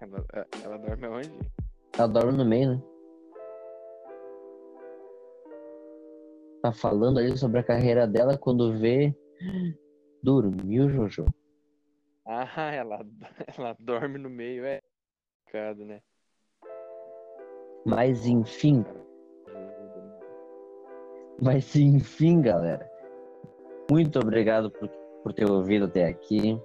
[0.00, 1.32] Ela, é, ela dorme onde?
[1.98, 2.82] Ela dorme no meio, né?
[6.62, 9.14] Tá falando ali sobre a carreira dela quando vê.
[10.22, 11.26] Dormiu, Jojo.
[12.26, 13.06] Ah, ela,
[13.56, 14.80] ela dorme no meio, é
[15.44, 16.00] complicado, né?
[17.86, 18.84] Mas enfim,
[21.40, 22.90] mas enfim, galera.
[23.90, 24.88] Muito obrigado por,
[25.22, 26.60] por ter ouvido até aqui.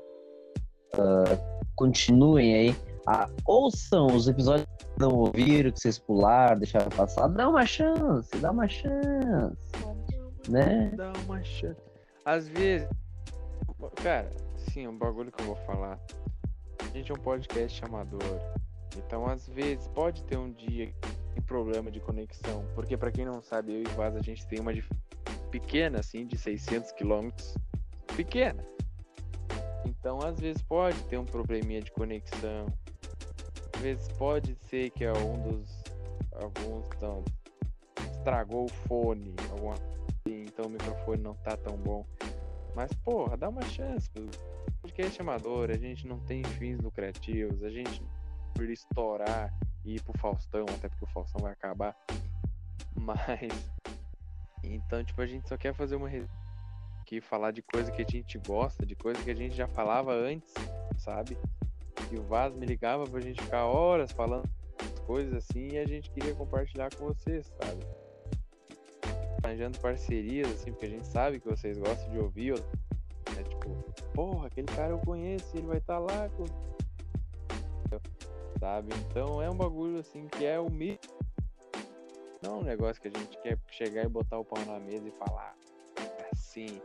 [0.96, 2.76] Uh, continuem aí.
[3.06, 7.28] Ah, ouçam os episódios que não ouviram, que vocês pularam, deixaram passar.
[7.28, 9.72] Dá uma chance, dá uma chance.
[10.50, 10.92] Né?
[10.96, 11.93] Dá uma chance.
[12.26, 12.88] Às vezes,
[14.02, 14.30] cara,
[14.72, 16.00] sim, um bagulho que eu vou falar.
[16.80, 18.40] A gente é um podcast amador.
[18.98, 20.94] Então, às vezes, pode ter um dia
[21.46, 24.74] problema de conexão, porque para quem não sabe, eu e Vaz a gente tem uma
[25.52, 27.56] pequena assim de 600 quilômetros,
[28.16, 28.64] pequena.
[29.86, 32.66] Então, às vezes pode ter um probleminha de conexão.
[33.76, 35.84] Às vezes pode ser que é um dos
[36.34, 37.24] alguns então
[38.12, 39.76] estragou o fone, alguma
[40.26, 42.06] então o microfone não tá tão bom.
[42.76, 44.10] Mas porra, dá uma chance.
[44.82, 48.02] Podcast amador, a gente não tem fins lucrativos, a gente
[48.56, 51.96] por estourar e ir pro Faustão, até porque o Faustão vai acabar.
[52.96, 53.74] Mas.
[54.64, 56.10] Então, tipo, a gente só quer fazer uma
[57.02, 60.14] aqui, falar de coisa que a gente gosta, de coisa que a gente já falava
[60.14, 60.54] antes,
[60.98, 61.38] sabe?
[62.14, 64.48] que o Vaz me ligava pra gente ficar horas falando
[65.06, 67.86] coisas assim e a gente queria compartilhar com vocês, sabe?
[69.44, 72.54] Arranjando parcerias, assim, porque a gente sabe que vocês gostam de ouvir.
[73.36, 73.44] Né?
[73.50, 73.70] Tipo,
[74.14, 76.46] porra, aquele cara eu conheço, ele vai estar tá lá com.
[78.60, 78.94] Sabe?
[79.10, 81.00] Então é um bagulho assim que é humilde.
[82.42, 85.08] Não é um negócio que a gente quer chegar e botar o pau na mesa
[85.08, 85.56] e falar
[86.32, 86.82] assim.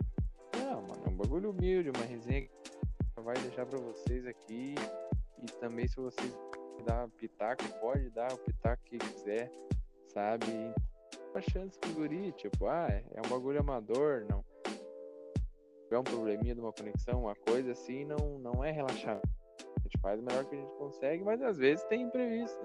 [0.57, 4.75] Não, mano, é um bagulho humilde, uma resenha que vai deixar para vocês aqui.
[5.43, 6.33] E também se vocês
[6.85, 9.51] dar pitaco, pode dar o pitaco que quiser,
[10.07, 10.47] sabe?
[11.33, 14.45] Uma chance de guri, tipo, ah, é um bagulho amador, não.
[15.91, 19.21] É um probleminha de uma conexão, uma coisa assim, não, não é relaxar.
[19.61, 22.59] A gente faz o melhor que a gente consegue, mas às vezes tem imprevisto.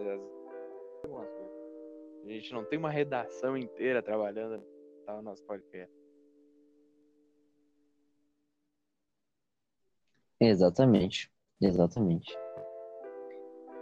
[2.24, 4.64] A gente não tem uma redação inteira trabalhando
[5.08, 5.94] no nosso podcast.
[10.40, 11.32] Exatamente,
[11.62, 12.38] exatamente.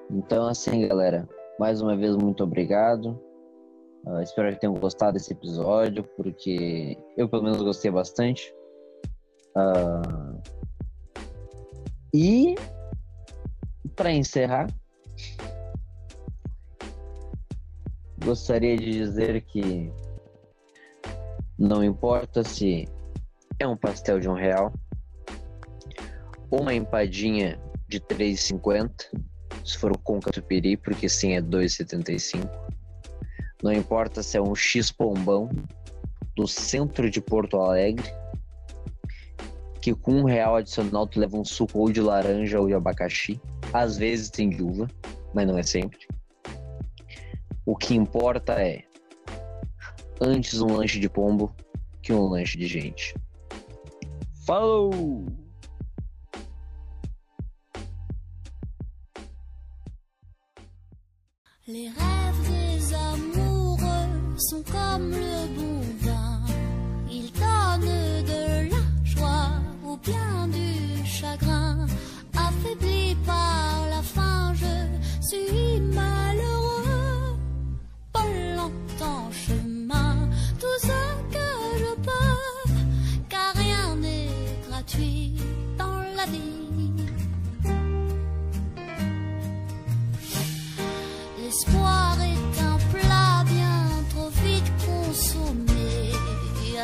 [0.10, 1.28] Então, assim, galera,
[1.58, 3.20] mais uma vez, muito obrigado.
[4.06, 8.54] Uh, espero que tenham gostado desse episódio, porque eu, pelo menos, gostei bastante.
[9.56, 10.42] Uh,
[12.14, 12.56] e,
[13.96, 14.68] para encerrar,
[18.24, 19.92] gostaria de dizer que
[21.58, 22.88] não importa se
[23.60, 24.74] é um pastel de um real
[26.52, 28.92] uma empadinha de 3,50
[29.64, 32.71] se for com catupiry, porque sim é 2,75.
[33.64, 35.50] Não importa se é um X pombão
[36.36, 38.12] do centro de Porto Alegre,
[39.82, 43.40] que com um real adicional tu leva um suco ou de laranja ou de abacaxi.
[43.74, 44.88] Às vezes tem de uva,
[45.34, 46.08] mas não é sempre.
[47.66, 48.84] O que importa é
[50.20, 51.54] antes um lanche de pombo
[52.02, 53.16] que um lanche de gente.
[54.46, 55.26] Falou!
[61.68, 62.31] Les rêves
[64.50, 66.42] sont comme le bon vin.
[67.10, 69.52] Ils donnent de la joie
[69.86, 71.86] ou bien du chagrin.
[72.36, 77.38] Affaibli par la faim, je suis malheureux.
[78.14, 81.21] Pas longtemps chemin, tout seul.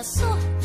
[0.03, 0.56] olha.